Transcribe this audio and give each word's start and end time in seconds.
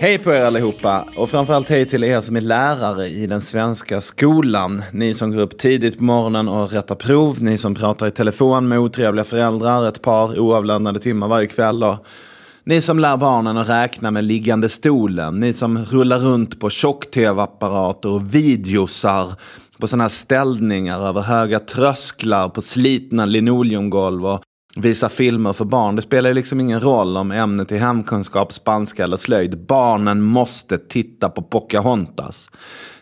Hej 0.00 0.18
på 0.18 0.30
er 0.30 0.44
allihopa 0.44 1.04
och 1.16 1.30
framförallt 1.30 1.68
hej 1.68 1.86
till 1.86 2.04
er 2.04 2.20
som 2.20 2.36
är 2.36 2.40
lärare 2.40 3.08
i 3.08 3.26
den 3.26 3.40
svenska 3.40 4.00
skolan. 4.00 4.82
Ni 4.92 5.14
som 5.14 5.30
går 5.30 5.40
upp 5.40 5.58
tidigt 5.58 5.98
på 5.98 6.04
morgonen 6.04 6.48
och 6.48 6.72
rättar 6.72 6.94
prov, 6.94 7.42
ni 7.42 7.58
som 7.58 7.74
pratar 7.74 8.08
i 8.08 8.10
telefon 8.10 8.68
med 8.68 8.78
otrevliga 8.78 9.24
föräldrar 9.24 9.88
ett 9.88 10.02
par 10.02 10.38
oavlönade 10.38 10.98
timmar 10.98 11.28
varje 11.28 11.46
kväll 11.46 11.84
och 11.84 12.06
ni 12.64 12.80
som 12.80 12.98
lär 12.98 13.16
barnen 13.16 13.56
att 13.56 13.68
räkna 13.68 14.10
med 14.10 14.24
liggande 14.24 14.68
stolen, 14.68 15.40
ni 15.40 15.52
som 15.52 15.84
rullar 15.84 16.18
runt 16.18 16.60
på 16.60 16.70
tjock-tv-apparater 16.70 18.08
och 18.08 18.34
videosar 18.34 19.32
på 19.78 19.86
sådana 19.86 20.04
här 20.04 20.08
ställningar 20.08 21.08
över 21.08 21.20
höga 21.20 21.58
trösklar 21.60 22.48
på 22.48 22.62
slitna 22.62 23.26
linoleumgolv 23.26 24.26
och 24.26 24.42
visa 24.76 25.08
filmer 25.08 25.52
för 25.52 25.64
barn. 25.64 25.96
Det 25.96 26.02
spelar 26.02 26.34
liksom 26.34 26.60
ingen 26.60 26.80
roll 26.80 27.16
om 27.16 27.30
ämnet 27.30 27.72
är 27.72 27.78
hemkunskap, 27.78 28.52
spanska 28.52 29.04
eller 29.04 29.16
slöjd. 29.16 29.66
Barnen 29.66 30.22
måste 30.22 30.78
titta 30.78 31.28
på 31.28 31.42
Pocahontas. 31.42 32.50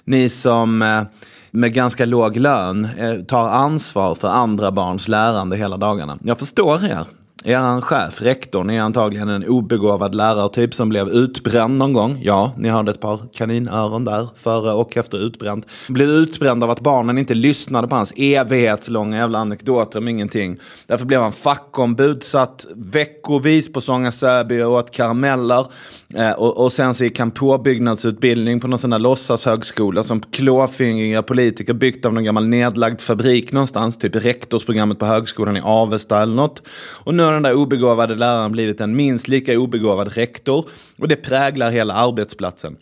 Ni 0.04 0.28
som 0.28 0.82
eh, 0.82 1.02
med 1.50 1.74
ganska 1.74 2.06
låg 2.06 2.36
lön 2.36 2.88
eh, 2.98 3.14
tar 3.14 3.48
ansvar 3.48 4.14
för 4.14 4.28
andra 4.28 4.72
barns 4.72 5.08
lärande 5.08 5.56
hela 5.56 5.76
dagarna. 5.76 6.18
Jag 6.22 6.38
förstår 6.38 6.84
er. 6.84 7.06
Er 7.44 7.80
chef, 7.80 8.22
rektorn, 8.22 8.70
är 8.70 8.80
antagligen 8.80 9.28
en 9.28 9.44
obegåvad 9.44 10.14
lärartyp 10.14 10.74
som 10.74 10.88
blev 10.88 11.08
utbränd 11.08 11.78
någon 11.78 11.92
gång. 11.92 12.20
Ja, 12.22 12.52
ni 12.56 12.68
hörde 12.68 12.90
ett 12.90 13.00
par 13.00 13.20
kaninöron 13.32 14.04
där, 14.04 14.28
före 14.34 14.72
och 14.72 14.96
efter 14.96 15.18
utbränd. 15.18 15.66
Blev 15.88 16.08
utbränd 16.08 16.64
av 16.64 16.70
att 16.70 16.80
barnen 16.80 17.18
inte 17.18 17.34
lyssnade 17.34 17.88
på 17.88 17.94
hans 17.94 18.12
evighetslånga 18.16 19.16
jävla 19.16 19.38
anekdoter 19.38 19.98
om 19.98 20.08
ingenting. 20.08 20.58
Därför 20.86 21.06
blev 21.06 21.20
han 21.20 21.32
fackombud, 21.32 22.22
satt 22.22 22.66
veckovis 22.76 23.72
på 23.72 23.80
Sånga 23.80 24.12
Säby 24.12 24.62
och 24.62 24.72
åt 24.72 24.90
karameller. 24.90 25.66
Eh, 26.14 26.32
och, 26.32 26.64
och, 26.64 26.72
sen 26.72 26.94
så 26.94 27.04
gick 27.04 27.18
han 27.18 27.30
påbyggnadsutbildning 27.30 28.60
på 28.60 28.68
någon 28.68 28.78
sån 28.78 28.90
där 28.90 28.98
låtsashögskola 28.98 30.02
som 30.02 30.20
klåfingriga 30.20 31.22
politiker 31.22 31.74
byggt 31.74 32.06
av 32.06 32.14
någon 32.14 32.24
gammal 32.24 32.48
nedlagd 32.48 33.00
fabrik 33.00 33.52
någonstans. 33.52 33.98
Typ 33.98 34.16
rektorsprogrammet 34.16 34.98
på 34.98 35.06
högskolan 35.06 35.56
i 35.56 35.60
Avesta 35.60 36.22
eller 36.22 36.34
något. 36.34 36.62
Och 37.04 37.14
nu 37.14 37.22
har 37.22 37.32
den 37.32 37.42
där 37.42 37.54
obegåvade 37.54 38.14
läraren 38.14 38.52
blivit 38.52 38.80
en 38.80 38.96
minst 38.96 39.28
lika 39.28 39.58
obegåvad 39.58 40.14
rektor. 40.14 40.68
Och 40.98 41.08
det 41.08 41.16
präglar 41.16 41.70
hela 41.70 41.94
arbetsplatsen. 41.94 42.76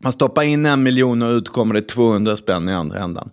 Man 0.00 0.12
stoppar 0.12 0.42
in 0.42 0.66
en 0.66 0.82
miljon 0.82 1.22
och 1.22 1.30
ut 1.30 1.48
kommer 1.48 1.74
det 1.74 1.82
200 1.82 2.36
spänn 2.36 2.68
i 2.68 2.72
andra 2.72 2.98
ändan. 2.98 3.30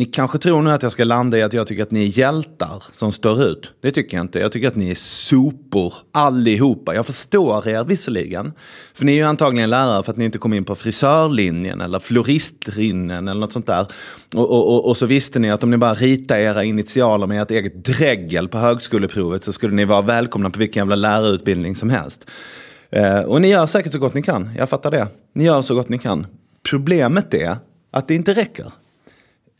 Ni 0.00 0.06
kanske 0.06 0.38
tror 0.38 0.62
nu 0.62 0.70
att 0.70 0.82
jag 0.82 0.92
ska 0.92 1.04
landa 1.04 1.38
i 1.38 1.42
att 1.42 1.52
jag 1.52 1.66
tycker 1.66 1.82
att 1.82 1.90
ni 1.90 2.02
är 2.02 2.18
hjältar 2.18 2.82
som 2.92 3.12
står 3.12 3.42
ut. 3.42 3.72
Det 3.80 3.90
tycker 3.90 4.16
jag 4.16 4.24
inte. 4.24 4.38
Jag 4.38 4.52
tycker 4.52 4.68
att 4.68 4.76
ni 4.76 4.90
är 4.90 4.94
sopor 4.94 5.94
allihopa. 6.12 6.94
Jag 6.94 7.06
förstår 7.06 7.68
er 7.68 7.84
visserligen. 7.84 8.52
För 8.94 9.04
ni 9.04 9.12
är 9.12 9.16
ju 9.16 9.22
antagligen 9.22 9.70
lärare 9.70 10.02
för 10.02 10.12
att 10.12 10.16
ni 10.16 10.24
inte 10.24 10.38
kom 10.38 10.52
in 10.52 10.64
på 10.64 10.74
frisörlinjen 10.74 11.80
eller 11.80 11.98
floristlinjen 11.98 13.28
eller 13.28 13.40
något 13.40 13.52
sånt 13.52 13.66
där. 13.66 13.86
Och, 14.34 14.50
och, 14.50 14.74
och, 14.74 14.88
och, 14.88 14.96
så 14.96 15.06
visste 15.06 15.38
ni 15.38 15.50
att 15.50 15.62
om 15.62 15.70
ni 15.70 15.76
bara 15.76 15.94
ritade 15.94 16.40
era 16.40 16.64
initialer 16.64 17.26
med 17.26 17.42
ert 17.42 17.50
eget 17.50 17.84
dräggel 17.84 18.48
på 18.48 18.58
högskoleprovet 18.58 19.44
så 19.44 19.52
skulle 19.52 19.74
ni 19.74 19.84
vara 19.84 20.02
välkomna 20.02 20.50
på 20.50 20.58
vilken 20.58 20.80
jävla 20.80 20.96
lärarutbildning 20.96 21.76
som 21.76 21.90
helst. 21.90 22.30
Eh, 22.90 23.20
och 23.20 23.40
ni 23.40 23.48
gör 23.48 23.66
säkert 23.66 23.92
så 23.92 23.98
gott 23.98 24.14
ni 24.14 24.22
kan. 24.22 24.50
Jag 24.56 24.68
fattar 24.68 24.90
det. 24.90 25.06
Ni 25.34 25.44
gör 25.44 25.62
så 25.62 25.74
gott 25.74 25.88
ni 25.88 25.98
kan. 25.98 26.26
Problemet 26.70 27.34
är 27.34 27.56
att 27.90 28.08
det 28.08 28.14
inte 28.14 28.34
räcker. 28.34 28.66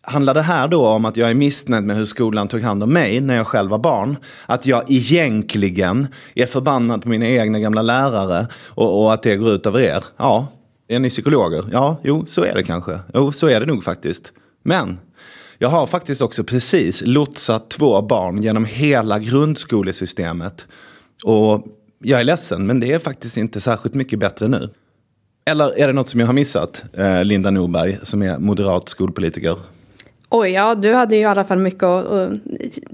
Handlar 0.02 0.34
det 0.34 0.42
här 0.42 0.68
då 0.68 0.86
om 0.86 1.04
att 1.04 1.16
jag 1.16 1.30
är 1.30 1.34
missnöjd 1.34 1.84
med 1.84 1.96
hur 1.96 2.04
skolan 2.04 2.48
tog 2.48 2.62
hand 2.62 2.82
om 2.82 2.92
mig 2.92 3.20
när 3.20 3.36
jag 3.36 3.46
själv 3.46 3.70
var 3.70 3.78
barn? 3.78 4.16
Att 4.46 4.66
jag 4.66 4.90
egentligen 4.90 6.08
är 6.34 6.46
förbannad 6.46 7.02
på 7.02 7.08
mina 7.08 7.26
egna 7.26 7.58
gamla 7.60 7.82
lärare 7.82 8.46
och, 8.68 9.02
och 9.02 9.12
att 9.12 9.22
det 9.22 9.36
går 9.36 9.50
ut 9.50 9.66
över 9.66 9.80
er? 9.80 10.04
Ja. 10.16 10.46
Är 10.88 10.98
ni 10.98 11.08
psykologer? 11.08 11.64
Ja, 11.72 11.96
jo, 12.02 12.24
så 12.28 12.44
är 12.44 12.54
det 12.54 12.62
kanske. 12.62 12.98
Jo, 13.14 13.32
så 13.32 13.46
är 13.46 13.60
det 13.60 13.66
nog 13.66 13.84
faktiskt. 13.84 14.32
Men 14.62 14.98
jag 15.58 15.68
har 15.68 15.86
faktiskt 15.86 16.22
också 16.22 16.44
precis 16.44 17.02
lotsat 17.06 17.70
två 17.70 18.02
barn 18.02 18.42
genom 18.42 18.64
hela 18.64 19.18
grundskolesystemet. 19.18 20.66
Och 21.24 21.66
jag 21.98 22.20
är 22.20 22.24
ledsen, 22.24 22.66
men 22.66 22.80
det 22.80 22.92
är 22.92 22.98
faktiskt 22.98 23.36
inte 23.36 23.60
särskilt 23.60 23.94
mycket 23.94 24.18
bättre 24.18 24.48
nu. 24.48 24.70
Eller 25.46 25.78
är 25.78 25.86
det 25.86 25.92
något 25.92 26.08
som 26.08 26.20
jag 26.20 26.26
har 26.26 26.34
missat, 26.34 26.84
eh, 26.92 27.24
Linda 27.24 27.50
Norberg, 27.50 27.98
som 28.02 28.22
är 28.22 28.38
moderat 28.38 28.88
skolpolitiker? 28.88 29.56
Oj, 30.32 30.50
ja, 30.50 30.74
du 30.74 30.94
hade 30.94 31.16
ju 31.16 31.20
i 31.22 31.24
alla 31.24 31.44
fall 31.44 31.58
mycket 31.58 31.82
och, 31.82 32.02
och, 32.02 32.32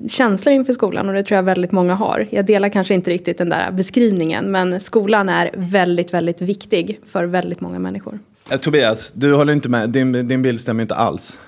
känslor 0.09 0.55
inför 0.55 0.73
skolan 0.73 1.09
och 1.09 1.15
det 1.15 1.23
tror 1.23 1.37
jag 1.37 1.43
väldigt 1.43 1.73
många 1.73 1.95
har. 1.95 2.29
Jag 2.31 2.47
delar 2.47 2.69
kanske 2.69 2.95
inte 2.95 3.11
riktigt 3.11 3.39
den 3.39 3.49
där 3.49 3.71
beskrivningen 3.71 4.51
men 4.51 4.81
skolan 4.81 5.29
är 5.29 5.51
väldigt, 5.57 6.15
väldigt 6.15 6.43
viktig 6.43 7.01
för 7.13 7.25
väldigt 7.25 7.61
många 7.61 7.79
människor. 7.79 8.19
Eh, 8.51 8.57
Tobias, 8.59 9.13
du 9.13 9.35
håller 9.35 9.53
inte 9.53 9.69
med, 9.69 9.91
din, 9.91 10.29
din 10.29 10.43
bild 10.43 10.61
stämmer 10.61 10.83
inte 10.83 10.95
alls. 10.95 11.41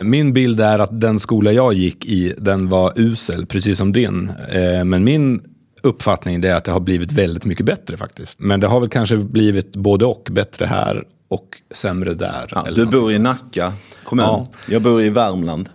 Min 0.00 0.32
bild 0.32 0.60
är 0.60 0.78
att 0.78 1.00
den 1.00 1.20
skola 1.20 1.52
jag 1.52 1.72
gick 1.72 2.06
i, 2.06 2.34
den 2.38 2.68
var 2.68 2.92
usel, 2.96 3.46
precis 3.46 3.78
som 3.78 3.92
din. 3.92 4.30
Eh, 4.52 4.84
men 4.84 5.04
min 5.04 5.40
uppfattning 5.82 6.44
är 6.44 6.54
att 6.54 6.64
det 6.64 6.72
har 6.72 6.80
blivit 6.80 7.12
väldigt 7.12 7.44
mycket 7.44 7.66
bättre 7.66 7.96
faktiskt. 7.96 8.40
Men 8.40 8.60
det 8.60 8.66
har 8.66 8.80
väl 8.80 8.88
kanske 8.88 9.16
blivit 9.16 9.76
både 9.76 10.04
och, 10.04 10.28
bättre 10.30 10.64
här 10.64 11.04
och 11.28 11.62
sämre 11.74 12.14
där. 12.14 12.46
Ja, 12.50 12.66
du 12.74 12.86
bor 12.86 13.12
i 13.12 13.18
Nacka 13.18 13.72
kommun. 14.04 14.24
Ja. 14.24 14.48
Jag 14.68 14.82
bor 14.82 15.02
i 15.02 15.08
Värmland. 15.08 15.68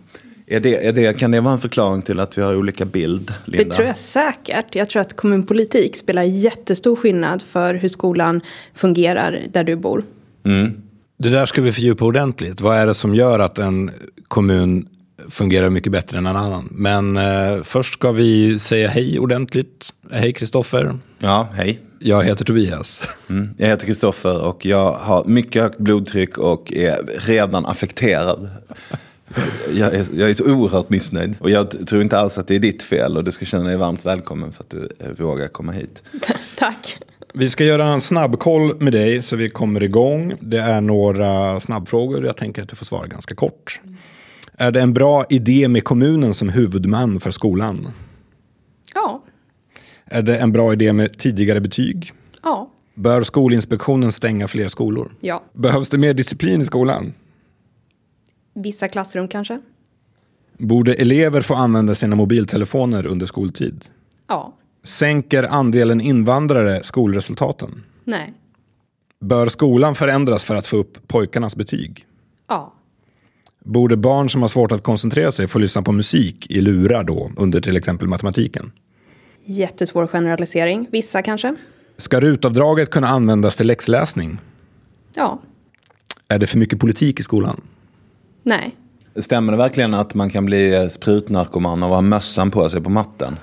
Är 0.48 0.60
det, 0.60 0.88
är 0.88 0.94
det, 0.94 1.20
kan 1.20 1.32
det 1.32 1.42
vara 1.42 1.54
en 1.54 1.60
förklaring 1.60 2.02
till 2.02 2.20
att 2.20 2.38
vi 2.38 2.42
har 2.42 2.56
olika 2.56 2.86
bild, 2.86 3.34
Linda? 3.46 3.64
Det 3.64 3.76
tror 3.76 3.88
jag 3.88 3.98
säkert. 3.98 4.76
Jag 4.76 4.90
tror 4.90 5.02
att 5.02 5.16
kommunpolitik 5.16 5.96
spelar 5.96 6.24
jättestor 6.24 6.96
skillnad 6.96 7.42
för 7.42 7.74
hur 7.74 7.90
skolan 7.90 8.42
fungerar 8.74 9.40
där 9.54 9.64
du 9.64 9.76
bor. 9.76 10.04
Mm. 10.44 10.82
Det 11.18 11.30
där 11.30 11.46
ska 11.46 11.62
vi 11.62 11.72
fördjupa 11.72 12.06
ordentligt. 12.06 12.62
Vad 12.62 12.78
är 12.78 12.86
det 12.86 12.94
som 12.94 13.16
gör 13.16 13.40
att 13.40 13.58
en 13.58 13.92
kommun 14.28 14.88
fungerar 15.30 15.70
mycket 15.70 15.92
bättre 15.92 16.18
än 16.18 16.26
en 16.26 16.36
annan? 16.36 16.68
Men 16.72 17.18
eh, 17.18 17.64
först 17.64 17.94
ska 17.94 18.12
vi 18.12 18.60
säga 18.60 18.88
hej 18.88 19.20
ordentligt. 19.20 19.90
Hej 20.12 20.34
Kristoffer. 20.34 20.98
Ja, 21.20 21.48
hej. 21.54 21.80
Jag 22.04 22.24
heter 22.24 22.46
Tobias. 22.46 23.02
Mm. 23.30 23.50
Jag 23.58 23.68
heter 23.68 23.86
Kristoffer 23.86 24.42
och 24.42 24.66
jag 24.66 24.94
har 24.94 25.26
mycket 25.26 25.62
högt 25.62 25.78
blodtryck 25.78 26.38
och 26.38 26.74
är 26.74 27.20
redan 27.20 27.66
affekterad. 27.66 28.50
Jag 29.74 29.94
är, 29.94 30.06
jag 30.14 30.30
är 30.30 30.34
så 30.34 30.52
oerhört 30.54 30.90
missnöjd. 30.90 31.36
Och 31.40 31.50
jag 31.50 31.88
tror 31.88 32.02
inte 32.02 32.20
alls 32.20 32.38
att 32.38 32.48
det 32.48 32.56
är 32.56 32.60
ditt 32.60 32.84
fel 32.84 33.18
och 33.18 33.24
du 33.24 33.32
ska 33.32 33.46
känna 33.46 33.64
dig 33.64 33.78
varmt 33.78 34.06
välkommen 34.06 34.52
för 34.52 34.64
att 34.64 34.70
du 34.70 34.90
vågar 35.24 35.48
komma 35.48 35.72
hit. 35.72 36.04
Tack. 36.58 36.98
Vi 37.34 37.50
ska 37.50 37.64
göra 37.64 37.88
en 37.88 38.02
snabbkoll 38.02 38.82
med 38.82 38.94
dig 38.94 39.22
så 39.22 39.36
vi 39.36 39.50
kommer 39.50 39.84
igång. 39.84 40.34
Det 40.40 40.60
är 40.60 40.82
några 40.82 41.60
snabbfrågor. 41.60 42.26
Jag 42.26 42.38
tänker 42.38 42.62
att 42.62 42.70
du 42.70 42.76
får 42.76 42.86
svara 42.86 43.08
ganska 43.08 43.36
kort. 43.36 43.82
Är 44.58 44.72
det 44.72 44.82
en 44.82 44.94
bra 44.94 45.26
idé 45.30 45.68
med 45.68 45.84
kommunen 45.84 46.34
som 46.34 46.50
huvudman 46.50 47.20
för 47.20 47.32
skolan? 47.32 47.88
Ja. 48.94 49.24
Är 50.12 50.22
det 50.22 50.38
en 50.38 50.52
bra 50.52 50.74
idé 50.74 50.94
med 50.94 51.18
tidigare 51.18 51.62
betyg? 51.62 52.12
Ja. 52.44 52.70
Bör 52.94 53.24
Skolinspektionen 53.24 54.12
stänga 54.12 54.48
fler 54.48 54.68
skolor? 54.68 55.12
Ja. 55.20 55.44
Behövs 55.54 55.90
det 55.90 55.98
mer 55.98 56.14
disciplin 56.14 56.62
i 56.62 56.66
skolan? 56.66 57.14
Vissa 58.54 58.88
klassrum 58.88 59.28
kanske? 59.28 59.62
Borde 60.58 60.94
elever 60.94 61.42
få 61.42 61.56
använda 61.56 61.96
sina 61.96 62.16
mobiltelefoner 62.16 63.06
under 63.06 63.26
skoltid? 63.26 63.86
Ja. 64.28 64.54
Sänker 64.84 65.44
andelen 65.44 66.02
invandrare 66.02 66.84
skolresultaten? 66.84 67.84
Nej. 68.04 68.34
Bör 69.20 69.48
skolan 69.48 69.96
förändras 69.96 70.44
för 70.44 70.56
att 70.56 70.68
få 70.68 70.78
upp 70.78 71.08
pojkarnas 71.08 71.56
betyg? 71.56 72.06
Ja. 72.48 72.74
Borde 73.60 73.98
barn 73.98 74.30
som 74.30 74.42
har 74.42 74.50
svårt 74.50 74.72
att 74.72 74.84
koncentrera 74.84 75.32
sig 75.32 75.48
få 75.48 75.60
lyssna 75.60 75.82
på 75.82 75.92
musik 75.92 76.52
i 76.52 76.62
lurar 76.62 77.04
då 77.04 77.32
under 77.38 77.62
till 77.62 77.78
exempel 77.78 78.08
matematiken? 78.08 78.72
Jättesvår 79.46 80.08
generalisering. 80.08 80.88
Vissa 80.92 81.22
kanske. 81.22 81.56
Ska 81.98 82.20
rutavdraget 82.20 82.90
kunna 82.90 83.08
användas 83.08 83.58
till 83.58 83.68
läxläsning? 83.68 84.38
Ja. 85.16 85.40
Är 86.28 86.40
det 86.40 86.48
för 86.48 86.58
mycket 86.58 86.80
politik 86.80 87.20
i 87.20 87.24
skolan? 87.24 87.62
Nej. 88.44 88.76
Stämmer 89.16 89.52
det 89.52 89.58
verkligen 89.58 89.94
att 89.94 90.14
man 90.14 90.30
kan 90.30 90.46
bli 90.46 90.88
sprutnarkoman 90.90 91.84
och 91.84 91.90
ha 91.90 92.02
mössan 92.02 92.52
på 92.52 92.70
sig 92.70 92.82
på 92.82 92.90
matten? 92.90 93.38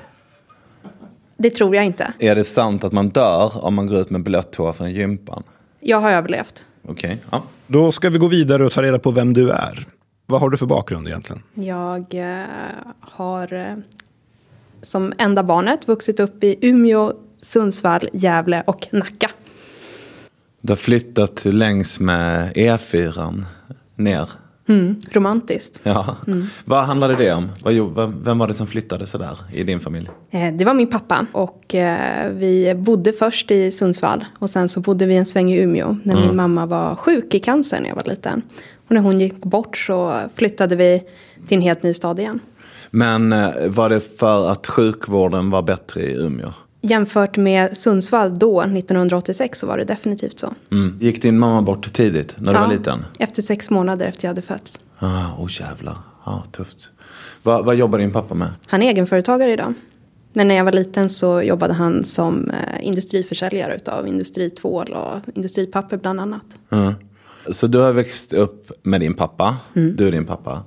Det 1.36 1.50
tror 1.50 1.76
jag 1.76 1.84
inte. 1.84 2.12
Är 2.18 2.34
det 2.34 2.44
sant 2.44 2.84
att 2.84 2.92
man 2.92 3.08
dör 3.08 3.64
om 3.64 3.74
man 3.74 3.86
går 3.86 4.00
ut 4.00 4.10
med 4.10 4.22
blött 4.22 4.54
hår 4.54 4.72
från 4.72 4.92
gympan? 4.92 5.42
Jag 5.80 6.00
har 6.00 6.10
överlevt. 6.10 6.64
Okej, 6.82 6.92
okay. 6.92 7.16
ja. 7.30 7.42
Då 7.66 7.92
ska 7.92 8.10
vi 8.10 8.18
gå 8.18 8.28
vidare 8.28 8.66
och 8.66 8.72
ta 8.72 8.82
reda 8.82 8.98
på 8.98 9.10
vem 9.10 9.34
du 9.34 9.50
är. 9.50 9.86
Vad 10.26 10.40
har 10.40 10.50
du 10.50 10.56
för 10.56 10.66
bakgrund 10.66 11.08
egentligen? 11.08 11.42
Jag 11.54 12.14
eh, 12.14 12.44
har 13.00 13.52
eh, 13.52 13.74
som 14.82 15.12
enda 15.18 15.42
barnet 15.42 15.88
vuxit 15.88 16.20
upp 16.20 16.44
i 16.44 16.56
Umeå, 16.60 17.12
Sundsvall, 17.42 18.08
Gävle 18.12 18.62
och 18.66 18.86
Nacka. 18.90 19.30
Du 20.60 20.70
har 20.72 20.76
flyttat 20.76 21.44
längs 21.44 22.00
med 22.00 22.52
E4 22.52 23.44
ner? 23.96 24.28
Mm, 24.68 24.96
romantiskt. 25.12 25.80
Ja. 25.82 26.16
Vad 26.64 26.84
handlade 26.84 27.16
det 27.16 27.32
om? 27.32 27.48
Vem 28.22 28.38
var 28.38 28.46
det 28.48 28.54
som 28.54 28.66
flyttade 28.66 29.06
sådär 29.06 29.38
i 29.52 29.64
din 29.64 29.80
familj? 29.80 30.08
Eh, 30.30 30.54
Det 30.54 30.64
var 30.64 30.74
min 30.74 30.86
pappa 30.86 31.26
och 31.32 31.74
eh, 31.74 32.30
vi 32.32 32.74
bodde 32.74 33.12
först 33.12 33.50
i 33.50 33.70
Sundsvall 33.72 34.24
och 34.38 34.50
sen 34.50 34.68
så 34.68 34.80
bodde 34.80 35.06
vi 35.06 35.16
en 35.16 35.26
sväng 35.26 35.52
i 35.52 35.56
Umeå 35.62 35.96
när 36.02 36.14
min 36.26 36.36
mamma 36.36 36.66
var 36.66 36.94
sjuk 36.94 37.34
i 37.34 37.40
cancer 37.40 37.80
när 37.80 37.88
jag 37.88 37.96
var 37.96 38.04
liten. 38.04 38.42
Och 38.88 38.94
när 38.94 39.00
hon 39.00 39.20
gick 39.20 39.42
bort 39.42 39.76
så 39.76 40.20
flyttade 40.34 40.76
vi 40.76 41.02
till 41.48 41.56
en 41.56 41.62
helt 41.62 41.82
ny 41.82 41.94
stad 41.94 42.18
igen. 42.18 42.40
Men 42.90 43.32
eh, 43.32 43.50
var 43.68 43.88
det 43.88 44.18
för 44.18 44.50
att 44.50 44.66
sjukvården 44.66 45.50
var 45.50 45.62
bättre 45.62 46.02
i 46.02 46.14
Umeå? 46.14 46.52
Jämfört 46.80 47.36
med 47.36 47.76
Sundsvall 47.76 48.38
då, 48.38 48.62
1986, 48.62 49.58
så 49.58 49.66
var 49.66 49.78
det 49.78 49.84
definitivt 49.84 50.38
så. 50.38 50.54
Mm. 50.70 50.98
Gick 51.00 51.22
din 51.22 51.38
mamma 51.38 51.62
bort 51.62 51.92
tidigt, 51.92 52.36
när 52.38 52.54
du 52.54 52.60
var 52.60 52.68
liten? 52.68 53.04
Efter 53.18 53.42
sex 53.42 53.70
månader 53.70 54.06
efter 54.06 54.24
jag 54.24 54.30
hade 54.30 54.42
fötts. 54.42 54.78
Ah, 54.98 55.24
oh 55.38 55.60
jävlar, 55.60 55.96
ah, 56.24 56.42
tufft. 56.52 56.90
Va, 57.42 57.62
vad 57.62 57.76
jobbar 57.76 57.98
din 57.98 58.10
pappa 58.10 58.34
med? 58.34 58.48
Han 58.66 58.82
är 58.82 58.86
egenföretagare 58.86 59.52
idag. 59.52 59.74
Men 60.32 60.48
när 60.48 60.54
jag 60.54 60.64
var 60.64 60.72
liten 60.72 61.08
så 61.08 61.42
jobbade 61.42 61.74
han 61.74 62.04
som 62.04 62.50
eh, 62.50 62.86
industriförsäljare 62.86 63.76
utav 63.76 64.08
industritvål 64.08 64.92
och 64.92 65.36
industripapper 65.36 65.96
bland 65.96 66.20
annat. 66.20 66.42
Mm. 66.70 66.94
Så 67.50 67.66
du 67.66 67.78
har 67.78 67.92
växt 67.92 68.32
upp 68.32 68.72
med 68.82 69.00
din 69.00 69.14
pappa, 69.14 69.56
du 69.72 70.08
är 70.08 70.12
din 70.12 70.26
pappa. 70.26 70.62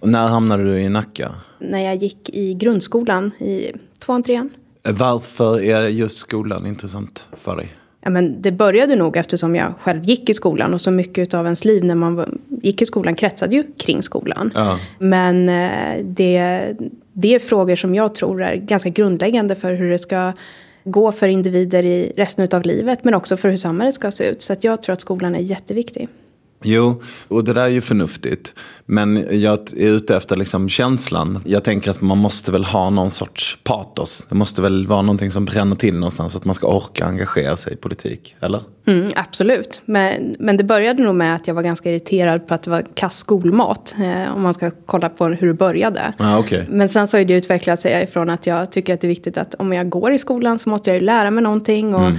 Och 0.00 0.08
när 0.08 0.28
hamnade 0.28 0.64
du 0.64 0.80
i 0.80 0.88
Nacka? 0.88 1.34
När 1.62 1.84
jag 1.84 1.96
gick 1.96 2.30
i 2.32 2.54
grundskolan 2.54 3.30
i 3.38 3.72
tvåan, 3.98 4.22
trean. 4.22 4.50
Varför 4.82 5.62
är 5.62 5.88
just 5.88 6.18
skolan 6.18 6.66
intressant 6.66 7.26
för 7.32 7.56
dig? 7.56 7.72
Ja, 8.04 8.10
men 8.10 8.42
det 8.42 8.52
började 8.52 8.96
nog 8.96 9.16
eftersom 9.16 9.56
jag 9.56 9.74
själv 9.80 10.04
gick 10.04 10.30
i 10.30 10.34
skolan 10.34 10.74
och 10.74 10.80
så 10.80 10.90
mycket 10.90 11.34
av 11.34 11.44
ens 11.44 11.64
liv 11.64 11.84
när 11.84 11.94
man 11.94 12.40
gick 12.62 12.82
i 12.82 12.86
skolan 12.86 13.14
kretsade 13.14 13.54
ju 13.54 13.64
kring 13.76 14.02
skolan. 14.02 14.52
Ja. 14.54 14.78
Men 14.98 15.48
eh, 15.48 16.04
det, 16.04 16.66
det 17.12 17.34
är 17.34 17.38
frågor 17.38 17.76
som 17.76 17.94
jag 17.94 18.14
tror 18.14 18.42
är 18.42 18.56
ganska 18.56 18.88
grundläggande 18.88 19.54
för 19.54 19.74
hur 19.74 19.90
det 19.90 19.98
ska 19.98 20.32
gå 20.84 21.12
för 21.12 21.28
individer 21.28 21.82
i 21.82 22.12
resten 22.16 22.48
av 22.52 22.62
livet 22.62 23.04
men 23.04 23.14
också 23.14 23.36
för 23.36 23.48
hur 23.48 23.56
samhället 23.56 23.94
ska 23.94 24.10
se 24.10 24.24
ut. 24.24 24.42
Så 24.42 24.52
att 24.52 24.64
jag 24.64 24.82
tror 24.82 24.92
att 24.92 25.00
skolan 25.00 25.34
är 25.34 25.40
jätteviktig. 25.40 26.08
Jo, 26.64 27.02
och 27.28 27.44
det 27.44 27.52
där 27.52 27.62
är 27.62 27.68
ju 27.68 27.80
förnuftigt. 27.80 28.54
Men 28.86 29.26
jag 29.40 29.58
är 29.76 29.86
ute 29.86 30.16
efter 30.16 30.36
liksom 30.36 30.68
känslan. 30.68 31.38
Jag 31.44 31.64
tänker 31.64 31.90
att 31.90 32.00
man 32.00 32.18
måste 32.18 32.52
väl 32.52 32.64
ha 32.64 32.90
någon 32.90 33.10
sorts 33.10 33.58
patos. 33.64 34.24
Det 34.28 34.34
måste 34.34 34.62
väl 34.62 34.86
vara 34.86 35.02
någonting 35.02 35.30
som 35.30 35.44
bränner 35.44 35.76
till 35.76 35.94
någonstans. 35.94 36.36
Att 36.36 36.44
man 36.44 36.54
ska 36.54 36.66
orka 36.66 37.04
engagera 37.04 37.56
sig 37.56 37.72
i 37.72 37.76
politik, 37.76 38.36
eller? 38.40 38.60
Mm, 38.86 39.08
absolut. 39.14 39.82
Men, 39.84 40.34
men 40.38 40.56
det 40.56 40.64
började 40.64 41.02
nog 41.02 41.14
med 41.14 41.34
att 41.34 41.46
jag 41.46 41.54
var 41.54 41.62
ganska 41.62 41.90
irriterad 41.90 42.46
på 42.46 42.54
att 42.54 42.62
det 42.62 42.70
var 42.70 42.84
kass 42.94 43.16
skolmat. 43.16 43.94
Eh, 43.98 44.36
om 44.36 44.42
man 44.42 44.54
ska 44.54 44.70
kolla 44.86 45.08
på 45.08 45.26
hur 45.26 45.48
det 45.48 45.54
började. 45.54 46.12
Ja, 46.18 46.38
okej. 46.38 46.66
Men 46.68 46.88
sen 46.88 47.08
så 47.08 47.16
har 47.16 47.24
det 47.24 47.34
utvecklat 47.34 47.80
sig 47.80 48.02
ifrån 48.02 48.30
att 48.30 48.46
jag 48.46 48.72
tycker 48.72 48.94
att 48.94 49.00
det 49.00 49.06
är 49.06 49.08
viktigt 49.08 49.38
att 49.38 49.54
om 49.54 49.72
jag 49.72 49.88
går 49.88 50.12
i 50.12 50.18
skolan 50.18 50.58
så 50.58 50.70
måste 50.70 50.90
jag 50.90 50.94
ju 50.94 51.00
lära 51.00 51.30
mig 51.30 51.44
någonting. 51.44 51.94
Och 51.94 52.12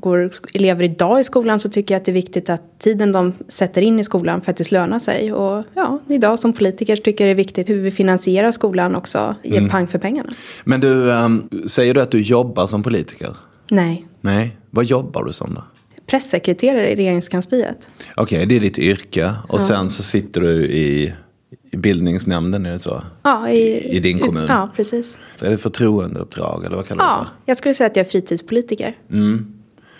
går 0.00 0.32
elever 0.52 0.84
idag 0.84 1.20
i 1.20 1.24
skolan 1.24 1.60
så 1.60 1.68
tycker 1.68 1.94
jag 1.94 2.00
att 2.00 2.04
det 2.04 2.10
är 2.10 2.14
viktigt 2.14 2.50
att 2.50 2.78
tiden 2.78 3.12
de 3.12 3.32
sätter 3.48 3.82
in 3.82 3.85
i 3.86 4.04
skolan 4.04 4.40
faktiskt 4.40 4.72
lönar 4.72 4.98
sig. 4.98 5.32
Och 5.32 5.64
ja, 5.74 6.00
idag 6.08 6.38
som 6.38 6.52
politiker 6.52 6.96
tycker 6.96 7.24
det 7.24 7.30
är 7.30 7.34
viktigt 7.34 7.68
hur 7.68 7.80
vi 7.80 7.90
finansierar 7.90 8.50
skolan 8.52 8.94
också. 8.94 9.34
Ger 9.42 9.68
pang 9.68 9.86
för 9.86 9.98
pengarna. 9.98 10.30
Men 10.64 10.80
du, 10.80 11.12
ehm, 11.12 11.48
säger 11.66 11.94
du 11.94 12.00
att 12.00 12.10
du 12.10 12.20
jobbar 12.20 12.66
som 12.66 12.82
politiker? 12.82 13.36
Nej. 13.70 14.06
Nej, 14.20 14.56
vad 14.70 14.84
jobbar 14.84 15.24
du 15.24 15.32
som 15.32 15.54
då? 15.54 15.62
Pressekreterare 16.06 16.92
i 16.92 16.96
regeringskansliet. 16.96 17.88
Okej, 18.16 18.46
det 18.46 18.56
är 18.56 18.60
ditt 18.60 18.78
yrke. 18.78 19.32
Och 19.48 19.60
sen 19.60 19.90
så 19.90 20.02
sitter 20.02 20.40
du 20.40 20.66
i, 20.66 21.14
i 21.72 21.76
bildningsnämnden, 21.76 22.66
är 22.66 22.72
det 22.72 22.78
så? 22.78 23.02
Ja, 23.22 23.48
i, 23.50 23.96
I 23.96 24.00
din 24.00 24.18
kommun? 24.18 24.46
Ja, 24.48 24.70
precis. 24.76 25.18
Är 25.40 25.50
det 25.50 25.56
förtroendeuppdrag 25.56 26.64
eller 26.64 26.76
vad 26.76 26.86
kallar 26.86 27.04
du 27.04 27.08
det 27.08 27.12
Ja, 27.18 27.24
för? 27.24 27.34
jag 27.46 27.56
skulle 27.56 27.74
säga 27.74 27.86
att 27.86 27.96
jag 27.96 28.06
är 28.06 28.10
fritidspolitiker. 28.10 28.94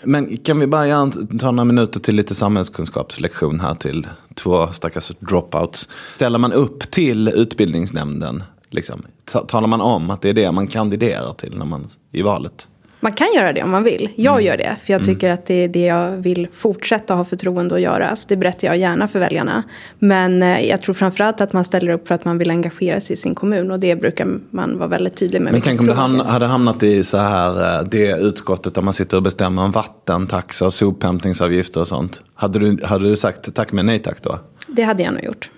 Men 0.03 0.37
kan 0.37 0.59
vi 0.59 0.67
bara 0.67 1.11
ta 1.39 1.51
några 1.51 1.63
minuter 1.63 1.99
till 1.99 2.15
lite 2.15 2.35
samhällskunskapslektion 2.35 3.59
här 3.59 3.73
till 3.73 4.07
två 4.35 4.67
stackars 4.71 5.11
dropouts. 5.19 5.89
Ställer 6.15 6.39
man 6.39 6.53
upp 6.53 6.91
till 6.91 7.27
utbildningsnämnden? 7.27 8.43
Liksom? 8.69 9.01
Talar 9.47 9.67
man 9.67 9.81
om 9.81 10.09
att 10.09 10.21
det 10.21 10.29
är 10.29 10.33
det 10.33 10.51
man 10.51 10.67
kandiderar 10.67 11.33
till 11.33 11.57
när 11.57 11.65
man, 11.65 11.87
i 12.11 12.21
valet? 12.21 12.67
Man 12.99 13.11
kan 13.11 13.27
göra 13.35 13.53
det 13.53 13.63
om 13.63 13.71
man 13.71 13.83
vill. 13.83 14.09
Jag 14.15 14.41
gör 14.41 14.57
det, 14.57 14.75
för 14.85 14.93
jag 14.93 15.03
tycker 15.03 15.29
att 15.29 15.45
det 15.45 15.53
är 15.53 15.67
det 15.67 15.85
jag 15.85 16.11
vill 16.11 16.47
fortsätta 16.53 17.13
ha 17.13 17.25
förtroende 17.25 17.75
att 17.75 17.81
göra. 17.81 18.15
Så 18.15 18.25
det 18.27 18.37
berättar 18.37 18.67
jag 18.67 18.77
gärna 18.77 19.07
för 19.07 19.19
väljarna. 19.19 19.63
Men 19.99 20.43
eh, 20.43 20.65
jag 20.65 20.81
tror 20.81 20.95
framförallt 20.95 21.41
att 21.41 21.53
man 21.53 21.65
ställer 21.65 21.91
upp 21.91 22.07
för 22.07 22.15
att 22.15 22.25
man 22.25 22.37
vill 22.37 22.49
engagera 22.49 23.01
sig 23.01 23.13
i 23.13 23.17
sin 23.17 23.35
kommun. 23.35 23.71
Och 23.71 23.79
det 23.79 23.95
brukar 23.95 24.27
man 24.51 24.77
vara 24.77 24.89
väldigt 24.89 25.15
tydlig 25.15 25.41
med. 25.41 25.53
Men 25.53 25.61
tänk 25.61 25.79
om 25.79 25.85
du 25.85 25.93
hamn, 25.93 26.19
hade 26.19 26.45
hamnat 26.45 26.83
i 26.83 27.03
så 27.03 27.17
här, 27.17 27.79
eh, 27.79 27.87
det 27.87 28.11
utskottet 28.11 28.75
där 28.75 28.81
man 28.81 28.93
sitter 28.93 29.17
och 29.17 29.23
bestämmer 29.23 29.63
om 29.63 29.71
vattentaxa 29.71 30.65
och 30.65 30.73
sophämtningsavgifter 30.73 31.81
och 31.81 31.87
sånt. 31.87 32.21
Hade 32.33 32.59
du, 32.59 32.77
hade 32.83 33.09
du 33.09 33.15
sagt 33.15 33.55
tack 33.55 33.71
men 33.71 33.85
nej 33.85 33.99
tack 33.99 34.23
då? 34.23 34.39
Det 34.67 34.83
hade 34.83 35.03
jag 35.03 35.13
nog 35.13 35.23
gjort. 35.23 35.49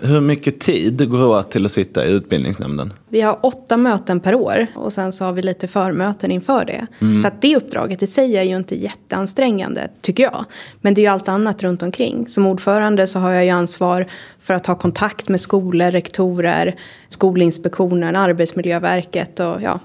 Hur 0.00 0.20
mycket 0.20 0.60
tid 0.60 1.10
går 1.10 1.26
åt 1.26 1.50
till 1.50 1.64
att 1.64 1.72
sitta 1.72 2.06
i 2.06 2.12
utbildningsnämnden? 2.12 2.92
Vi 3.08 3.20
har 3.20 3.38
åtta 3.42 3.76
möten 3.76 4.20
per 4.20 4.34
år 4.34 4.66
och 4.74 4.92
sen 4.92 5.12
så 5.12 5.24
har 5.24 5.32
vi 5.32 5.42
lite 5.42 5.68
förmöten 5.68 6.30
inför 6.30 6.64
det. 6.64 6.86
Så 7.22 7.28
att 7.28 7.42
det 7.42 7.56
uppdraget 7.56 8.02
i 8.02 8.06
sig 8.06 8.36
är 8.36 8.42
ju 8.42 8.56
inte 8.56 8.82
jätteansträngande, 8.82 9.88
tycker 10.00 10.22
jag. 10.22 10.44
Men 10.80 10.94
det 10.94 11.00
är 11.00 11.02
ju 11.02 11.08
allt 11.08 11.28
annat 11.28 11.62
runt 11.62 11.82
omkring. 11.82 12.28
Som 12.28 12.46
ordförande 12.46 13.06
så 13.06 13.18
har 13.18 13.30
jag 13.30 13.44
ju 13.44 13.50
ansvar 13.50 14.06
för 14.40 14.54
att 14.54 14.66
ha 14.66 14.74
kontakt 14.74 15.28
med 15.28 15.40
skolor, 15.40 15.90
rektorer, 15.90 16.74
Skolinspektionen, 17.08 18.16
Arbetsmiljöverket 18.16 19.40
och 19.40 19.62
ja, 19.62 19.80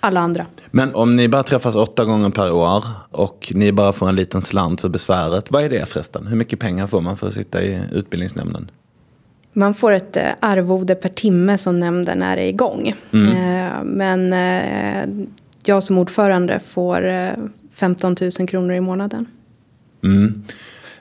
alla 0.00 0.20
andra. 0.20 0.46
Men 0.70 0.94
om 0.94 1.16
ni 1.16 1.28
bara 1.28 1.42
träffas 1.42 1.74
åtta 1.74 2.04
gånger 2.04 2.30
per 2.30 2.52
år 2.52 2.84
och 3.10 3.52
ni 3.54 3.72
bara 3.72 3.92
får 3.92 4.08
en 4.08 4.16
liten 4.16 4.42
slant 4.42 4.80
för 4.80 4.88
besväret. 4.88 5.50
Vad 5.50 5.64
är 5.64 5.70
det 5.70 5.88
förresten? 5.88 6.26
Hur 6.26 6.36
mycket 6.36 6.60
pengar 6.60 6.86
får 6.86 7.00
man 7.00 7.16
för 7.16 7.28
att 7.28 7.34
sitta 7.34 7.62
i 7.62 7.80
utbildningsnämnden? 7.92 8.70
Man 9.52 9.74
får 9.74 9.92
ett 9.92 10.16
eh, 10.16 10.22
arvode 10.40 10.94
per 10.94 11.08
timme 11.08 11.58
som 11.58 11.80
nämnden 11.80 12.22
är 12.22 12.36
igång. 12.36 12.88
Eh, 13.12 13.84
Men 13.84 14.32
eh, 14.32 15.26
jag 15.64 15.82
som 15.82 15.98
ordförande 15.98 16.60
får 16.68 17.08
eh, 17.08 17.30
15 17.74 18.16
000 18.38 18.48
kronor 18.48 18.74
i 18.74 18.80
månaden. 18.80 19.26
Mm. 20.04 20.42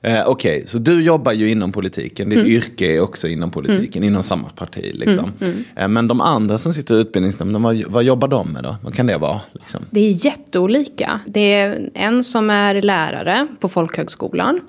Eh, 0.03 0.27
Okej, 0.27 0.63
så 0.67 0.77
du 0.77 1.03
jobbar 1.03 1.31
ju 1.31 1.49
inom 1.49 1.71
politiken. 1.71 2.29
Ditt 2.29 2.45
yrke 2.45 2.85
är 2.85 2.99
också 3.01 3.27
inom 3.27 3.51
politiken, 3.51 4.03
inom 4.03 4.23
samma 4.23 4.49
parti. 4.49 4.91
Liksom. 4.93 5.31
Eh, 5.75 5.87
men 5.87 6.07
de 6.07 6.21
andra 6.21 6.57
som 6.57 6.73
sitter 6.73 6.95
i 6.95 6.97
utbildningsnämnden, 6.97 7.63
vad, 7.63 7.83
vad 7.87 8.03
jobbar 8.03 8.27
de 8.27 8.51
med 8.51 8.63
då? 8.63 8.75
Vad 8.83 8.95
kan 8.95 9.07
det 9.07 9.17
vara? 9.17 9.41
Liksom? 9.53 9.85
Det 9.89 9.99
är 9.99 10.25
jätteolika. 10.25 11.19
Det 11.25 11.53
är 11.53 11.89
en 11.93 12.23
som 12.23 12.49
är 12.49 12.81
lärare 12.81 13.47
på 13.59 13.69
folkhögskolan. 13.69 14.59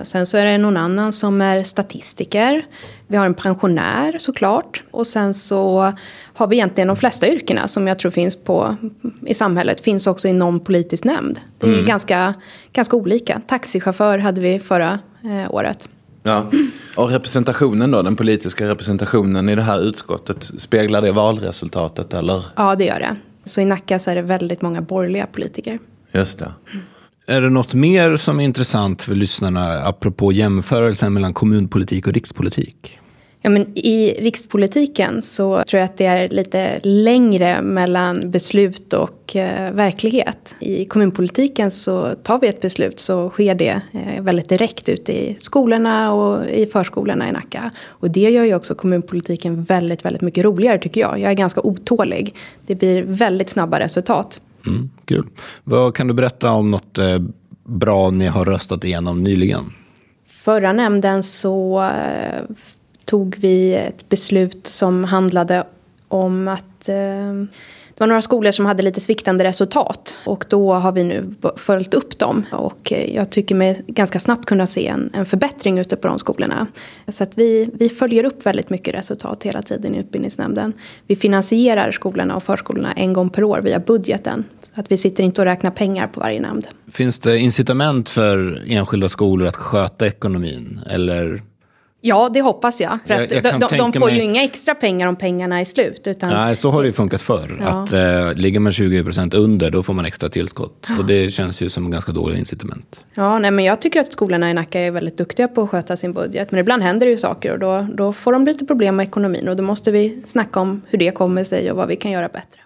Sen 0.00 0.26
så 0.26 0.36
är 0.36 0.44
det 0.44 0.58
någon 0.58 0.76
annan 0.76 1.12
som 1.12 1.40
är 1.40 1.62
statistiker. 1.62 2.66
Vi 3.06 3.16
har 3.16 3.26
en 3.26 3.34
pensionär 3.34 4.16
såklart. 4.20 4.82
Och 4.90 5.06
sen 5.06 5.34
så 5.34 5.92
har 6.34 6.46
vi 6.46 6.56
egentligen 6.56 6.88
de 6.88 6.96
flesta 6.96 7.28
yrkena 7.28 7.68
som 7.68 7.86
jag 7.86 7.98
tror 7.98 8.10
finns 8.10 8.36
på, 8.36 8.76
i 9.26 9.34
samhället. 9.34 9.80
Finns 9.80 10.06
också 10.06 10.28
i 10.28 10.32
någon 10.32 10.60
politisk 10.60 11.04
nämnd. 11.04 11.40
Det 11.58 11.66
är 11.66 11.82
ganska, 11.86 12.34
ganska 12.72 12.96
olika. 12.96 13.40
Taxichaufför 13.46 14.18
hade 14.18 14.40
vi 14.40 14.60
förra 14.60 14.98
eh, 15.24 15.54
året. 15.54 15.88
Ja. 16.22 16.46
Och 16.96 17.10
representationen 17.10 17.90
då, 17.90 18.02
den 18.02 18.16
politiska 18.16 18.68
representationen 18.68 19.48
i 19.48 19.54
det 19.54 19.62
här 19.62 19.80
utskottet, 19.80 20.44
speglar 20.44 21.02
det 21.02 21.12
valresultatet 21.12 22.14
eller? 22.14 22.42
Ja, 22.56 22.74
det 22.74 22.84
gör 22.84 22.98
det. 22.98 23.16
Så 23.44 23.60
i 23.60 23.64
Nacka 23.64 23.98
så 23.98 24.10
är 24.10 24.14
det 24.14 24.22
väldigt 24.22 24.62
många 24.62 24.80
borgerliga 24.80 25.26
politiker. 25.26 25.78
Just 26.12 26.38
det. 26.38 26.52
Är 27.28 27.40
det 27.40 27.50
något 27.50 27.74
mer 27.74 28.16
som 28.16 28.40
är 28.40 28.44
intressant 28.44 29.02
för 29.02 29.14
lyssnarna 29.14 29.82
apropå 29.82 30.32
jämförelsen 30.32 31.12
mellan 31.12 31.34
kommunpolitik 31.34 32.06
och 32.06 32.12
rikspolitik? 32.12 32.98
Ja, 33.42 33.50
men 33.50 33.78
I 33.78 34.14
rikspolitiken 34.18 35.22
så 35.22 35.62
tror 35.68 35.80
jag 35.80 35.84
att 35.84 35.96
det 35.96 36.06
är 36.06 36.28
lite 36.28 36.80
längre 36.82 37.62
mellan 37.62 38.30
beslut 38.30 38.92
och 38.92 39.36
eh, 39.36 39.72
verklighet. 39.72 40.54
I 40.58 40.84
kommunpolitiken 40.84 41.70
så 41.70 42.14
tar 42.22 42.38
vi 42.38 42.48
ett 42.48 42.60
beslut 42.60 43.00
så 43.00 43.30
sker 43.30 43.54
det 43.54 43.80
eh, 43.92 44.22
väldigt 44.22 44.48
direkt 44.48 44.88
ute 44.88 45.12
i 45.12 45.36
skolorna 45.38 46.12
och 46.12 46.46
i 46.46 46.66
förskolorna 46.66 47.28
i 47.28 47.32
Nacka. 47.32 47.70
Och 47.86 48.10
det 48.10 48.30
gör 48.30 48.44
ju 48.44 48.54
också 48.54 48.74
kommunpolitiken 48.74 49.62
väldigt, 49.64 50.04
väldigt 50.04 50.22
mycket 50.22 50.44
roligare 50.44 50.78
tycker 50.78 51.00
jag. 51.00 51.18
Jag 51.18 51.30
är 51.30 51.36
ganska 51.36 51.60
otålig. 51.60 52.34
Det 52.66 52.74
blir 52.74 53.02
väldigt 53.02 53.50
snabba 53.50 53.80
resultat. 53.80 54.40
Mm, 54.66 54.90
kul. 55.04 55.26
Vad 55.64 55.94
kan 55.94 56.06
du 56.06 56.14
berätta 56.14 56.50
om 56.50 56.70
något 56.70 56.98
eh, 56.98 57.18
bra 57.64 58.10
ni 58.10 58.26
har 58.26 58.44
röstat 58.44 58.84
igenom 58.84 59.24
nyligen? 59.24 59.72
Förra 60.26 60.72
nämnden 60.72 61.22
så 61.22 61.82
eh, 61.82 62.42
tog 63.04 63.36
vi 63.38 63.74
ett 63.74 64.08
beslut 64.08 64.66
som 64.66 65.04
handlade 65.04 65.66
om 66.08 66.48
att 66.48 66.88
eh, 66.88 67.44
det 67.96 68.02
var 68.02 68.06
några 68.06 68.22
skolor 68.22 68.50
som 68.50 68.66
hade 68.66 68.82
lite 68.82 69.00
sviktande 69.00 69.44
resultat. 69.44 70.16
Och 70.24 70.44
då 70.48 70.72
har 70.72 70.92
vi 70.92 71.04
nu 71.04 71.34
följt 71.56 71.94
upp 71.94 72.18
dem. 72.18 72.44
Och 72.52 72.92
eh, 72.92 73.14
jag 73.14 73.30
tycker 73.30 73.54
mig 73.54 73.82
ganska 73.86 74.20
snabbt 74.20 74.46
kunna 74.46 74.66
se 74.66 74.86
en, 74.86 75.10
en 75.14 75.26
förbättring 75.26 75.78
ute 75.78 75.96
på 75.96 76.08
de 76.08 76.18
skolorna. 76.18 76.66
Så 77.08 77.22
att 77.22 77.38
vi, 77.38 77.70
vi 77.74 77.88
följer 77.88 78.24
upp 78.24 78.46
väldigt 78.46 78.70
mycket 78.70 78.94
resultat 78.94 79.42
hela 79.42 79.62
tiden 79.62 79.94
i 79.94 79.98
utbildningsnämnden. 79.98 80.72
Vi 81.06 81.16
finansierar 81.16 81.92
skolorna 81.92 82.36
och 82.36 82.42
förskolorna 82.42 82.92
en 82.92 83.12
gång 83.12 83.30
per 83.30 83.44
år 83.44 83.60
via 83.60 83.78
budgeten. 83.78 84.44
Så 84.74 84.80
att 84.80 84.92
vi 84.92 84.96
sitter 84.96 85.24
inte 85.24 85.40
och 85.40 85.44
räknar 85.44 85.70
pengar 85.70 86.06
på 86.06 86.20
varje 86.20 86.40
nämnd. 86.40 86.66
Finns 86.90 87.18
det 87.18 87.38
incitament 87.38 88.08
för 88.08 88.62
enskilda 88.66 89.08
skolor 89.08 89.48
att 89.48 89.56
sköta 89.56 90.06
ekonomin? 90.06 90.80
Eller 90.90 91.42
Ja, 92.00 92.30
det 92.34 92.40
hoppas 92.40 92.80
jag. 92.80 92.98
För 93.06 93.14
jag, 93.14 93.32
jag 93.32 93.42
de, 93.42 93.50
de, 93.50 93.76
de, 93.76 93.92
får 93.92 94.06
mig... 94.06 94.16
ju 94.16 94.22
inga 94.22 94.44
extra 94.44 94.74
pengar 94.74 95.06
om 95.06 95.16
pengarna 95.16 95.60
är 95.60 95.64
slut. 95.64 96.06
Utan... 96.06 96.30
Nej, 96.30 96.56
så 96.56 96.70
har 96.70 96.82
det 96.82 96.86
ju 96.86 96.92
funkat 96.92 97.22
förr. 97.22 97.60
Ja. 97.60 97.66
Att 97.66 97.92
eh, 97.92 98.34
ligger 98.34 98.60
man 98.60 98.72
20% 98.72 99.36
under, 99.36 99.70
då 99.70 99.82
får 99.82 99.94
man 99.94 100.04
extra 100.04 100.28
tillskott. 100.28 100.86
Ja. 100.88 100.98
Och 100.98 101.04
det 101.04 101.28
känns 101.28 101.60
ju 101.60 101.70
som 101.70 101.84
en 101.84 101.90
ganska 101.90 102.12
dålig 102.12 102.38
incitament. 102.38 103.04
Ja, 103.14 103.38
nej, 103.38 103.50
men 103.50 103.64
jag 103.64 103.80
tycker 103.80 104.00
att 104.00 104.12
skolorna 104.12 104.50
i 104.50 104.54
Nacka 104.54 104.80
är 104.80 104.90
väldigt 104.90 105.18
duktiga 105.18 105.48
på 105.48 105.62
att 105.62 105.70
sköta 105.70 105.96
sin 105.96 106.12
budget. 106.12 106.50
Men 106.50 106.60
ibland 106.60 106.82
händer 106.82 107.06
det 107.06 107.10
ju 107.10 107.18
saker 107.18 107.52
och 107.52 107.58
då, 107.58 107.86
då 107.94 108.12
får 108.12 108.32
de 108.32 108.44
lite 108.44 108.64
problem 108.64 108.96
med 108.96 109.06
ekonomin. 109.06 109.48
Och 109.48 109.56
då 109.56 109.62
måste 109.62 109.90
vi 109.90 110.22
snacka 110.26 110.60
om 110.60 110.82
hur 110.88 110.98
det 110.98 111.10
kommer 111.10 111.44
sig 111.44 111.70
och 111.70 111.76
vad 111.76 111.88
vi 111.88 111.96
kan 111.96 112.10
göra 112.10 112.28
bättre. 112.28 112.60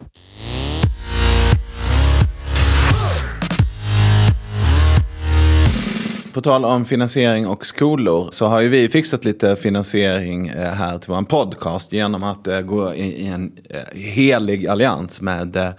På 6.32 6.40
tal 6.40 6.64
om 6.64 6.84
finansiering 6.84 7.46
och 7.46 7.66
skolor 7.66 8.28
så 8.30 8.46
har 8.46 8.60
ju 8.60 8.68
vi 8.68 8.88
fixat 8.88 9.24
lite 9.24 9.56
finansiering 9.56 10.48
eh, 10.48 10.72
här 10.72 10.98
till 10.98 11.10
vår 11.10 11.22
podcast 11.22 11.92
genom 11.92 12.22
att 12.22 12.46
eh, 12.46 12.60
gå 12.60 12.94
i 12.94 13.26
en 13.26 13.52
eh, 13.70 13.98
helig 14.00 14.66
allians 14.66 15.20
med 15.20 15.74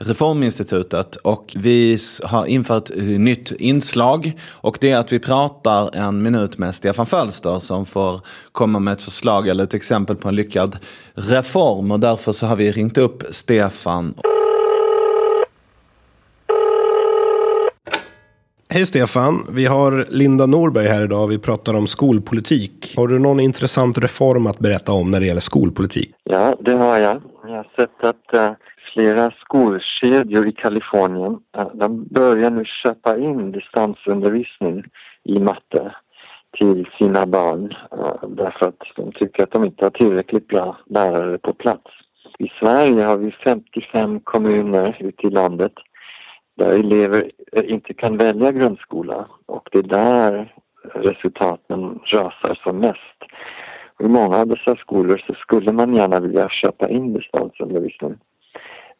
Reforminstitutet. 0.00 1.16
Och 1.16 1.54
vi 1.56 1.98
har 2.22 2.46
infört 2.46 2.90
ett 2.90 3.20
nytt 3.20 3.52
inslag. 3.52 4.32
Och 4.50 4.78
det 4.80 4.90
är 4.90 4.98
att 4.98 5.12
vi 5.12 5.18
pratar 5.18 5.96
en 5.96 6.22
minut 6.22 6.58
med 6.58 6.74
Stefan 6.74 7.06
Fölster 7.06 7.60
som 7.60 7.86
får 7.86 8.20
komma 8.52 8.78
med 8.78 8.92
ett 8.92 9.02
förslag 9.02 9.48
eller 9.48 9.64
ett 9.64 9.74
exempel 9.74 10.16
på 10.16 10.28
en 10.28 10.34
lyckad 10.34 10.78
reform. 11.14 11.90
Och 11.90 12.00
därför 12.00 12.32
så 12.32 12.46
har 12.46 12.56
vi 12.56 12.72
ringt 12.72 12.98
upp 12.98 13.22
Stefan. 13.30 14.14
Hej 18.70 18.86
Stefan, 18.86 19.34
vi 19.50 19.66
har 19.66 20.04
Linda 20.08 20.46
Norberg 20.46 20.88
här 20.88 21.04
idag. 21.04 21.26
Vi 21.26 21.38
pratar 21.38 21.74
om 21.74 21.86
skolpolitik. 21.86 22.94
Har 22.96 23.08
du 23.08 23.18
någon 23.18 23.40
intressant 23.40 23.98
reform 23.98 24.46
att 24.46 24.58
berätta 24.58 24.92
om 24.92 25.10
när 25.10 25.20
det 25.20 25.26
gäller 25.26 25.40
skolpolitik? 25.40 26.14
Ja, 26.24 26.56
det 26.60 26.72
har 26.72 26.98
jag. 26.98 27.22
Jag 27.42 27.56
har 27.56 27.66
sett 27.76 28.04
att 28.04 28.34
uh, 28.34 28.50
flera 28.94 29.30
skolkedjor 29.30 30.48
i 30.48 30.52
Kalifornien, 30.52 31.32
uh, 31.32 31.68
de 31.74 32.06
börjar 32.10 32.50
nu 32.50 32.64
köpa 32.64 33.18
in 33.18 33.52
distansundervisning 33.52 34.84
i 35.24 35.38
matte 35.38 35.94
till 36.58 36.88
sina 36.98 37.26
barn 37.26 37.72
uh, 37.92 38.28
därför 38.28 38.68
att 38.68 38.82
de 38.96 39.12
tycker 39.12 39.42
att 39.42 39.50
de 39.50 39.64
inte 39.64 39.84
har 39.84 39.90
tillräckligt 39.90 40.48
bra 40.48 40.76
lärare 40.90 41.38
på 41.38 41.52
plats. 41.52 41.90
I 42.38 42.48
Sverige 42.60 43.04
har 43.04 43.16
vi 43.16 43.30
55 43.44 44.20
kommuner 44.20 44.96
ute 45.00 45.26
i 45.26 45.30
landet 45.30 45.72
där 46.58 46.78
elever 46.78 47.30
inte 47.64 47.94
kan 47.94 48.16
välja 48.16 48.52
grundskola 48.52 49.26
och 49.46 49.68
det 49.72 49.78
är 49.78 49.82
där 49.82 50.54
resultaten 50.94 51.98
rasar 52.12 52.60
som 52.64 52.76
mest. 52.78 53.18
Och 53.98 54.04
I 54.04 54.08
många 54.08 54.36
av 54.36 54.46
dessa 54.46 54.76
skolor 54.76 55.22
så 55.26 55.34
skulle 55.34 55.72
man 55.72 55.94
gärna 55.94 56.20
vilja 56.20 56.48
köpa 56.48 56.88
in 56.88 57.12
distansundervisning. 57.12 58.14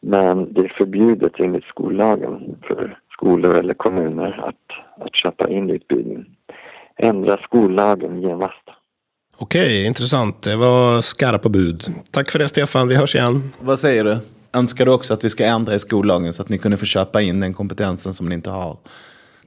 Men 0.01 0.53
det 0.53 0.61
är 0.61 0.73
förbjudet 0.77 1.33
enligt 1.39 1.63
skollagen 1.63 2.57
för 2.67 2.99
skolor 3.11 3.57
eller 3.57 3.73
kommuner 3.73 4.45
att, 4.47 5.05
att 5.05 5.15
köpa 5.15 5.49
in 5.49 5.69
utbildning. 5.69 6.25
Ändra 6.97 7.37
skollagen 7.37 8.21
genast. 8.21 8.63
Okej, 9.37 9.85
intressant. 9.85 10.43
Det 10.43 10.55
var 10.55 11.01
skarpa 11.01 11.49
bud. 11.49 11.83
Tack 12.11 12.31
för 12.31 12.39
det 12.39 12.49
Stefan, 12.49 12.87
vi 12.87 12.95
hörs 12.95 13.15
igen. 13.15 13.53
Vad 13.59 13.79
säger 13.79 14.03
du? 14.03 14.17
Önskar 14.53 14.85
du 14.85 14.91
också 14.91 15.13
att 15.13 15.23
vi 15.23 15.29
ska 15.29 15.45
ändra 15.45 15.75
i 15.75 15.79
skollagen 15.79 16.33
så 16.33 16.41
att 16.41 16.49
ni 16.49 16.57
kunde 16.57 16.77
få 16.77 16.85
köpa 16.85 17.21
in 17.21 17.39
den 17.39 17.53
kompetensen 17.53 18.13
som 18.13 18.29
ni 18.29 18.35
inte 18.35 18.49
har? 18.49 18.77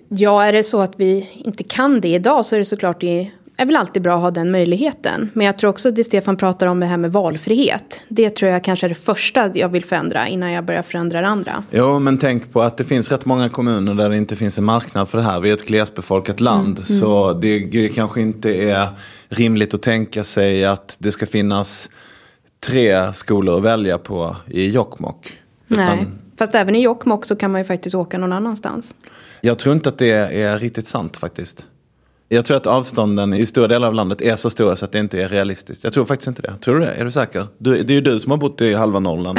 Ja, 0.09 0.45
är 0.45 0.53
det 0.53 0.65
så 0.65 0.81
att 0.81 0.93
vi 0.97 1.31
inte 1.33 1.65
kan 1.65 2.01
det 2.01 2.09
idag 2.09 2.47
så 2.47 2.55
är 2.55 2.59
det 2.59 2.65
såklart 2.65 3.01
det 3.01 3.31
är 3.57 3.67
väl 3.67 3.77
alltid 3.77 4.03
bra 4.03 4.15
att 4.15 4.23
ha 4.23 4.31
den 4.31 4.51
möjligheten. 4.51 5.31
Men 5.35 5.47
jag 5.47 5.59
tror 5.59 5.71
också 5.71 5.91
det 5.91 6.05
Stefan 6.05 6.37
pratar 6.37 6.67
om 6.67 6.81
det 6.81 6.87
här 6.87 6.97
med 6.97 7.13
valfrihet. 7.13 8.01
Det 8.09 8.31
tror 8.31 8.51
jag 8.51 8.65
kanske 8.65 8.87
är 8.87 8.89
det 8.89 8.95
första 8.95 9.51
jag 9.55 9.69
vill 9.69 9.85
förändra 9.85 10.29
innan 10.29 10.53
jag 10.53 10.65
börjar 10.65 10.83
förändra 10.83 11.21
det 11.21 11.27
andra. 11.27 11.65
Jo, 11.71 11.99
men 11.99 12.19
tänk 12.19 12.53
på 12.53 12.63
att 12.63 12.77
det 12.77 12.85
finns 12.85 13.11
rätt 13.11 13.25
många 13.25 13.49
kommuner 13.49 13.95
där 13.95 14.11
det 14.11 14.17
inte 14.17 14.37
finns 14.37 14.59
en 14.59 14.65
marknad 14.65 15.09
för 15.09 15.19
det 15.19 15.25
här. 15.25 15.41
Vi 15.41 15.51
är 15.51 15.55
ett 15.55 15.67
glesbefolkat 15.67 16.41
land. 16.41 16.79
Mm, 16.79 16.89
mm. 16.89 17.01
Så 17.01 17.33
det, 17.33 17.59
det 17.59 17.89
kanske 17.89 18.21
inte 18.21 18.51
är 18.51 18.89
rimligt 19.29 19.75
att 19.75 19.83
tänka 19.83 20.25
sig 20.25 20.65
att 20.65 20.97
det 20.99 21.13
ska 21.13 21.27
finnas 21.27 21.91
tre 22.67 23.13
skolor 23.13 23.57
att 23.57 23.63
välja 23.63 23.99
på 23.99 24.37
i 24.47 24.71
Jokkmokk. 24.71 25.39
Nej, 25.67 26.07
fast 26.39 26.55
även 26.55 26.77
i 26.77 26.83
Jokkmokk 26.83 27.25
så 27.25 27.37
kan 27.37 27.53
man 27.53 27.61
ju 27.61 27.65
faktiskt 27.65 27.95
åka 27.95 28.19
någon 28.19 28.33
annanstans. 28.33 28.95
Jag 29.41 29.59
tror 29.59 29.75
inte 29.75 29.89
att 29.89 29.99
det 29.99 30.11
är 30.43 30.59
riktigt 30.59 30.87
sant 30.87 31.17
faktiskt. 31.17 31.67
Jag 32.29 32.45
tror 32.45 32.57
att 32.57 32.67
avstånden 32.67 33.35
i 33.35 33.47
stora 33.47 33.69
delar 33.69 33.89
av 33.89 33.95
landet 33.95 34.23
är 34.23 34.37
så 34.37 34.51
stora 34.51 34.77
så 34.77 34.85
att 34.85 34.93
det 34.93 34.99
inte 34.99 35.23
är 35.23 35.29
realistiskt. 35.29 35.85
Jag 35.85 35.93
tror 35.93 36.05
faktiskt 36.05 36.29
inte 36.29 36.43
det. 36.43 36.55
Tror 36.61 36.79
du 36.79 36.85
det? 36.85 36.93
Är 36.93 37.05
du 37.05 37.11
säker? 37.11 37.47
Du, 37.59 37.83
det 37.83 37.93
är 37.93 37.95
ju 37.95 38.01
du 38.01 38.19
som 38.19 38.31
har 38.31 38.39
bott 38.39 38.61
i 38.61 38.75
halva 38.75 38.99
Norrland. 38.99 39.39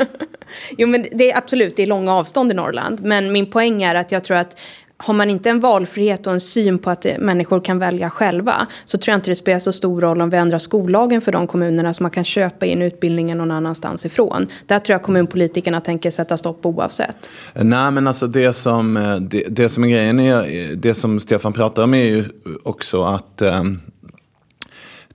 jo 0.78 0.88
men 0.88 1.06
det 1.12 1.32
är 1.32 1.38
absolut, 1.38 1.76
det 1.76 1.82
är 1.82 1.86
långa 1.86 2.14
avstånd 2.14 2.50
i 2.50 2.54
Norrland. 2.54 3.00
Men 3.04 3.32
min 3.32 3.50
poäng 3.50 3.82
är 3.82 3.94
att 3.94 4.12
jag 4.12 4.24
tror 4.24 4.36
att 4.36 4.56
har 5.02 5.14
man 5.14 5.30
inte 5.30 5.50
en 5.50 5.60
valfrihet 5.60 6.26
och 6.26 6.32
en 6.32 6.40
syn 6.40 6.78
på 6.78 6.90
att 6.90 7.06
människor 7.18 7.60
kan 7.60 7.78
välja 7.78 8.10
själva 8.10 8.66
så 8.84 8.98
tror 8.98 9.12
jag 9.12 9.18
inte 9.18 9.30
det 9.30 9.36
spelar 9.36 9.58
så 9.58 9.72
stor 9.72 10.00
roll 10.00 10.20
om 10.20 10.30
vi 10.30 10.36
ändrar 10.36 10.58
skollagen 10.58 11.20
för 11.20 11.32
de 11.32 11.46
kommunerna 11.46 11.94
så 11.94 12.02
man 12.02 12.10
kan 12.10 12.24
köpa 12.24 12.66
in 12.66 12.82
utbildningen 12.82 13.38
någon 13.38 13.50
annanstans 13.50 14.06
ifrån. 14.06 14.46
Där 14.66 14.78
tror 14.78 14.94
jag 14.94 15.02
kommunpolitikerna 15.02 15.80
tänker 15.80 16.10
sätta 16.10 16.36
stopp 16.36 16.66
oavsett. 16.66 17.30
Nej 17.54 17.90
men 17.90 18.06
alltså 18.06 18.26
det 18.26 18.52
som, 18.52 18.96
eh, 18.96 19.16
det, 19.16 19.44
det 19.48 19.68
som 19.68 19.84
är 19.84 19.88
grejen 19.88 20.20
är, 20.20 20.34
eh, 20.34 20.68
det 20.76 20.94
som 20.94 21.20
Stefan 21.20 21.52
pratar 21.52 21.82
om 21.82 21.94
är 21.94 22.04
ju 22.04 22.24
också 22.62 23.02
att 23.02 23.42
um, 23.42 23.80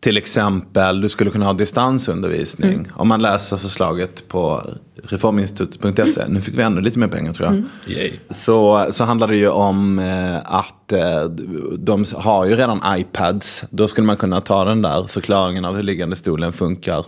till 0.06 0.18
exempel, 0.18 1.02
du 1.02 1.10
skulle 1.10 1.32
kunna 1.32 1.46
ha 1.46 1.54
distansundervisning. 1.54 2.74
Mm. 2.74 2.88
Om 2.94 3.08
man 3.08 3.22
läser 3.22 3.58
förslaget 3.58 4.28
på 4.28 4.64
reforminstitutet.se. 5.04 6.28
Nu 6.28 6.42
fick 6.42 6.58
vi 6.58 6.62
ännu 6.62 6.82
lite 6.82 7.00
mer 7.00 7.08
pengar 7.08 7.34
tror 7.34 7.48
jag. 7.48 7.56
Mm. 7.56 8.14
Så, 8.30 8.88
så 8.92 9.04
handlar 9.04 9.28
det 9.28 9.38
ju 9.38 9.50
om 9.50 10.00
eh, 10.00 10.38
att 10.38 10.94
eh, 10.94 11.24
de 11.78 12.06
har 12.16 12.46
ju 12.46 12.56
redan 12.56 12.82
iPads. 13.00 13.64
Då 13.70 13.88
skulle 13.88 14.08
man 14.08 14.18
kunna 14.18 14.42
ta 14.42 14.66
den 14.66 14.82
där 14.82 15.04
förklaringen 15.08 15.66
av 15.66 15.76
hur 15.76 15.84
liggande 15.84 16.16
stolen 16.16 16.54
funkar 16.54 17.06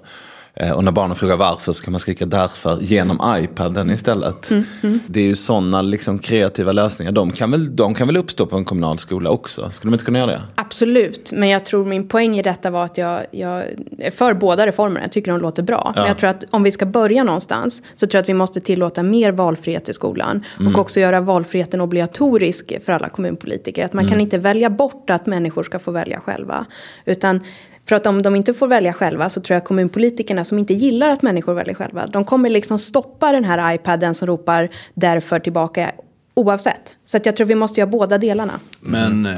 och 0.76 0.84
när 0.84 0.92
barnen 0.92 1.16
frågar 1.16 1.36
varför 1.36 1.72
så 1.74 1.84
kan 1.84 1.92
man 1.92 2.00
skrika 2.00 2.26
därför 2.26 2.78
genom 2.82 3.22
iPaden 3.44 3.90
istället. 3.90 4.52
Mm, 4.52 4.64
mm. 4.84 5.00
Det 5.08 5.20
är 5.20 5.26
ju 5.26 5.36
sådana 5.36 5.82
liksom 5.82 6.20
kreativa 6.20 6.72
lösningar. 6.72 7.12
De 7.12 7.32
kan, 7.32 7.52
väl, 7.52 7.76
de 7.76 7.94
kan 7.94 8.08
väl 8.08 8.18
uppstå 8.18 8.46
på 8.46 8.58
en 8.58 8.66
kommunal 8.66 8.98
skola 8.98 9.30
också? 9.30 9.70
Skulle 9.72 9.92
de 9.92 9.94
inte 9.94 10.06
kunna 10.06 10.20
göra 10.20 10.32
det? 10.32 10.42
Absolut, 10.56 11.32
men 11.32 11.50
jag 11.50 11.66
tror 11.66 11.86
min 11.86 12.08
poäng 12.08 12.38
i 12.38 12.42
detta 12.42 12.70
var 12.70 12.86
att 12.86 12.98
jag, 12.98 13.26
jag 13.32 13.64
är 13.98 14.12
för 14.12 14.34
båda 14.34 14.68
reformerna. 14.68 15.02
Jag 15.02 15.12
tycker 15.12 15.32
de 15.32 15.42
låter 15.42 15.64
bra. 15.64 15.92
Ja. 15.96 16.02
Men 16.02 16.08
jag 16.08 16.18
tror 16.18 16.30
att 16.30 16.44
om 16.50 16.64
vi 16.64 16.72
ska 16.72 16.86
börja 16.86 17.24
någonstans 17.24 17.82
så 17.96 18.08
tror 18.08 18.18
jag 18.18 18.22
att 18.22 18.30
vi 18.30 18.34
måste 18.34 18.60
tillåta 18.60 19.04
mer 19.04 19.32
valfrihet 19.32 19.90
i 19.90 19.94
skolan. 19.94 20.44
Mm. 20.60 20.76
Och 20.76 20.82
också 20.82 21.00
göra 21.00 21.22
valfriheten 21.22 21.82
obligatorisk 21.82 22.74
för 22.86 22.94
alla 22.94 23.10
kommunpolitiker. 23.10 23.86
Att 23.86 23.94
man 23.94 24.04
kan 24.04 24.14
mm. 24.14 24.22
inte 24.22 24.38
välja 24.38 24.70
bort 24.70 25.10
att 25.10 25.26
människor 25.26 25.64
ska 25.64 25.80
få 25.80 25.92
välja 25.92 26.20
själva. 26.20 26.66
Utan 27.06 27.42
för 27.88 27.96
att 27.96 28.08
om 28.08 28.22
de 28.22 28.36
inte 28.36 28.53
får 28.53 28.67
välja 28.67 28.94
själva 28.94 29.29
så 29.29 29.41
tror 29.41 29.56
jag 29.56 29.63
kommunpolitikerna 29.63 30.46
som 30.46 30.60
inte 30.60 30.74
gillar 30.74 31.10
att 31.10 31.22
människor 31.22 31.53
väljer 31.53 31.75
själva, 31.75 32.08
de 32.08 32.25
kommer 32.25 32.50
liksom 32.50 32.79
stoppa 32.79 33.32
den 33.32 33.44
här 33.44 33.74
iPaden 33.74 34.15
som 34.15 34.27
ropar 34.27 34.70
därför 34.94 35.39
tillbaka 35.39 35.91
oavsett. 36.38 36.96
Så 37.06 37.17
att 37.17 37.25
jag 37.25 37.36
tror 37.36 37.48
vi 37.48 37.56
måste 37.56 37.79
göra 37.79 37.89
båda 37.89 38.17
delarna. 38.17 38.60
Men 38.79 39.25
eh, 39.25 39.34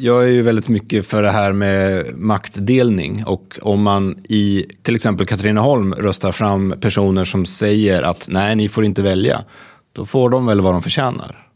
jag 0.00 0.22
är 0.24 0.28
ju 0.28 0.42
väldigt 0.42 0.68
mycket 0.68 1.06
för 1.06 1.22
det 1.22 1.30
här 1.30 1.52
med 1.52 2.06
maktdelning. 2.16 3.24
Och 3.26 3.58
om 3.62 3.82
man 3.82 4.16
i 4.28 4.66
till 4.82 4.96
exempel 4.96 5.26
Katrineholm 5.26 5.94
röstar 5.94 6.32
fram 6.32 6.74
personer 6.80 7.24
som 7.24 7.46
säger 7.46 8.02
att 8.02 8.26
nej, 8.30 8.56
ni 8.56 8.68
får 8.68 8.84
inte 8.84 9.02
välja. 9.02 9.44
Då 9.92 10.06
får 10.06 10.30
de 10.30 10.46
väl 10.46 10.60
vad 10.60 10.74
de 10.74 10.82
förtjänar. 10.82 11.51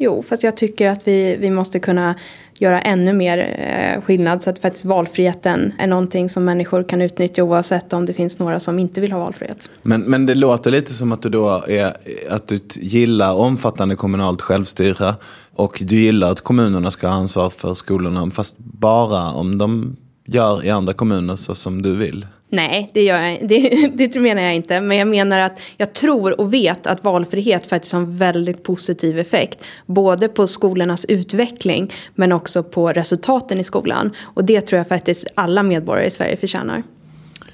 Jo, 0.00 0.22
fast 0.28 0.42
jag 0.42 0.56
tycker 0.56 0.88
att 0.88 1.08
vi, 1.08 1.36
vi 1.36 1.50
måste 1.50 1.78
kunna 1.78 2.14
göra 2.58 2.82
ännu 2.82 3.12
mer 3.12 3.38
eh, 3.38 4.02
skillnad 4.02 4.42
så 4.42 4.50
att 4.50 4.58
faktiskt 4.58 4.84
valfriheten 4.84 5.72
är 5.78 5.86
någonting 5.86 6.28
som 6.28 6.44
människor 6.44 6.82
kan 6.82 7.02
utnyttja 7.02 7.42
oavsett 7.42 7.92
om 7.92 8.06
det 8.06 8.14
finns 8.14 8.38
några 8.38 8.60
som 8.60 8.78
inte 8.78 9.00
vill 9.00 9.12
ha 9.12 9.18
valfrihet. 9.18 9.70
Men, 9.82 10.00
men 10.00 10.26
det 10.26 10.34
låter 10.34 10.70
lite 10.70 10.92
som 10.92 11.12
att 11.12 11.22
du 11.22 11.28
då 11.28 11.64
är, 11.68 11.96
att 12.30 12.48
du 12.48 12.60
gillar 12.74 13.34
omfattande 13.34 13.96
kommunalt 13.96 14.42
självstyre 14.42 15.14
och 15.54 15.78
du 15.80 15.96
gillar 15.96 16.30
att 16.30 16.40
kommunerna 16.40 16.90
ska 16.90 17.08
ha 17.08 17.14
ansvar 17.14 17.50
för 17.50 17.74
skolorna 17.74 18.30
fast 18.30 18.58
bara 18.58 19.32
om 19.32 19.58
de 19.58 19.96
gör 20.26 20.64
i 20.64 20.70
andra 20.70 20.92
kommuner 20.92 21.36
så 21.36 21.54
som 21.54 21.82
du 21.82 21.94
vill. 21.94 22.26
Nej, 22.50 22.90
det, 22.94 23.02
gör 23.02 23.20
jag, 23.20 23.48
det, 23.48 23.90
det 23.94 24.20
menar 24.20 24.42
jag 24.42 24.54
inte. 24.54 24.80
Men 24.80 24.96
jag 24.96 25.08
menar 25.08 25.38
att 25.38 25.60
jag 25.76 25.92
tror 25.92 26.40
och 26.40 26.54
vet 26.54 26.86
att 26.86 27.04
valfrihet 27.04 27.66
faktiskt 27.66 27.92
har 27.92 28.00
en 28.00 28.16
väldigt 28.16 28.62
positiv 28.62 29.18
effekt. 29.18 29.64
Både 29.86 30.28
på 30.28 30.46
skolornas 30.46 31.04
utveckling 31.04 31.92
men 32.14 32.32
också 32.32 32.62
på 32.62 32.92
resultaten 32.92 33.60
i 33.60 33.64
skolan. 33.64 34.10
Och 34.20 34.44
det 34.44 34.60
tror 34.60 34.78
jag 34.78 34.88
faktiskt 34.88 35.26
alla 35.34 35.62
medborgare 35.62 36.06
i 36.06 36.10
Sverige 36.10 36.36
förtjänar. 36.36 36.82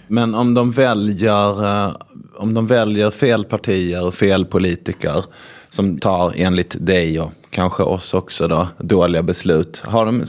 Men 0.07 0.35
om 0.35 0.55
de 0.55 0.71
väljer, 0.71 1.65
eh, 1.65 1.97
om 2.37 2.55
de 2.55 2.67
väljer 2.67 3.11
fel 3.11 3.45
partier 3.45 4.07
och 4.07 4.15
fel 4.15 4.45
politiker 4.45 5.25
som 5.69 5.99
tar 5.99 6.33
enligt 6.37 6.87
dig 6.87 7.21
och 7.21 7.33
kanske 7.55 7.83
oss 7.83 8.15
också 8.15 8.49
då, 8.49 8.69
dåliga 8.79 9.23
beslut. 9.23 9.83
Har 9.87 10.07
de, 10.07 10.25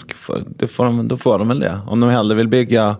då, 0.57 0.67
får 0.67 0.85
de, 0.85 1.07
då 1.07 1.17
får 1.17 1.39
de 1.39 1.47
väl 1.47 1.59
det. 1.59 1.79
Om 1.87 1.99
de 1.99 2.09
hellre 2.09 2.35
vill 2.35 2.47
bygga 2.47 2.95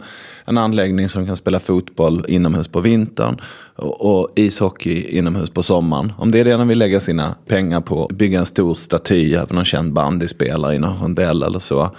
en 0.46 0.58
anläggning 0.58 1.10
så 1.10 1.20
de 1.20 1.28
kan 1.28 1.36
spela 1.36 1.60
fotboll 1.60 2.26
inomhus 2.28 2.68
på 2.68 2.80
vintern 2.80 3.42
och, 3.76 4.20
och 4.20 4.30
ishockey 4.36 5.18
inomhus 5.18 5.50
på 5.50 5.64
sommaren. 5.64 6.14
Om 6.18 6.32
det 6.32 6.40
är 6.40 6.46
det 6.46 6.58
de 6.58 6.68
vill 6.68 6.80
lägga 6.80 7.00
sina 7.00 7.36
pengar 7.48 7.82
på, 7.82 8.10
bygga 8.14 8.40
en 8.40 8.46
stor 8.46 8.76
staty 8.76 9.36
över 9.36 9.54
någon 9.54 9.66
känd 9.66 9.94
bandyspelare 9.94 10.76
i 10.76 10.80
någon 10.80 11.00
rondell 11.02 11.44
eller 11.44 11.60
så. 11.60 11.96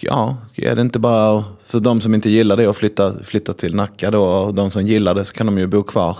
Ja, 0.00 0.36
är 0.56 0.76
det 0.76 0.82
inte 0.82 0.98
bara 0.98 1.44
för 1.64 1.80
de 1.80 2.00
som 2.00 2.14
inte 2.14 2.30
gillar 2.30 2.56
det 2.56 2.66
att 2.66 2.76
flytta, 2.76 3.14
flytta 3.22 3.52
till 3.52 3.74
Nacka 3.74 4.10
då 4.10 4.24
och 4.24 4.54
de 4.54 4.70
som 4.70 4.82
gillar 4.82 5.14
det 5.14 5.24
så 5.24 5.34
kan 5.34 5.46
de 5.46 5.58
ju 5.58 5.66
bo 5.66 5.82
kvar. 5.82 6.16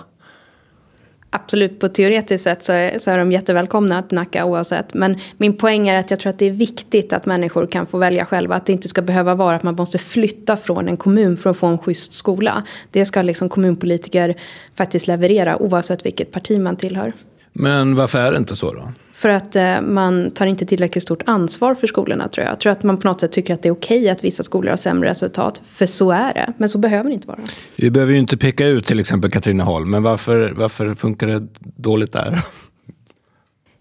Absolut, 1.33 1.81
på 1.81 1.89
teoretiskt 1.89 2.45
sätt 2.45 2.63
så 2.63 2.73
är, 2.73 2.99
så 2.99 3.11
är 3.11 3.19
de 3.19 3.33
jättevälkomna 3.33 4.03
till 4.03 4.17
Nacka 4.17 4.45
oavsett. 4.45 4.95
Men 4.95 5.19
min 5.37 5.57
poäng 5.57 5.89
är 5.89 5.99
att 5.99 6.11
jag 6.11 6.21
tror 6.21 6.31
att 6.31 6.39
det 6.39 6.47
är 6.47 6.51
viktigt 6.51 7.13
att 7.13 7.27
människor 7.27 7.67
kan 7.67 7.87
få 7.87 7.99
välja 7.99 8.27
själva. 8.27 8.55
Att 8.55 8.67
det 8.67 8.73
inte 8.73 8.89
ska 8.89 9.03
behöva 9.03 9.35
vara 9.35 9.57
att 9.57 9.63
man 9.63 9.75
måste 9.75 9.99
flytta 9.99 10.57
från 10.57 10.89
en 10.89 10.97
kommun 10.97 11.37
för 11.37 11.51
att 11.51 11.57
få 11.57 11.67
en 11.67 11.79
schysst 11.79 12.13
skola. 12.13 12.63
Det 12.91 13.05
ska 13.05 13.23
liksom 13.23 13.49
kommunpolitiker 13.49 14.35
faktiskt 14.75 15.07
leverera 15.07 15.57
oavsett 15.57 16.07
vilket 16.07 16.33
parti 16.33 16.61
man 16.61 16.77
tillhör. 16.77 17.13
Men 17.53 17.95
varför 17.95 18.19
är 18.19 18.33
det 18.33 18.39
inte 18.39 18.57
så 18.57 18.73
då? 18.73 18.93
För 19.21 19.29
att 19.29 19.57
eh, 19.57 19.81
man 19.81 20.31
tar 20.31 20.47
inte 20.47 20.67
tillräckligt 20.67 21.05
stort 21.05 21.23
ansvar 21.27 21.75
för 21.75 21.87
skolorna 21.87 22.29
tror 22.29 22.45
jag. 22.45 22.53
Jag 22.53 22.61
tror 22.61 22.73
att 22.73 22.83
man 22.83 22.97
på 22.97 23.09
något 23.09 23.21
sätt 23.21 23.33
tycker 23.33 23.55
att 23.55 23.63
det 23.63 23.69
är 23.69 23.73
okej 23.73 24.11
att 24.11 24.25
vissa 24.25 24.43
skolor 24.43 24.71
har 24.71 24.77
sämre 24.77 25.11
resultat. 25.11 25.63
För 25.67 25.87
så 25.87 26.11
är 26.11 26.35
det. 26.35 26.53
Men 26.59 26.69
så 26.69 26.79
behöver 26.79 27.11
det 27.11 27.15
inte 27.15 27.29
vara. 27.29 27.39
Vi 27.77 27.91
behöver 27.91 28.13
ju 28.13 28.19
inte 28.19 28.37
peka 28.37 28.67
ut 28.67 28.87
till 28.87 29.01
exempel 29.01 29.31
Katrineholm. 29.31 29.91
Men 29.91 30.03
varför, 30.03 30.53
varför 30.57 30.95
funkar 30.95 31.27
det 31.27 31.49
dåligt 31.77 32.13
där? 32.13 32.43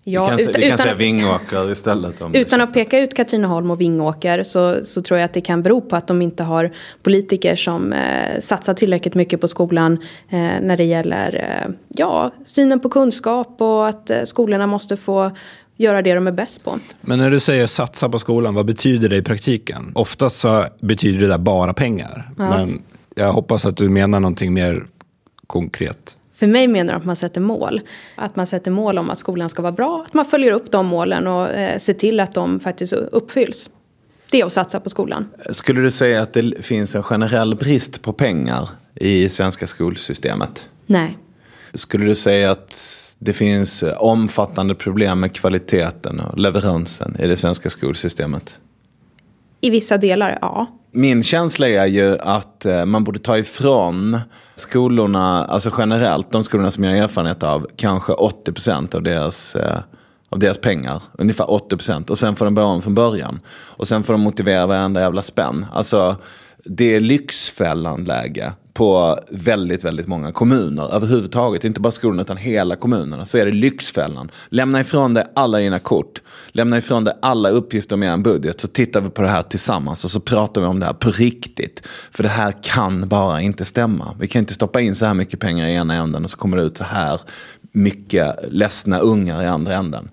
Ja, 0.10 0.24
vi 0.24 0.44
kan, 0.44 0.50
utan, 0.50 0.62
vi 0.62 0.70
kan 0.70 0.78
säga 0.78 0.96
Vingåker 0.96 1.72
istället. 1.72 2.16
utan 2.34 2.62
att 2.62 2.74
peka 2.74 3.00
ut 3.00 3.14
Katrineholm 3.14 3.72
och 3.72 3.82
Vingåker 3.82 4.44
så, 4.44 4.84
så 4.84 5.02
tror 5.02 5.20
jag 5.20 5.26
att 5.26 5.34
det 5.34 5.42
kan 5.42 5.64
bero 5.64 5.82
på 5.82 5.96
att 5.96 6.08
de 6.08 6.22
inte 6.22 6.44
har 6.44 6.72
politiker 7.04 7.56
som 7.56 7.94
eh, 7.94 8.40
satsar 8.40 8.74
tillräckligt 8.74 9.16
mycket 9.16 9.42
på 9.42 9.48
skolan 9.48 9.98
eh, 10.30 10.40
när 10.40 10.78
det 10.78 10.84
gäller 10.84 11.36
eh, 11.36 11.74
ja, 11.88 12.32
synen 12.46 12.80
på 12.80 12.90
kunskap 12.90 13.62
och 13.62 13.88
att 13.88 14.10
eh, 14.10 14.24
skolorna 14.24 14.68
måste 14.68 14.98
få 14.98 15.32
göra 15.78 16.02
det 16.02 16.14
de 16.14 16.28
är 16.28 16.32
bäst 16.32 16.64
på. 16.64 16.80
Men 17.02 17.20
när 17.20 17.32
du 17.32 17.40
säger 17.40 17.68
satsa 17.68 18.10
på 18.10 18.20
skolan, 18.20 18.54
vad 18.54 18.66
betyder 18.66 19.10
det 19.10 19.18
i 19.18 19.22
praktiken? 19.22 19.92
Oftast 19.96 20.40
så 20.40 20.66
betyder 20.82 21.20
det 21.20 21.28
där 21.28 21.38
bara 21.38 21.74
pengar. 21.74 22.30
Ja. 22.38 22.50
Men 22.50 22.82
jag 23.16 23.34
hoppas 23.34 23.66
att 23.66 23.78
du 23.78 23.90
menar 23.90 24.20
någonting 24.20 24.54
mer 24.54 24.86
konkret. 25.48 26.16
För 26.40 26.48
mig 26.48 26.68
menar 26.68 26.94
de 26.94 27.00
att 27.00 27.06
man 27.06 27.16
sätter 27.16 27.42
mål. 27.42 27.82
Att 28.16 28.36
man 28.36 28.48
sätter 28.48 28.72
mål 28.72 28.98
om 28.98 29.10
att 29.10 29.20
skolan 29.20 29.50
ska 29.50 29.62
vara 29.62 29.72
bra. 29.72 30.04
Att 30.08 30.14
man 30.14 30.26
följer 30.26 30.52
upp 30.52 30.72
de 30.72 30.86
målen 30.86 31.28
och 31.28 31.50
eh, 31.50 31.78
ser 31.78 31.94
till 31.94 32.20
att 32.20 32.34
de 32.34 32.60
faktiskt 32.60 32.94
uppfylls. 32.94 33.70
Det 34.32 34.42
är 34.42 34.46
att 34.46 34.54
satsa 34.54 34.80
på 34.80 34.90
skolan. 34.90 35.30
Skulle 35.50 35.82
du 35.82 35.92
säga 35.92 36.22
att 36.22 36.34
det 36.34 36.66
finns 36.66 36.96
en 36.96 37.04
generell 37.04 37.56
brist 37.56 38.02
på 38.02 38.14
pengar 38.14 38.70
i 38.96 39.30
svenska 39.30 39.68
skolsystemet? 39.68 40.70
Nej. 40.86 41.18
Skulle 41.74 42.06
du 42.06 42.16
säga 42.16 42.52
att 42.52 42.76
det 43.20 43.34
finns 43.34 43.84
omfattande 43.98 44.76
problem 44.76 45.20
med 45.20 45.34
kvaliteten 45.34 46.20
och 46.20 46.40
leveransen 46.40 47.16
i 47.20 47.28
det 47.28 47.38
svenska 47.38 47.70
skolsystemet? 47.70 48.60
I 49.62 49.70
vissa 49.70 49.98
delar, 49.98 50.38
ja. 50.42 50.68
Min 50.92 51.24
känsla 51.24 51.70
är 51.70 51.86
ju 51.86 52.18
att 52.20 52.66
eh, 52.66 52.86
man 52.86 53.04
borde 53.04 53.20
ta 53.20 53.38
ifrån 53.38 54.20
skolorna, 54.56 55.46
alltså 55.46 55.72
generellt, 55.78 56.32
de 56.32 56.44
skolorna 56.44 56.72
som 56.72 56.84
jag 56.84 56.92
har 56.92 57.04
erfarenhet 57.04 57.44
av, 57.44 57.68
kanske 57.76 58.14
80% 58.14 58.96
av 58.96 59.04
deras, 59.04 59.56
eh, 59.56 59.80
av 60.30 60.40
deras 60.40 60.58
pengar. 60.58 61.04
Ungefär 61.18 61.46
80%. 61.52 62.10
Och 62.10 62.18
sen 62.18 62.36
får 62.36 62.46
de 62.46 62.56
börja 62.56 62.68
om 62.68 62.82
från 62.82 62.96
början. 62.96 63.40
Och 63.50 63.88
sen 63.88 64.04
får 64.04 64.14
de 64.14 64.22
motivera 64.22 64.68
varenda 64.68 65.02
jävla 65.02 65.22
spänn. 65.22 65.66
Alltså, 65.72 66.16
det 66.66 66.96
är 66.96 67.00
Lyxfällan-läge 67.00 68.54
på 68.74 69.20
väldigt, 69.30 69.84
väldigt 69.84 70.08
många 70.08 70.32
kommuner. 70.32 70.96
Överhuvudtaget, 70.96 71.64
inte 71.64 71.80
bara 71.80 71.92
skolorna 71.92 72.22
utan 72.22 72.38
hela 72.38 72.76
kommunerna. 72.76 73.26
Så 73.26 73.38
är 73.38 73.46
det 73.46 73.52
Lyxfällan. 73.52 74.32
Lämna 74.50 74.82
ifrån 74.82 75.14
dig 75.14 75.24
alla 75.36 75.58
dina 75.58 75.80
kort. 75.80 76.22
Lämna 76.48 76.78
ifrån 76.78 77.04
dig 77.04 77.14
alla 77.22 77.50
uppgifter 77.50 77.96
om 77.96 78.04
en 78.04 78.24
budget. 78.24 78.62
Så 78.62 78.68
tittar 78.68 79.02
vi 79.02 79.10
på 79.10 79.22
det 79.22 79.30
här 79.30 79.42
tillsammans 79.42 80.04
och 80.04 80.12
så 80.12 80.20
pratar 80.20 80.62
vi 80.62 80.68
om 80.68 80.80
det 80.80 80.86
här 80.86 80.94
på 80.94 81.12
riktigt. 81.12 81.84
För 82.12 82.24
det 82.24 82.30
här 82.30 82.54
kan 82.64 83.08
bara 83.08 83.42
inte 83.42 83.66
stämma. 83.66 84.16
Vi 84.20 84.28
kan 84.28 84.40
inte 84.40 84.54
stoppa 84.54 84.82
in 84.82 84.96
så 84.96 85.06
här 85.06 85.14
mycket 85.14 85.40
pengar 85.40 85.68
i 85.68 85.74
ena 85.74 85.94
änden 85.96 86.24
och 86.24 86.32
så 86.32 86.38
kommer 86.38 86.58
det 86.58 86.64
ut 86.64 86.78
så 86.78 86.84
här 86.84 87.22
mycket 87.72 88.36
ledsna 88.50 89.00
ungar 89.00 89.44
i 89.44 89.48
andra 89.48 89.76
änden. 89.76 90.10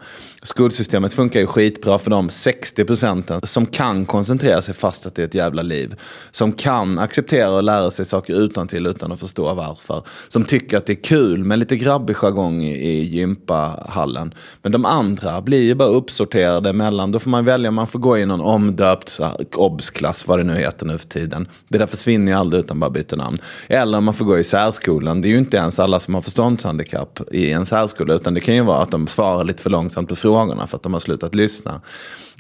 Skolsystemet 0.47 1.13
funkar 1.13 1.41
ju 1.41 1.47
skitbra 1.47 1.99
för 1.99 2.11
de 2.11 2.29
60 2.29 2.85
procenten 2.85 3.41
som 3.43 3.67
kan 3.67 4.07
koncentrera 4.07 4.63
sig 4.63 4.75
fast 4.75 5.07
att 5.07 5.15
det 5.15 5.23
är 5.23 5.27
ett 5.27 5.35
jävla 5.35 5.63
liv. 5.63 5.95
Som 6.31 6.53
kan 6.53 6.99
acceptera 6.99 7.51
och 7.51 7.63
lära 7.63 7.91
sig 7.91 8.05
saker 8.05 8.35
utan 8.35 8.69
till 8.69 8.87
utan 8.87 9.13
att 9.13 9.21
förstå 9.21 9.55
varför. 9.55 10.03
Som 10.29 10.45
tycker 10.45 10.77
att 10.77 10.87
det 10.87 10.93
är 10.93 11.03
kul 11.03 11.45
med 11.45 11.59
lite 11.59 11.77
grabbig 11.77 12.17
jargong 12.17 12.63
i 12.63 13.03
gympahallen. 13.03 14.35
Men 14.63 14.73
de 14.73 14.85
andra 14.85 15.41
blir 15.41 15.63
ju 15.63 15.75
bara 15.75 15.89
uppsorterade 15.89 16.73
mellan, 16.73 17.13
då 17.13 17.19
får 17.19 17.31
man 17.31 17.45
välja, 17.45 17.71
man 17.71 17.87
får 17.87 17.99
gå 17.99 18.19
i 18.19 18.27
någon 18.27 18.41
omdöpt 18.41 19.21
obsklass, 19.55 20.27
vad 20.27 20.39
det 20.39 20.45
nu 20.45 20.55
heter 20.55 20.87
nu 20.87 20.99
för 20.99 21.09
tiden. 21.09 21.49
Det 21.69 21.79
där 21.79 21.87
försvinner 21.87 22.33
ju 22.33 22.39
aldrig 22.39 22.61
utan 22.61 22.81
bara 22.81 22.91
byter 22.91 23.17
namn. 23.17 23.39
Eller 23.69 24.01
man 24.01 24.15
får 24.15 24.25
gå 24.25 24.39
i 24.39 24.45
särskolan, 24.45 25.21
det 25.21 25.29
är 25.29 25.31
ju 25.31 25.39
inte 25.39 25.57
ens 25.57 25.79
alla 25.79 26.01
som 26.01 26.15
har 26.15 26.23
förståndshandikapp 26.23 27.21
i 27.33 27.51
en 27.53 27.67
särskola, 27.67 28.15
utan 28.15 28.35
det 28.35 28.41
kan 28.41 28.55
ju 28.55 28.63
vara 28.63 28.83
att 28.83 28.91
de 28.91 29.07
svarar 29.07 29.45
lite 29.45 29.63
för 29.63 29.71
långsamt 29.71 30.09
på 30.09 30.17
frågor 30.17 30.36
frågorna 30.37 30.67
för 30.67 30.77
att 30.77 30.83
de 30.83 30.93
har 30.93 31.01
slutat 31.01 31.35
lyssna. 31.35 31.81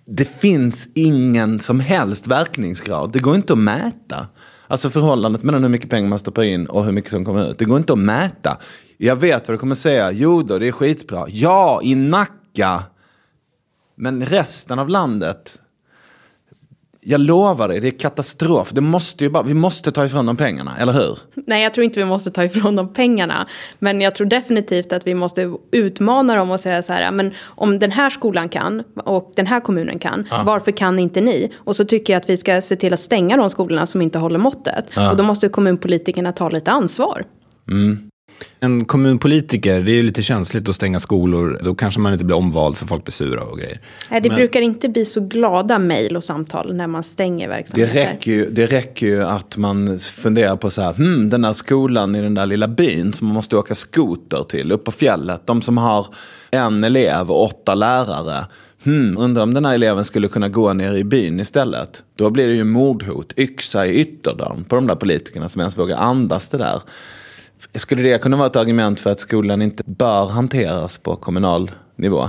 Det 0.04 0.24
finns 0.24 0.88
ingen 0.94 1.60
som 1.60 1.80
helst 1.80 2.26
verkningsgrad. 2.26 3.12
Det 3.12 3.18
går 3.18 3.34
inte 3.34 3.52
att 3.52 3.58
mäta. 3.58 4.26
Alltså 4.68 4.90
förhållandet 4.90 5.42
mellan 5.42 5.62
hur 5.62 5.70
mycket 5.70 5.90
pengar 5.90 6.08
man 6.08 6.18
stoppar 6.18 6.42
in 6.42 6.66
och 6.66 6.84
hur 6.84 6.92
mycket 6.92 7.10
som 7.10 7.24
kommer 7.24 7.50
ut. 7.50 7.58
Det 7.58 7.64
går 7.64 7.76
inte 7.76 7.92
att 7.92 7.98
mäta. 7.98 8.58
Jag 8.98 9.16
vet 9.16 9.48
vad 9.48 9.54
du 9.54 9.58
kommer 9.58 9.74
säga. 9.74 10.12
Jo 10.12 10.42
då, 10.42 10.58
det 10.58 10.68
är 10.68 10.72
skitbra. 10.72 11.26
Ja, 11.28 11.80
i 11.82 11.94
Nacka. 11.94 12.82
Men 13.96 14.26
resten 14.26 14.78
av 14.78 14.88
landet, 14.88 15.62
jag 17.08 17.20
lovar 17.20 17.68
dig, 17.68 17.80
det 17.80 17.88
är 17.88 17.98
katastrof. 17.98 18.70
Det 18.72 18.80
måste 18.80 19.24
ju 19.24 19.30
bara, 19.30 19.42
vi 19.42 19.54
måste 19.54 19.92
ta 19.92 20.04
ifrån 20.04 20.26
dem 20.26 20.36
pengarna, 20.36 20.72
eller 20.78 20.92
hur? 20.92 21.18
Nej, 21.34 21.62
jag 21.62 21.74
tror 21.74 21.84
inte 21.84 22.00
vi 22.00 22.06
måste 22.06 22.30
ta 22.30 22.44
ifrån 22.44 22.76
dem 22.76 22.92
pengarna. 22.92 23.46
Men 23.78 24.00
jag 24.00 24.14
tror 24.14 24.26
definitivt 24.26 24.92
att 24.92 25.06
vi 25.06 25.14
måste 25.14 25.56
utmana 25.70 26.36
dem 26.36 26.50
och 26.50 26.60
säga 26.60 26.82
så 26.82 26.92
här, 26.92 27.10
men 27.10 27.32
om 27.44 27.78
den 27.78 27.90
här 27.90 28.10
skolan 28.10 28.48
kan 28.48 28.82
och 29.04 29.32
den 29.36 29.46
här 29.46 29.60
kommunen 29.60 29.98
kan, 29.98 30.26
ja. 30.30 30.42
varför 30.46 30.72
kan 30.72 30.98
inte 30.98 31.20
ni? 31.20 31.52
Och 31.56 31.76
så 31.76 31.84
tycker 31.84 32.12
jag 32.12 32.20
att 32.20 32.30
vi 32.30 32.36
ska 32.36 32.62
se 32.62 32.76
till 32.76 32.92
att 32.92 33.00
stänga 33.00 33.36
de 33.36 33.50
skolorna 33.50 33.86
som 33.86 34.02
inte 34.02 34.18
håller 34.18 34.38
måttet. 34.38 34.84
Ja. 34.94 35.10
Och 35.10 35.16
då 35.16 35.22
måste 35.22 35.48
kommunpolitikerna 35.48 36.32
ta 36.32 36.48
lite 36.48 36.70
ansvar. 36.70 37.24
Mm. 37.70 37.98
En 38.60 38.84
kommunpolitiker, 38.84 39.80
det 39.80 39.92
är 39.92 39.94
ju 39.94 40.02
lite 40.02 40.22
känsligt 40.22 40.68
att 40.68 40.76
stänga 40.76 41.00
skolor. 41.00 41.60
Då 41.62 41.74
kanske 41.74 42.00
man 42.00 42.12
inte 42.12 42.24
blir 42.24 42.36
omvald 42.36 42.76
för 42.76 42.86
folk 42.86 43.04
blir 43.04 43.12
sura 43.12 43.42
och 43.42 43.58
grejer. 43.58 43.80
Nej, 44.10 44.20
det 44.20 44.28
Men... 44.28 44.36
brukar 44.36 44.60
inte 44.60 44.88
bli 44.88 45.04
så 45.04 45.20
glada 45.20 45.78
mejl 45.78 46.16
och 46.16 46.24
samtal 46.24 46.74
när 46.74 46.86
man 46.86 47.04
stänger 47.04 47.48
verksamheter. 47.48 47.94
Det 47.94 48.10
räcker 48.10 48.30
ju, 48.30 48.50
det 48.50 48.66
räcker 48.66 49.06
ju 49.06 49.24
att 49.24 49.56
man 49.56 49.98
funderar 49.98 50.56
på 50.56 50.70
så 50.70 50.82
här, 50.82 50.92
hmm, 50.92 51.30
den 51.30 51.42
där 51.42 51.52
skolan 51.52 52.14
i 52.14 52.22
den 52.22 52.34
där 52.34 52.46
lilla 52.46 52.68
byn 52.68 53.12
som 53.12 53.26
man 53.26 53.34
måste 53.34 53.56
åka 53.56 53.74
skoter 53.74 54.42
till, 54.48 54.72
upp 54.72 54.84
på 54.84 54.92
fjället. 54.92 55.46
De 55.46 55.62
som 55.62 55.78
har 55.78 56.06
en 56.50 56.84
elev 56.84 57.30
och 57.30 57.44
åtta 57.44 57.74
lärare. 57.74 58.46
Hmm, 58.84 59.18
undrar 59.18 59.42
om 59.42 59.54
den 59.54 59.64
här 59.64 59.74
eleven 59.74 60.04
skulle 60.04 60.28
kunna 60.28 60.48
gå 60.48 60.72
ner 60.72 60.94
i 60.94 61.04
byn 61.04 61.40
istället. 61.40 62.02
Då 62.16 62.30
blir 62.30 62.48
det 62.48 62.54
ju 62.54 62.64
mordhot, 62.64 63.32
yxa 63.38 63.86
i 63.86 64.00
ytterdörren 64.00 64.64
på 64.64 64.74
de 64.74 64.86
där 64.86 64.94
politikerna 64.94 65.48
som 65.48 65.60
ens 65.60 65.78
vågar 65.78 65.96
andas 65.96 66.48
det 66.48 66.58
där. 66.58 66.80
Skulle 67.74 68.02
det 68.02 68.18
kunna 68.18 68.36
vara 68.36 68.46
ett 68.46 68.56
argument 68.56 69.00
för 69.00 69.10
att 69.10 69.20
skolan 69.20 69.62
inte 69.62 69.82
bör 69.86 70.26
hanteras 70.26 70.98
på 70.98 71.16
kommunal 71.16 71.70
nivå? 71.96 72.28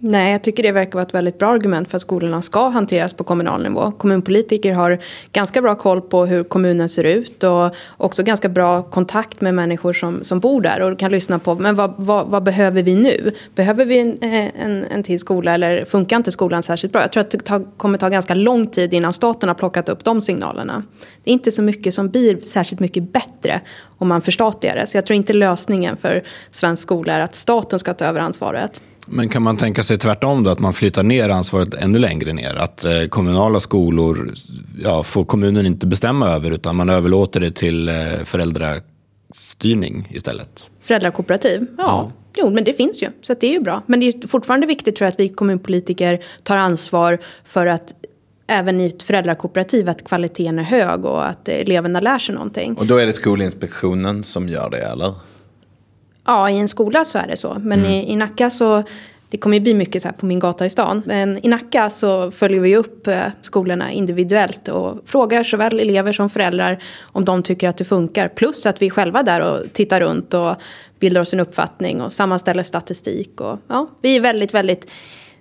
Nej, 0.00 0.32
jag 0.32 0.42
tycker 0.42 0.62
det 0.62 0.72
verkar 0.72 0.92
vara 0.92 1.02
ett 1.02 1.14
väldigt 1.14 1.38
bra 1.38 1.48
argument 1.48 1.90
för 1.90 1.96
att 1.96 2.02
skolorna 2.02 2.42
ska 2.42 2.68
hanteras 2.68 3.12
på 3.12 3.24
kommunal 3.24 3.62
nivå. 3.62 3.90
Kommunpolitiker 3.90 4.74
har 4.74 4.98
ganska 5.32 5.62
bra 5.62 5.74
koll 5.74 6.00
på 6.00 6.26
hur 6.26 6.44
kommunen 6.44 6.88
ser 6.88 7.04
ut 7.04 7.44
och 7.44 7.74
också 7.96 8.22
ganska 8.22 8.48
bra 8.48 8.82
kontakt 8.82 9.40
med 9.40 9.54
människor 9.54 9.92
som, 9.92 10.24
som 10.24 10.40
bor 10.40 10.60
där 10.60 10.80
och 10.80 10.98
kan 10.98 11.10
lyssna 11.10 11.38
på 11.38 11.54
men 11.54 11.76
vad, 11.76 11.94
vad, 11.96 12.26
vad 12.26 12.42
behöver 12.42 12.82
vi 12.82 12.94
nu? 12.94 13.32
Behöver 13.54 13.84
vi 13.84 13.98
en, 13.98 14.18
eh, 14.20 14.62
en, 14.62 14.84
en 14.84 15.02
till 15.02 15.18
skola 15.18 15.54
eller 15.54 15.84
funkar 15.84 16.16
inte 16.16 16.32
skolan 16.32 16.62
särskilt 16.62 16.92
bra? 16.92 17.02
Jag 17.02 17.12
tror 17.12 17.20
att 17.20 17.30
det 17.30 17.38
ta, 17.38 17.64
kommer 17.76 17.98
ta 17.98 18.08
ganska 18.08 18.34
lång 18.34 18.66
tid 18.66 18.94
innan 18.94 19.12
staten 19.12 19.48
har 19.48 19.54
plockat 19.54 19.88
upp 19.88 20.04
de 20.04 20.20
signalerna. 20.20 20.82
Det 21.24 21.30
är 21.30 21.32
inte 21.32 21.52
så 21.52 21.62
mycket 21.62 21.94
som 21.94 22.08
blir 22.08 22.36
särskilt 22.36 22.80
mycket 22.80 23.12
bättre 23.12 23.60
om 23.98 24.08
man 24.08 24.22
förstatligar 24.22 24.76
det. 24.76 24.86
Så 24.86 24.96
jag 24.96 25.06
tror 25.06 25.16
inte 25.16 25.32
lösningen 25.32 25.96
för 25.96 26.22
svensk 26.50 26.82
skola 26.82 27.12
är 27.12 27.20
att 27.20 27.34
staten 27.34 27.78
ska 27.78 27.94
ta 27.94 28.04
över 28.04 28.20
ansvaret. 28.20 28.80
Men 29.10 29.28
kan 29.28 29.42
man 29.42 29.56
tänka 29.56 29.82
sig 29.82 29.98
tvärtom 29.98 30.42
då, 30.42 30.50
att 30.50 30.58
man 30.58 30.72
flyttar 30.72 31.02
ner 31.02 31.28
ansvaret 31.28 31.74
ännu 31.74 31.98
längre 31.98 32.32
ner? 32.32 32.56
Att 32.56 32.84
eh, 32.84 33.04
kommunala 33.08 33.60
skolor 33.60 34.34
ja, 34.82 35.02
får 35.02 35.24
kommunen 35.24 35.66
inte 35.66 35.86
bestämma 35.86 36.28
över 36.28 36.50
utan 36.50 36.76
man 36.76 36.88
överlåter 36.88 37.40
det 37.40 37.50
till 37.50 37.88
eh, 37.88 37.94
föräldrastyrning 38.24 40.08
istället? 40.10 40.70
Föräldrakooperativ? 40.80 41.66
Ja. 41.78 41.84
ja. 41.86 42.12
Jo, 42.36 42.50
men 42.50 42.64
det 42.64 42.72
finns 42.72 43.02
ju. 43.02 43.08
Så 43.22 43.34
det 43.40 43.46
är 43.46 43.52
ju 43.52 43.60
bra. 43.60 43.82
Men 43.86 44.00
det 44.00 44.08
är 44.08 44.28
fortfarande 44.28 44.66
viktigt 44.66 44.96
tror 44.96 45.06
jag 45.06 45.12
att 45.12 45.20
vi 45.20 45.28
kommunpolitiker 45.28 46.24
tar 46.42 46.56
ansvar 46.56 47.18
för 47.44 47.66
att 47.66 47.94
även 48.46 48.80
i 48.80 48.86
ett 48.86 49.02
föräldrakooperativ 49.02 49.88
att 49.88 50.04
kvaliteten 50.04 50.58
är 50.58 50.62
hög 50.62 51.04
och 51.04 51.28
att 51.28 51.48
eleverna 51.48 52.00
lär 52.00 52.18
sig 52.18 52.34
någonting. 52.34 52.74
Och 52.74 52.86
då 52.86 52.96
är 52.96 53.06
det 53.06 53.12
Skolinspektionen 53.12 54.24
som 54.24 54.48
gör 54.48 54.70
det, 54.70 54.78
eller? 54.78 55.14
Ja, 56.28 56.50
i 56.50 56.58
en 56.58 56.68
skola 56.68 57.04
så 57.04 57.18
är 57.18 57.26
det 57.26 57.36
så. 57.36 57.56
Men 57.60 57.78
mm. 57.78 57.90
i, 57.90 58.12
i 58.12 58.16
Nacka 58.16 58.50
så 58.50 58.82
det 59.30 59.38
kommer 59.38 59.56
ju 59.56 59.60
bli 59.60 59.74
mycket 59.74 60.02
så 60.02 60.08
här 60.08 60.12
på 60.12 60.26
min 60.26 60.38
gata 60.38 60.66
i 60.66 60.70
stan. 60.70 61.02
Men 61.06 61.46
i 61.46 61.48
Nacka 61.48 61.90
så 61.90 62.30
följer 62.30 62.60
vi 62.60 62.76
upp 62.76 63.06
eh, 63.06 63.22
skolorna 63.40 63.92
individuellt 63.92 64.68
och 64.68 64.98
frågar 65.04 65.44
såväl 65.44 65.80
elever 65.80 66.12
som 66.12 66.30
föräldrar 66.30 66.82
om 67.02 67.24
de 67.24 67.42
tycker 67.42 67.68
att 67.68 67.76
det 67.76 67.84
funkar. 67.84 68.28
Plus 68.28 68.66
att 68.66 68.82
vi 68.82 68.90
själva 68.90 69.22
där 69.22 69.40
och 69.40 69.72
tittar 69.72 70.00
runt 70.00 70.34
och 70.34 70.54
bildar 70.98 71.20
oss 71.20 71.34
en 71.34 71.40
uppfattning 71.40 72.00
och 72.00 72.12
sammanställer 72.12 72.62
statistik. 72.62 73.40
Och, 73.40 73.58
ja, 73.68 73.90
vi 74.02 74.16
är 74.16 74.20
väldigt, 74.20 74.54
väldigt 74.54 74.90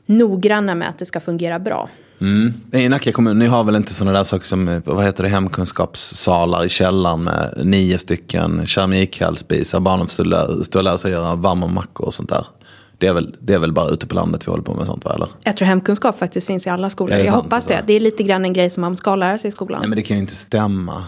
noggranna 0.05 0.75
med 0.75 0.89
att 0.89 0.99
det 0.99 1.05
ska 1.05 1.19
fungera 1.19 1.59
bra. 1.59 1.89
Mm. 2.21 2.53
I 2.71 2.89
Nacka 2.89 3.11
kommun, 3.11 3.39
ni 3.39 3.45
har 3.45 3.63
väl 3.63 3.75
inte 3.75 3.93
sådana 3.93 4.17
där 4.17 4.23
saker 4.23 4.45
som 4.45 4.81
vad 4.85 5.05
heter 5.05 5.23
det, 5.23 5.29
hemkunskapssalar 5.29 6.65
i 6.65 6.69
källaren 6.69 7.23
med 7.23 7.61
nio 7.63 7.97
stycken 7.97 8.65
keramikhällspisar. 8.65 9.79
Barnen 9.79 10.07
får 10.07 10.63
stå 10.63 10.79
och 10.79 10.83
lära 10.83 10.97
sig 10.97 11.11
göra 11.11 11.35
varma 11.35 11.67
mackor 11.67 12.05
och 12.05 12.13
sånt 12.13 12.29
där. 12.29 12.45
Det 12.97 13.07
är, 13.07 13.13
väl, 13.13 13.35
det 13.39 13.53
är 13.53 13.59
väl 13.59 13.73
bara 13.73 13.89
ute 13.89 14.07
på 14.07 14.15
landet 14.15 14.47
vi 14.47 14.51
håller 14.51 14.63
på 14.63 14.73
med 14.73 14.85
sånt 14.85 15.05
va? 15.05 15.13
Eller? 15.15 15.27
Jag 15.43 15.57
tror 15.57 15.65
hemkunskap 15.65 16.19
faktiskt 16.19 16.47
finns 16.47 16.67
i 16.67 16.69
alla 16.69 16.89
skolor. 16.89 17.17
Jag 17.17 17.27
sant, 17.27 17.43
hoppas 17.43 17.67
det. 17.67 17.83
Det 17.87 17.93
är 17.93 17.99
lite 17.99 18.23
grann 18.23 18.45
en 18.45 18.53
grej 18.53 18.69
som 18.69 18.81
man 18.81 18.97
ska 18.97 19.15
lära 19.15 19.37
sig 19.37 19.47
i 19.47 19.51
skolan. 19.51 19.79
Nej 19.79 19.89
men 19.89 19.95
det 19.95 20.01
kan 20.01 20.17
ju 20.17 20.21
inte 20.21 20.35
stämma. 20.35 21.03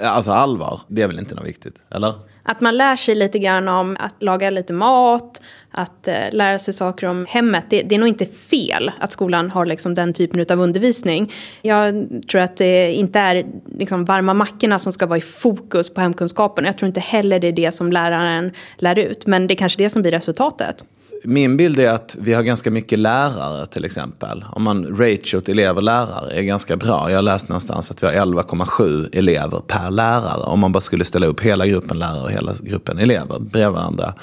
Alltså 0.00 0.32
allvar, 0.32 0.80
det 0.88 1.02
är 1.02 1.06
väl 1.06 1.18
inte 1.18 1.34
något 1.34 1.46
viktigt? 1.46 1.74
Eller? 1.90 2.14
Att 2.44 2.60
man 2.60 2.76
lär 2.76 2.96
sig 2.96 3.14
lite 3.14 3.38
grann 3.38 3.68
om 3.68 3.96
att 4.00 4.22
laga 4.22 4.50
lite 4.50 4.72
mat, 4.72 5.40
att 5.72 6.08
eh, 6.08 6.14
lära 6.32 6.58
sig 6.58 6.74
saker 6.74 7.06
om 7.06 7.26
hemmet. 7.28 7.64
Det, 7.68 7.82
det, 7.82 7.94
är 7.94 7.98
nog 7.98 8.08
inte 8.08 8.26
fel 8.26 8.90
att 9.00 9.12
skolan 9.12 9.50
har 9.50 9.66
liksom 9.66 9.94
den 9.94 10.14
typen 10.14 10.46
av 10.50 10.60
undervisning. 10.60 11.32
Jag 11.62 12.08
tror 12.30 12.40
att 12.40 12.56
det 12.56 12.92
inte 12.92 13.18
är 13.18 13.46
liksom 13.78 14.04
varma 14.04 14.34
mackorna 14.34 14.78
som 14.78 14.92
ska 14.92 15.06
vara 15.06 15.18
i 15.18 15.20
fokus 15.20 15.94
på 15.94 16.00
hemkunskapen. 16.00 16.64
Jag 16.64 16.78
tror 16.78 16.86
inte 16.86 17.00
heller 17.00 17.40
det 17.40 17.48
är 17.48 17.52
det 17.52 17.72
som 17.72 17.92
läraren 17.92 18.52
lär 18.78 18.98
ut. 18.98 19.26
Men 19.26 19.46
det 19.46 19.54
är 19.54 19.56
kanske 19.56 19.78
det 19.78 19.90
som 19.90 20.02
blir 20.02 20.12
resultatet 20.12 20.84
min 21.24 21.56
bild 21.56 21.78
är 21.78 21.88
att 21.88 22.16
vi 22.20 22.34
har 22.34 22.42
ganska 22.42 22.70
mycket 22.70 22.98
lärare 22.98 23.66
till 23.66 23.84
exempel. 23.84 24.44
Om 24.52 24.62
man 24.62 24.96
ratiot 24.98 25.48
elever-lärare 25.48 26.32
är 26.32 26.42
ganska 26.42 26.76
bra. 26.76 27.10
Jag 27.10 27.18
har 27.18 27.22
läst 27.22 27.48
någonstans 27.48 27.90
att 27.90 28.02
vi 28.02 28.06
har 28.06 28.12
11,7 28.12 29.08
elever 29.12 29.60
per 29.66 29.90
lärare. 29.90 30.44
Om 30.44 30.60
man 30.60 30.72
bara 30.72 30.80
skulle 30.80 31.04
ställa 31.04 31.26
upp 31.26 31.40
hela 31.40 31.66
gruppen 31.66 31.98
lärare 31.98 32.22
och 32.22 32.30
hela 32.30 32.52
gruppen 32.62 32.98
elever 32.98 33.38
bredvid 33.38 33.74
varandra. 33.74 34.14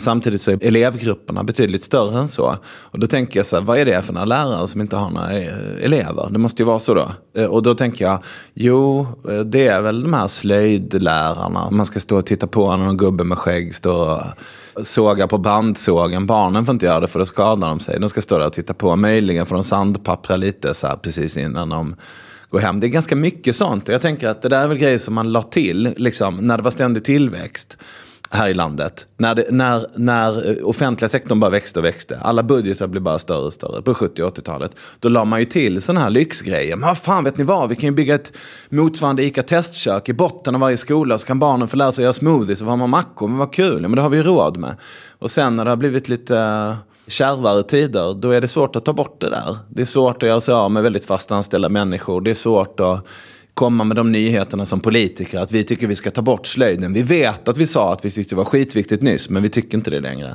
Samtidigt 0.00 0.40
så 0.40 0.50
är 0.50 0.64
elevgrupperna 0.64 1.44
betydligt 1.44 1.84
större 1.84 2.18
än 2.18 2.28
så. 2.28 2.56
Och 2.66 2.98
då 2.98 3.06
tänker 3.06 3.38
jag 3.38 3.46
så 3.46 3.56
här, 3.56 3.62
vad 3.62 3.78
är 3.78 3.84
det 3.84 4.02
för 4.02 4.12
några 4.12 4.24
lärare 4.24 4.68
som 4.68 4.80
inte 4.80 4.96
har 4.96 5.10
några 5.10 5.38
eh, 5.38 5.84
elever? 5.84 6.28
Det 6.30 6.38
måste 6.38 6.62
ju 6.62 6.66
vara 6.66 6.78
så 6.78 6.94
då. 6.94 7.12
Eh, 7.36 7.44
och 7.44 7.62
då 7.62 7.74
tänker 7.74 8.04
jag, 8.04 8.24
jo, 8.54 9.06
eh, 9.28 9.40
det 9.40 9.66
är 9.66 9.80
väl 9.80 10.02
de 10.02 10.14
här 10.14 10.28
slöjdlärarna. 10.28 11.70
Man 11.70 11.86
ska 11.86 12.00
stå 12.00 12.18
och 12.18 12.26
titta 12.26 12.46
på 12.46 12.76
när 12.76 12.84
någon 12.84 12.96
gubbe 12.96 13.24
med 13.24 13.38
skägg 13.38 13.74
står 13.74 14.22
och 14.74 14.86
sågar 14.86 15.26
på 15.26 15.38
bandsågen. 15.38 16.26
Barnen 16.26 16.66
får 16.66 16.72
inte 16.72 16.86
göra 16.86 17.00
det 17.00 17.06
för 17.06 17.18
då 17.18 17.26
skadar 17.26 17.68
de 17.68 17.80
sig. 17.80 18.00
De 18.00 18.08
ska 18.08 18.20
stå 18.20 18.38
där 18.38 18.46
och 18.46 18.52
titta 18.52 18.74
på. 18.74 18.96
Möjligen 18.96 19.46
får 19.46 19.54
de 19.54 19.64
sandpappra 19.64 20.36
lite 20.36 20.74
så 20.74 20.86
här 20.86 20.96
precis 20.96 21.36
innan 21.36 21.68
de 21.68 21.96
går 22.50 22.60
hem. 22.60 22.80
Det 22.80 22.86
är 22.86 22.88
ganska 22.88 23.16
mycket 23.16 23.56
sånt. 23.56 23.88
Jag 23.88 24.02
tänker 24.02 24.28
att 24.28 24.42
det 24.42 24.48
där 24.48 24.62
är 24.62 24.68
väl 24.68 24.78
grejer 24.78 24.98
som 24.98 25.14
man 25.14 25.32
la 25.32 25.42
till 25.42 25.94
liksom, 25.96 26.36
när 26.36 26.56
det 26.56 26.62
var 26.62 26.70
ständig 26.70 27.04
tillväxt 27.04 27.76
här 28.30 28.48
i 28.48 28.54
landet. 28.54 29.06
När, 29.16 29.34
det, 29.34 29.46
när, 29.50 29.86
när 29.94 30.50
eh, 30.50 30.68
offentliga 30.68 31.08
sektorn 31.08 31.40
bara 31.40 31.50
växte 31.50 31.78
och 31.78 31.84
växte. 31.84 32.18
Alla 32.22 32.42
budgetar 32.42 32.86
blev 32.86 33.02
bara 33.02 33.18
större 33.18 33.46
och 33.46 33.52
större 33.52 33.82
på 33.82 33.94
70 33.94 34.22
och 34.22 34.38
80-talet. 34.38 34.72
Då 35.00 35.08
la 35.08 35.24
man 35.24 35.38
ju 35.38 35.44
till 35.44 35.82
sådana 35.82 36.00
här 36.00 36.10
lyxgrejer. 36.10 36.76
Men 36.76 36.88
vad 36.88 36.98
fan 36.98 37.24
vet 37.24 37.38
ni 37.38 37.44
vad? 37.44 37.68
Vi 37.68 37.76
kan 37.76 37.88
ju 37.88 37.94
bygga 37.94 38.14
ett 38.14 38.32
motsvarande 38.68 39.22
ICA-testkök 39.22 40.08
i 40.08 40.12
botten 40.12 40.54
av 40.54 40.60
varje 40.60 40.76
skola. 40.76 41.18
Så 41.18 41.26
kan 41.26 41.38
barnen 41.38 41.68
få 41.68 41.76
lära 41.76 41.92
sig 41.92 42.02
göra 42.02 42.12
smoothies 42.12 42.60
och 42.60 42.66
varma 42.66 42.86
mackor. 42.86 43.28
Men 43.28 43.38
vad 43.38 43.52
kul, 43.52 43.82
men 43.82 43.92
det 43.92 44.02
har 44.02 44.08
vi 44.08 44.16
ju 44.16 44.22
råd 44.22 44.56
med. 44.56 44.76
Och 45.18 45.30
sen 45.30 45.56
när 45.56 45.64
det 45.64 45.70
har 45.70 45.76
blivit 45.76 46.08
lite 46.08 46.38
eh, 46.38 46.74
kärvare 47.06 47.62
tider, 47.62 48.14
då 48.14 48.30
är 48.30 48.40
det 48.40 48.48
svårt 48.48 48.76
att 48.76 48.84
ta 48.84 48.92
bort 48.92 49.20
det 49.20 49.30
där. 49.30 49.56
Det 49.68 49.80
är 49.80 49.86
svårt 49.86 50.22
att 50.22 50.28
göra 50.28 50.40
sig 50.40 50.54
av 50.54 50.70
med 50.70 50.82
väldigt 50.82 51.04
fast 51.04 51.32
anställda 51.32 51.68
människor. 51.68 52.20
Det 52.20 52.30
är 52.30 52.34
svårt 52.34 52.80
att 52.80 53.06
komma 53.58 53.84
med 53.84 53.96
de 53.96 54.12
nyheterna 54.12 54.66
som 54.66 54.80
politiker. 54.80 55.38
Att 55.38 55.52
vi 55.52 55.64
tycker 55.64 55.86
vi 55.86 55.96
ska 55.96 56.10
ta 56.10 56.22
bort 56.22 56.46
slöjden. 56.46 56.92
Vi 56.92 57.02
vet 57.02 57.48
att 57.48 57.56
vi 57.56 57.66
sa 57.66 57.92
att 57.92 58.04
vi 58.04 58.10
tyckte 58.10 58.34
det 58.34 58.36
var 58.36 58.44
skitviktigt 58.44 59.02
nyss, 59.02 59.30
men 59.30 59.42
vi 59.42 59.48
tycker 59.48 59.78
inte 59.78 59.90
det 59.90 60.00
längre. 60.00 60.34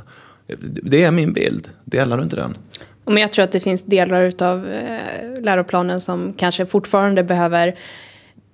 Det 0.82 1.04
är 1.04 1.10
min 1.10 1.32
bild. 1.32 1.68
Delar 1.84 2.16
du 2.16 2.22
inte 2.22 2.36
den? 2.36 2.56
Men 3.04 3.16
jag 3.16 3.32
tror 3.32 3.44
att 3.44 3.52
det 3.52 3.60
finns 3.60 3.84
delar 3.84 4.42
av 4.42 4.66
eh, 4.66 5.42
läroplanen 5.42 6.00
som 6.00 6.32
kanske 6.36 6.66
fortfarande 6.66 7.24
behöver 7.24 7.74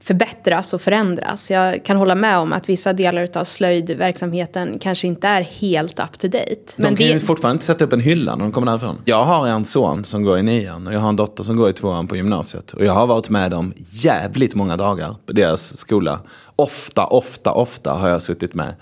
förbättras 0.02 0.74
och 0.74 0.80
förändras. 0.80 1.50
Jag 1.50 1.84
kan 1.84 1.96
hålla 1.96 2.14
med 2.14 2.38
om 2.38 2.52
att 2.52 2.68
vissa 2.68 2.92
delar 2.92 3.28
av 3.34 3.44
slöjdverksamheten 3.44 4.78
kanske 4.78 5.06
inte 5.06 5.28
är 5.28 5.42
helt 5.42 6.00
up 6.00 6.18
to 6.18 6.28
date. 6.28 6.56
De 6.76 6.82
kan 6.82 6.94
det... 6.94 7.04
ju 7.04 7.20
fortfarande 7.20 7.54
inte 7.54 7.66
sätta 7.66 7.84
upp 7.84 7.92
en 7.92 8.00
hylla 8.00 8.36
när 8.36 8.44
de 8.44 8.52
kommer 8.52 8.66
därifrån. 8.66 9.02
Jag 9.04 9.24
har 9.24 9.48
en 9.48 9.64
son 9.64 10.04
som 10.04 10.22
går 10.22 10.38
i 10.38 10.42
nian 10.42 10.86
och 10.86 10.94
jag 10.94 11.00
har 11.00 11.08
en 11.08 11.16
dotter 11.16 11.44
som 11.44 11.56
går 11.56 11.70
i 11.70 11.72
tvåan 11.72 12.08
på 12.08 12.16
gymnasiet. 12.16 12.72
Och 12.72 12.84
jag 12.84 12.92
har 12.92 13.06
varit 13.06 13.30
med 13.30 13.50
dem 13.50 13.72
jävligt 13.90 14.54
många 14.54 14.76
dagar 14.76 15.14
på 15.26 15.32
deras 15.32 15.78
skola. 15.78 16.20
Ofta, 16.56 17.06
ofta, 17.06 17.52
ofta 17.52 17.92
har 17.92 18.08
jag 18.08 18.22
suttit 18.22 18.54
med. 18.54 18.74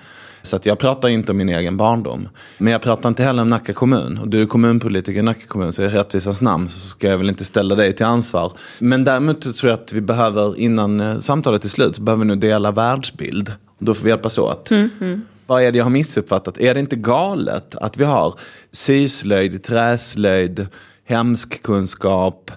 Så 0.42 0.56
att 0.56 0.66
jag 0.66 0.78
pratar 0.78 1.08
inte 1.08 1.32
om 1.32 1.38
min 1.38 1.48
egen 1.48 1.76
barndom. 1.76 2.28
Men 2.58 2.72
jag 2.72 2.82
pratar 2.82 3.08
inte 3.08 3.22
heller 3.22 3.42
om 3.42 3.48
Nacka 3.48 3.72
kommun. 3.72 4.18
Och 4.18 4.28
du 4.28 4.42
är 4.42 4.46
kommunpolitiker 4.46 5.18
i 5.18 5.22
Nacka 5.22 5.46
kommun, 5.46 5.72
så 5.72 5.82
i 5.82 5.88
rättvisans 5.88 6.40
namn 6.40 6.68
så 6.68 6.80
ska 6.80 7.08
jag 7.08 7.18
väl 7.18 7.28
inte 7.28 7.44
ställa 7.44 7.74
dig 7.74 7.92
till 7.92 8.06
ansvar. 8.06 8.52
Men 8.78 9.04
däremot 9.04 9.40
tror 9.56 9.70
jag 9.70 9.80
att 9.80 9.92
vi 9.92 10.00
behöver, 10.00 10.58
innan 10.58 11.00
eh, 11.00 11.18
samtalet 11.18 11.64
är 11.64 11.68
slut, 11.68 11.96
så 11.96 12.02
behöver 12.02 12.24
vi 12.24 12.28
nu 12.28 12.36
dela 12.36 12.70
världsbild. 12.70 13.52
Då 13.78 13.94
får 13.94 14.04
vi 14.04 14.10
hjälpas 14.10 14.38
åt. 14.38 14.70
Mm, 14.70 14.90
mm. 15.00 15.22
Vad 15.46 15.62
är 15.62 15.72
det 15.72 15.78
jag 15.78 15.84
har 15.84 15.90
missuppfattat? 15.90 16.58
Är 16.58 16.74
det 16.74 16.80
inte 16.80 16.96
galet 16.96 17.74
att 17.74 17.96
vi 17.96 18.04
har 18.04 18.34
syslöjd, 18.72 19.62
träslöjd, 19.62 20.66
hemskkunskap, 21.04 22.50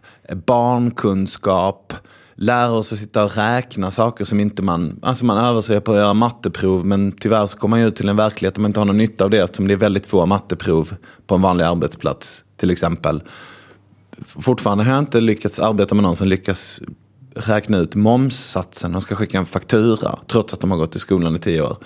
barnkunskap, 0.46 1.94
lära 2.42 2.72
oss 2.72 2.94
att 2.94 3.00
sitta 3.00 3.24
och 3.24 3.38
räkna 3.38 3.92
saker 3.92 4.26
som 4.26 4.40
inte 4.40 4.62
man... 4.62 5.00
Alltså 5.02 5.26
man 5.26 5.38
övar 5.38 5.62
sig 5.62 5.82
på 5.82 5.92
att 5.92 5.98
göra 5.98 6.14
matteprov 6.14 6.86
men 6.86 7.12
tyvärr 7.12 7.48
så 7.48 7.58
kommer 7.58 7.78
man 7.78 7.88
ut 7.88 7.96
till 7.96 8.10
en 8.10 8.16
verklighet 8.16 8.56
där 8.56 8.62
man 8.62 8.70
inte 8.70 8.80
har 8.80 8.86
någon 8.86 8.98
nytta 8.98 9.24
av 9.24 9.30
det 9.30 9.38
eftersom 9.38 9.68
det 9.68 9.74
är 9.74 9.78
väldigt 9.78 10.06
få 10.06 10.26
matteprov 10.26 10.96
på 11.28 11.36
en 11.36 11.42
vanlig 11.42 11.66
arbetsplats 11.66 12.44
till 12.58 12.72
exempel. 12.72 13.24
Fortfarande 14.26 14.84
har 14.84 14.92
jag 14.92 15.00
inte 15.00 15.22
lyckats 15.22 15.60
arbeta 15.60 15.96
med 15.96 16.04
någon 16.04 16.16
som 16.16 16.28
lyckas 16.28 16.82
räkna 17.36 17.78
ut 17.78 17.96
momssatsen 17.96 18.92
De 18.92 19.02
ska 19.02 19.16
skicka 19.16 19.38
en 19.38 19.46
faktura 19.46 20.20
trots 20.28 20.54
att 20.54 20.60
de 20.60 20.72
har 20.72 20.78
gått 20.78 20.96
i 20.96 21.00
skolan 21.00 21.36
i 21.36 21.40
tio 21.40 21.62
år. 21.62 21.78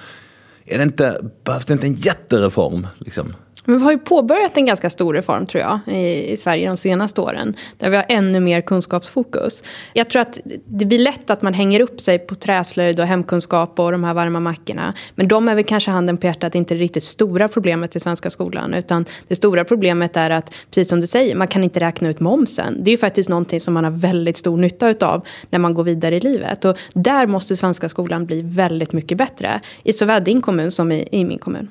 Är 0.66 0.78
det 0.78 0.84
inte, 0.84 1.22
behövs 1.44 1.66
det 1.66 1.74
inte 1.74 1.88
en 1.88 1.96
jättereform? 1.96 2.88
Liksom? 2.98 3.34
Men 3.66 3.78
vi 3.78 3.84
har 3.84 3.92
ju 3.92 3.98
påbörjat 3.98 4.58
en 4.58 4.66
ganska 4.66 4.90
stor 4.90 5.14
reform 5.14 5.46
tror 5.46 5.62
jag 5.62 5.80
i, 5.96 6.32
i, 6.32 6.38
Sverige 6.38 6.68
de 6.68 6.78
senaste 6.78 7.22
åren. 7.22 7.56
Där 7.78 7.90
vi 7.90 7.96
har 7.96 8.06
ännu 8.10 8.40
mer 8.40 8.62
kunskapsfokus. 8.62 9.64
Jag 9.94 10.10
tror 10.10 10.22
att 10.22 10.40
det 10.66 10.86
blir 10.86 11.00
lätt 11.00 11.30
att 11.30 11.42
man 11.42 11.54
hänger 11.54 11.80
upp 11.80 12.02
sig 12.02 12.20
på 12.20 12.36
träslöjd 12.36 13.00
och 13.00 13.06
hemkunskap 13.06 13.80
och 13.80 13.92
de 13.92 14.04
här 14.04 14.14
varma 14.14 14.40
mackorna. 14.40 14.94
Men 15.16 15.28
de 15.28 15.48
är 15.48 15.56
väl 15.56 15.64
kanske 15.64 15.92
handen 15.92 16.18
på 16.18 16.28
hjärtat 16.28 16.56
inte 16.56 16.76
det 16.76 16.80
riktigt 16.80 17.04
stora 17.04 17.48
problemet 17.48 17.96
i 17.96 18.00
svenska 18.00 18.30
skolan. 18.30 18.74
Utan 18.74 19.06
det 19.28 19.36
stora 19.36 19.64
problemet 19.64 20.18
är 20.18 20.30
att, 20.30 20.56
precis 20.70 20.90
som 20.90 21.02
du 21.02 21.08
säger, 21.08 21.36
man 21.36 21.48
kan 21.48 21.64
inte 21.64 21.80
räkna 21.80 22.10
ut 22.10 22.20
momsen. 22.20 22.84
Det 22.84 22.90
är 22.90 22.92
ju 22.92 22.98
faktiskt 22.98 23.30
någonting 23.30 23.60
som 23.60 23.74
man 23.74 23.84
har 23.84 23.92
väldigt 23.92 24.38
stor 24.38 24.58
nytta 24.58 24.90
utav 24.90 25.28
när 25.50 25.60
man 25.60 25.74
går 25.74 25.84
vidare 25.84 26.16
i 26.16 26.20
livet. 26.20 26.66
Och 26.66 26.78
där 26.94 27.28
måste 27.28 27.58
svenska 27.58 27.90
skolan 27.90 28.26
bli 28.26 28.42
väldigt 28.42 28.94
mycket 28.94 29.18
bättre. 29.18 29.62
I 29.84 29.94
såväl 29.94 30.24
din 30.24 30.42
kommun 30.42 30.72
som 30.72 30.92
i, 30.92 31.08
i 31.12 31.26
min 31.26 31.40
kommun. 31.40 31.68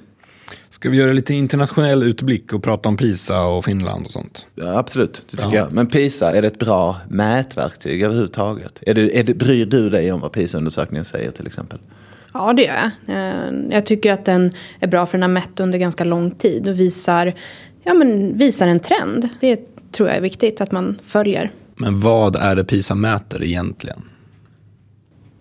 Ska 0.74 0.90
vi 0.90 0.96
göra 0.96 1.12
lite 1.12 1.34
internationell 1.34 2.02
utblick 2.02 2.52
och 2.52 2.62
prata 2.62 2.88
om 2.88 2.96
PISA 2.96 3.46
och 3.46 3.64
Finland 3.64 4.06
och 4.06 4.12
sånt? 4.12 4.46
Ja, 4.54 4.78
absolut, 4.78 5.24
det 5.30 5.36
tycker 5.36 5.56
jag. 5.56 5.72
Men 5.72 5.86
PISA, 5.86 6.32
är 6.32 6.42
det 6.42 6.48
ett 6.48 6.58
bra 6.58 6.96
mätverktyg 7.08 8.02
överhuvudtaget? 8.02 8.82
Är 8.86 8.94
du, 8.94 9.10
är 9.10 9.24
det, 9.24 9.34
bryr 9.34 9.66
du 9.66 9.90
dig 9.90 10.12
om 10.12 10.20
vad 10.20 10.32
PISA-undersökningen 10.32 11.04
säger 11.04 11.30
till 11.30 11.46
exempel? 11.46 11.78
Ja, 12.32 12.52
det 12.52 12.62
gör 12.62 12.74
jag. 12.74 13.16
Eh, 13.16 13.54
jag 13.70 13.86
tycker 13.86 14.12
att 14.12 14.24
den 14.24 14.50
är 14.80 14.86
bra 14.86 15.06
för 15.06 15.18
den 15.18 15.22
har 15.22 15.28
mätt 15.28 15.60
under 15.60 15.78
ganska 15.78 16.04
lång 16.04 16.30
tid 16.30 16.68
och 16.68 16.80
visar, 16.80 17.34
ja, 17.84 17.94
men 17.94 18.38
visar 18.38 18.66
en 18.66 18.80
trend. 18.80 19.28
Det 19.40 19.60
tror 19.92 20.08
jag 20.08 20.16
är 20.16 20.22
viktigt 20.22 20.60
att 20.60 20.72
man 20.72 20.98
följer. 21.02 21.50
Men 21.74 22.00
vad 22.00 22.36
är 22.36 22.56
det 22.56 22.64
PISA 22.64 22.94
mäter 22.94 23.44
egentligen? 23.44 24.02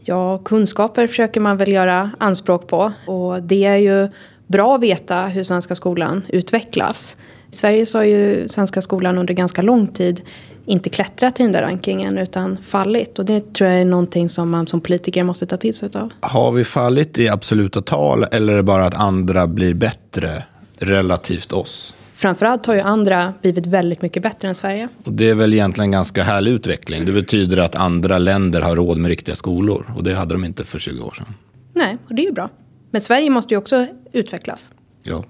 Ja, 0.06 0.38
kunskaper 0.38 1.08
försöker 1.08 1.39
man 1.39 1.58
väl 1.58 1.72
göra 1.72 2.12
anspråk 2.17 2.67
på. 2.67 2.93
Och 3.08 3.43
det 3.43 3.65
är 3.65 3.78
ju 3.78 4.10
bra 4.54 4.76
att 4.76 4.82
veta 4.82 5.22
hur 5.22 5.44
svenska 5.44 5.76
skolan 5.76 6.22
utvecklas. 6.30 7.16
I 7.52 7.56
Sverige 7.56 7.86
så 7.86 7.98
har 7.98 8.06
ju 8.06 8.48
svenska 8.48 8.82
skolan 8.82 9.18
under 9.18 9.34
ganska 9.34 9.62
lång 9.62 9.88
tid 9.88 10.22
inte 10.66 10.89
klättrat 10.89 11.39
i 11.39 11.44
den 11.44 11.52
där 11.52 11.62
rankingen 11.62 12.18
utan 12.18 12.58
fallit. 12.63 13.20
Och 13.20 13.26
det 13.26 13.54
tror 13.54 13.70
jag 13.70 13.82
är 13.82 13.86
någonting 13.86 14.30
som 14.30 14.50
man 14.50 14.68
som 14.68 14.82
politiker 14.82 15.24
måste 15.24 15.46
ta 15.46 15.58
till 15.58 15.74
sig 15.74 15.89
av. 15.96 16.12
Har 16.20 16.52
vi 16.52 16.63
fallit 16.63 17.20
i 17.20 17.30
absoluta 17.30 17.82
tal 17.82 18.26
eller 18.32 18.54
är 18.54 18.58
det 18.58 18.63
bara 18.63 18.86
att 18.86 18.94
andra 18.94 19.48
blir 19.48 19.74
bättre 19.74 20.44
relativt 20.78 21.52
oss? 21.52 21.96
Framförallt 22.13 22.66
har 22.66 22.74
ju 22.74 22.82
andra 22.82 23.34
blivit 23.42 23.66
väldigt 23.66 24.02
mycket 24.02 24.24
bättre 24.24 24.48
än 24.48 24.56
Sverige. 24.56 24.89
Och 25.04 25.13
det 25.13 25.30
är 25.30 25.36
väl 25.36 25.54
egentligen 25.54 25.88
en 25.88 25.92
ganska 25.92 26.24
härlig 26.24 26.52
utveckling. 26.52 27.06
Det 27.06 27.12
betyder 27.12 27.58
att 27.58 27.76
andra 27.76 28.18
länder 28.18 28.62
har 28.62 28.76
råd 28.76 28.98
med 28.98 29.10
riktiga 29.10 29.36
skolor 29.36 29.86
och 29.96 30.04
det 30.04 30.16
hade 30.16 30.34
de 30.34 30.46
inte 30.46 30.63
för 30.63 30.80
20 30.80 31.04
år 31.04 31.13
sedan. 31.18 31.34
Nej, 31.74 31.98
och 32.08 32.16
det 32.16 32.22
är 32.22 32.26
ju 32.26 32.32
bra. 32.32 32.50
Men 32.94 33.02
Sverige 33.02 33.30
måste 33.30 33.54
ju 33.54 33.58
också 33.58 33.88
utvecklas. 34.12 34.72
Ja. 35.04 35.24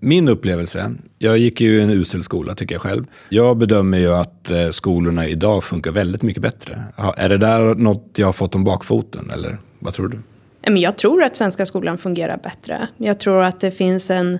Min 0.00 0.28
upplevelse, 0.28 0.94
jag 1.18 1.38
gick 1.38 1.60
ju 1.60 1.78
i 1.78 1.82
en 1.82 1.90
usel 1.90 2.22
skola 2.22 2.54
tycker 2.54 2.74
jag 2.74 2.82
själv. 2.82 3.04
Jag 3.28 3.56
bedömer 3.56 3.98
ju 3.98 4.12
att 4.12 4.50
eh, 4.50 4.68
skolorna 4.70 5.26
idag 5.26 5.64
funkar 5.64 5.92
väldigt 5.92 6.22
mycket 6.22 6.42
bättre. 6.42 6.84
Är 7.16 7.28
det 7.28 7.38
där 7.38 7.74
något 7.74 8.10
jag 8.16 8.26
har 8.26 8.32
fått 8.32 8.54
om 8.54 8.64
bakfoten 8.64 9.30
eller 9.30 9.58
vad 9.78 9.94
tror 9.94 10.08
du? 10.08 10.18
Jag 10.80 10.98
tror 10.98 11.22
att 11.22 11.36
svenska 11.36 11.66
skolan 11.66 11.98
fungerar 11.98 12.36
bättre. 12.36 12.88
Jag 12.96 13.20
tror 13.20 13.42
att 13.42 13.60
det 13.60 13.70
finns 13.70 14.10
en 14.10 14.38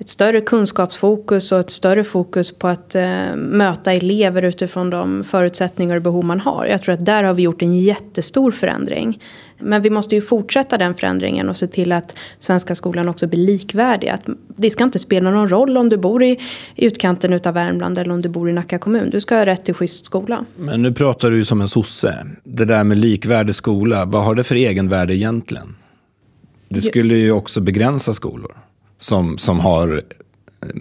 ett 0.00 0.08
större 0.08 0.40
kunskapsfokus 0.40 1.52
och 1.52 1.60
ett 1.60 1.70
större 1.70 2.04
fokus 2.04 2.58
på 2.58 2.68
att 2.68 2.94
eh, 2.94 3.36
möta 3.36 3.92
elever 3.92 4.42
utifrån 4.42 4.90
de 4.90 5.24
förutsättningar 5.24 5.96
och 5.96 6.02
behov 6.02 6.24
man 6.24 6.40
har. 6.40 6.66
Jag 6.66 6.82
tror 6.82 6.94
att 6.94 7.06
där 7.06 7.22
har 7.22 7.34
vi 7.34 7.42
gjort 7.42 7.62
en 7.62 7.78
jättestor 7.78 8.50
förändring. 8.50 9.22
Men 9.58 9.82
vi 9.82 9.90
måste 9.90 10.14
ju 10.14 10.20
fortsätta 10.20 10.78
den 10.78 10.94
förändringen 10.94 11.48
och 11.48 11.56
se 11.56 11.66
till 11.66 11.92
att 11.92 12.18
svenska 12.38 12.74
skolan 12.74 13.08
också 13.08 13.26
blir 13.26 13.46
likvärdig. 13.46 14.08
Att 14.08 14.28
det 14.56 14.70
ska 14.70 14.84
inte 14.84 14.98
spela 14.98 15.30
någon 15.30 15.48
roll 15.48 15.76
om 15.76 15.88
du 15.88 15.96
bor 15.96 16.22
i 16.22 16.38
utkanten 16.76 17.40
av 17.44 17.54
Värmland 17.54 17.98
eller 17.98 18.12
om 18.12 18.22
du 18.22 18.28
bor 18.28 18.50
i 18.50 18.52
Nacka 18.52 18.78
kommun. 18.78 19.10
Du 19.10 19.20
ska 19.20 19.34
ha 19.34 19.46
rätt 19.46 19.64
till 19.64 19.74
schysst 19.74 20.06
skola. 20.06 20.44
Men 20.56 20.82
nu 20.82 20.92
pratar 20.92 21.30
du 21.30 21.36
ju 21.36 21.44
som 21.44 21.60
en 21.60 21.68
sosse. 21.68 22.26
Det 22.44 22.64
där 22.64 22.84
med 22.84 22.98
likvärdig 22.98 23.54
skola, 23.54 24.04
vad 24.04 24.24
har 24.24 24.34
det 24.34 24.44
för 24.44 24.54
egenvärde 24.54 25.16
egentligen? 25.16 25.76
Det 26.68 26.80
skulle 26.80 27.14
ju 27.14 27.32
också 27.32 27.60
begränsa 27.60 28.14
skolor 28.14 28.52
som, 29.00 29.38
som 29.38 29.60
har 29.60 30.02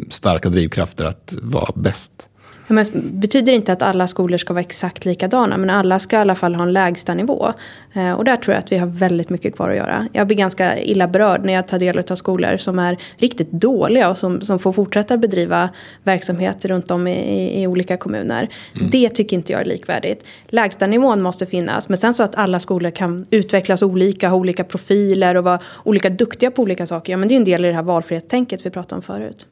starka 0.09 0.49
drivkrafter 0.49 1.05
att 1.05 1.33
vara 1.41 1.71
bäst. 1.75 2.28
Men 2.69 2.85
betyder 2.93 3.53
inte 3.53 3.73
att 3.73 3.81
alla 3.81 4.07
skolor 4.07 4.37
ska 4.37 4.53
vara 4.53 4.61
exakt 4.61 5.05
likadana 5.05 5.57
men 5.57 5.69
alla 5.69 5.99
ska 5.99 6.15
i 6.15 6.19
alla 6.19 6.35
fall 6.35 6.55
ha 6.55 6.63
en 6.63 6.73
lägsta 6.73 7.13
nivå. 7.13 7.53
Eh, 7.93 8.11
och 8.11 8.23
där 8.23 8.35
tror 8.35 8.53
jag 8.53 8.59
att 8.59 8.71
vi 8.71 8.77
har 8.77 8.87
väldigt 8.87 9.29
mycket 9.29 9.55
kvar 9.55 9.69
att 9.69 9.77
göra. 9.77 10.07
Jag 10.13 10.27
blir 10.27 10.37
ganska 10.37 10.79
illa 10.79 11.07
berörd 11.07 11.45
när 11.45 11.53
jag 11.53 11.67
tar 11.67 11.79
del 11.79 11.99
av 12.09 12.15
skolor 12.15 12.57
som 12.57 12.79
är 12.79 12.97
riktigt 13.17 13.51
dåliga 13.51 14.09
och 14.09 14.17
som, 14.17 14.41
som 14.41 14.59
får 14.59 14.73
fortsätta 14.73 15.17
bedriva 15.17 15.69
verksamhet 16.03 16.65
runt 16.65 16.91
om 16.91 17.07
i, 17.07 17.13
i, 17.13 17.61
i 17.61 17.67
olika 17.67 17.97
kommuner. 17.97 18.49
Mm. 18.75 18.89
Det 18.91 19.09
tycker 19.09 19.37
inte 19.37 19.51
jag 19.51 19.61
är 19.61 19.65
likvärdigt. 19.65 20.25
Lägsta 20.47 20.87
nivån 20.87 21.21
måste 21.21 21.45
finnas 21.45 21.89
men 21.89 21.97
sen 21.97 22.13
så 22.13 22.23
att 22.23 22.35
alla 22.35 22.59
skolor 22.59 22.91
kan 22.91 23.25
utvecklas 23.29 23.83
olika, 23.83 24.29
ha 24.29 24.37
olika 24.37 24.63
profiler 24.63 25.35
och 25.35 25.43
vara 25.43 25.59
olika 25.83 26.09
duktiga 26.09 26.51
på 26.51 26.61
olika 26.61 26.87
saker. 26.87 27.13
Ja 27.13 27.17
men 27.17 27.27
det 27.27 27.31
är 27.31 27.35
ju 27.35 27.39
en 27.39 27.45
del 27.45 27.65
i 27.65 27.67
det 27.67 27.73
här 27.73 27.83
valfrihetstänket 27.83 28.65
vi 28.65 28.69
pratade 28.69 28.95
om 28.95 29.01
förut. 29.01 29.47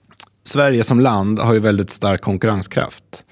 Sverige 0.48 0.84
som 0.84 1.00
land 1.00 1.40
har 1.40 1.54
ju 1.54 1.60
väldigt 1.60 1.90
stark 1.90 2.22
konkurrenskraft. 2.22 3.26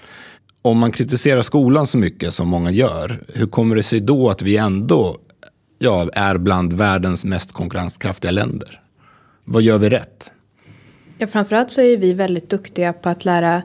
Om 0.62 0.78
man 0.78 0.92
kritiserar 0.92 1.42
skolan 1.42 1.88
så 1.88 1.98
mycket 1.98 2.34
som 2.34 2.48
många 2.48 2.72
gör, 2.72 3.24
hur 3.34 3.48
kommer 3.48 3.76
det 3.76 3.84
sig 3.84 4.00
då 4.00 4.30
att 4.30 4.42
vi 4.42 4.58
ändå 4.58 5.18
ja, 5.80 6.10
är 6.14 6.38
bland 6.38 6.74
världens 6.74 7.26
mest 7.26 7.52
konkurrenskraftiga 7.52 8.32
länder? 8.32 8.80
Vad 9.46 9.62
gör 9.62 9.78
vi 9.78 9.90
rätt? 9.90 10.32
Ja, 11.18 11.28
framförallt 11.28 11.72
så 11.72 11.82
är 11.82 11.98
vi 11.98 12.14
väldigt 12.14 12.50
duktiga 12.50 12.94
på 12.94 13.10
att 13.10 13.26
lära 13.26 13.62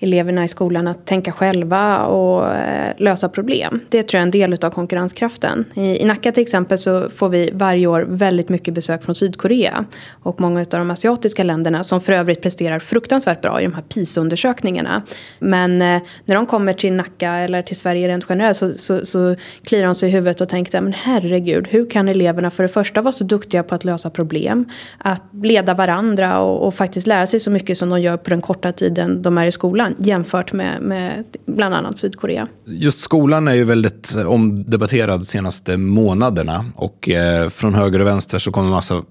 eleverna 0.00 0.44
i 0.44 0.48
skolan 0.48 0.88
att 0.88 1.06
tänka 1.06 1.32
själva 1.32 2.04
och 2.04 2.54
eh, 2.54 2.92
lösa 2.98 3.28
problem. 3.28 3.80
Det 3.88 4.02
tror 4.02 4.18
jag 4.18 4.22
är 4.22 4.26
en 4.26 4.30
del 4.30 4.64
av 4.64 4.70
konkurrenskraften. 4.70 5.64
I, 5.74 6.02
I 6.02 6.04
Nacka 6.04 6.32
till 6.32 6.42
exempel 6.42 6.78
så 6.78 7.10
får 7.10 7.28
vi 7.28 7.50
varje 7.54 7.86
år 7.86 8.06
väldigt 8.08 8.48
mycket 8.48 8.74
besök 8.74 9.04
från 9.04 9.14
Sydkorea. 9.14 9.84
Och 10.22 10.40
många 10.40 10.60
av 10.60 10.66
de 10.66 10.90
asiatiska 10.90 11.44
länderna 11.44 11.84
som 11.84 12.00
för 12.00 12.12
övrigt 12.12 12.42
presterar 12.42 12.78
fruktansvärt 12.78 13.40
bra 13.40 13.60
i 13.60 13.64
de 13.64 13.74
här 13.74 13.82
PISA-undersökningarna. 13.82 15.02
Men 15.38 15.82
eh, 15.82 16.02
när 16.24 16.34
de 16.34 16.46
kommer 16.46 16.72
till 16.72 16.92
Nacka 16.92 17.32
eller 17.32 17.62
till 17.62 17.76
Sverige 17.76 18.08
rent 18.08 18.26
generellt 18.28 18.56
så, 18.56 18.72
så, 18.72 19.06
så 19.06 19.36
kliar 19.64 19.84
de 19.84 19.94
sig 19.94 20.08
i 20.08 20.12
huvudet 20.12 20.40
och 20.40 20.48
tänker 20.48 20.80
men 20.80 20.92
herregud, 20.92 21.68
hur 21.70 21.90
kan 21.90 22.08
eleverna 22.08 22.50
för 22.50 22.62
det 22.62 22.68
första 22.68 23.02
vara 23.02 23.12
så 23.12 23.24
duktiga 23.24 23.62
på 23.62 23.74
att 23.74 23.84
lösa 23.84 24.10
problem, 24.10 24.68
att 24.98 25.22
leda 25.32 25.74
varandra 25.74 26.40
och, 26.40 26.66
och 26.66 26.74
faktiskt 26.74 27.06
lära 27.06 27.26
sig 27.26 27.40
så 27.40 27.50
mycket 27.50 27.78
som 27.78 27.88
de 27.88 28.00
gör 28.00 28.16
på 28.16 28.30
den 28.30 28.40
korta 28.40 28.72
tiden 28.72 29.22
de 29.22 29.38
är 29.38 29.46
i 29.46 29.52
skolan 29.52 29.89
jämfört 29.98 30.52
med, 30.52 30.82
med 30.82 31.24
bland 31.46 31.74
annat 31.74 31.98
Sydkorea. 31.98 32.48
Just 32.64 33.00
skolan 33.00 33.48
är 33.48 33.54
ju 33.54 33.64
väldigt 33.64 34.16
eh, 34.16 34.28
omdebatterad 34.28 35.20
de 35.20 35.24
senaste 35.24 35.76
månaderna 35.76 36.64
och 36.76 37.08
eh, 37.08 37.48
från 37.48 37.74
höger 37.74 38.00
och 38.00 38.06
vänster 38.06 38.38
så 38.38 38.50
kommer 38.50 38.70
massa 38.70 39.02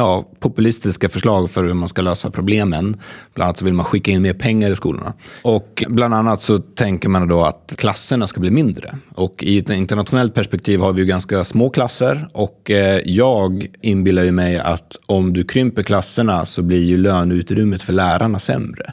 ja, 0.00 0.24
populistiska 0.40 1.08
förslag 1.08 1.50
för 1.50 1.64
hur 1.64 1.74
man 1.74 1.88
ska 1.88 2.02
lösa 2.02 2.30
problemen. 2.30 2.96
Bland 3.34 3.46
annat 3.46 3.58
så 3.58 3.64
vill 3.64 3.74
man 3.74 3.84
skicka 3.84 4.10
in 4.10 4.22
mer 4.22 4.34
pengar 4.34 4.70
i 4.70 4.76
skolorna. 4.76 5.12
Och 5.42 5.84
bland 5.88 6.14
annat 6.14 6.42
så 6.42 6.58
tänker 6.58 7.08
man 7.08 7.28
då 7.28 7.44
att 7.44 7.74
klasserna 7.78 8.26
ska 8.26 8.40
bli 8.40 8.50
mindre. 8.50 8.98
Och 9.14 9.44
i 9.44 9.58
ett 9.58 9.70
internationellt 9.70 10.34
perspektiv 10.34 10.80
har 10.80 10.92
vi 10.92 11.00
ju 11.00 11.06
ganska 11.06 11.44
små 11.44 11.70
klasser. 11.70 12.28
Och 12.32 12.70
eh, 12.70 13.00
jag 13.04 13.66
inbillar 13.80 14.22
ju 14.22 14.32
mig 14.32 14.58
att 14.58 14.96
om 15.06 15.32
du 15.32 15.44
krymper 15.44 15.82
klasserna 15.82 16.46
så 16.46 16.62
blir 16.62 16.84
ju 16.84 16.96
löneutrymmet 16.96 17.82
för 17.82 17.92
lärarna 17.92 18.38
sämre. 18.38 18.92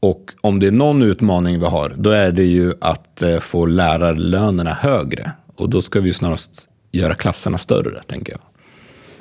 Och 0.00 0.32
om 0.40 0.60
det 0.60 0.66
är 0.66 0.70
någon 0.70 1.02
utmaning 1.02 1.60
vi 1.60 1.66
har, 1.66 1.92
då 1.96 2.10
är 2.10 2.32
det 2.32 2.44
ju 2.44 2.72
att 2.80 3.22
eh, 3.22 3.38
få 3.38 3.66
lärarlönerna 3.66 4.72
högre. 4.72 5.30
Och 5.56 5.70
då 5.70 5.82
ska 5.82 6.00
vi 6.00 6.12
snarast 6.12 6.68
göra 6.92 7.14
klasserna 7.14 7.58
större, 7.58 8.02
tänker 8.06 8.32
jag. 8.32 8.40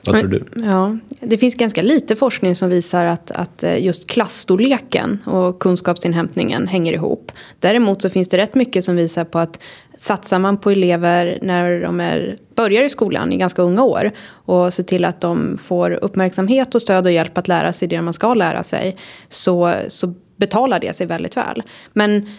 Vad 0.05 0.19
tror 0.19 0.29
du? 0.29 0.43
Ja, 0.55 0.97
det 1.19 1.37
finns 1.37 1.55
ganska 1.55 1.81
lite 1.81 2.15
forskning 2.15 2.55
som 2.55 2.69
visar 2.69 3.05
att, 3.05 3.31
att 3.31 3.63
eh, 3.63 3.83
just 3.83 4.09
klassstorleken 4.09 5.19
och 5.25 5.59
kunskapsinhämtningen 5.59 6.67
hänger 6.67 6.93
ihop. 6.93 7.31
Däremot 7.59 8.01
så 8.01 8.09
finns 8.09 8.29
det 8.29 8.37
rätt 8.37 8.55
mycket 8.55 8.85
som 8.85 8.95
visar 8.95 9.23
på 9.23 9.39
att 9.39 9.59
satsar 9.97 10.39
man 10.39 10.57
på 10.57 10.71
elever 10.71 11.39
när 11.41 11.81
de 11.81 11.99
är, 11.99 12.37
börjar 12.55 12.83
i 12.83 12.89
skolan 12.89 13.33
i 13.33 13.37
ganska 13.37 13.61
unga 13.61 13.83
år 13.83 14.11
och 14.29 14.73
ser 14.73 14.83
till 14.83 15.05
att 15.05 15.21
de 15.21 15.57
får 15.57 15.91
uppmärksamhet 15.91 16.75
och 16.75 16.81
stöd 16.81 17.05
och 17.05 17.11
hjälp 17.11 17.37
att 17.37 17.47
lära 17.47 17.73
sig 17.73 17.87
det 17.87 18.01
man 18.01 18.13
ska 18.13 18.33
lära 18.33 18.63
sig 18.63 18.97
så, 19.29 19.73
så 19.87 20.13
betalar 20.39 20.80
det 20.80 20.93
sig 20.93 21.08
väldigt 21.08 21.38
väl. 21.38 21.63
Men 21.93 22.30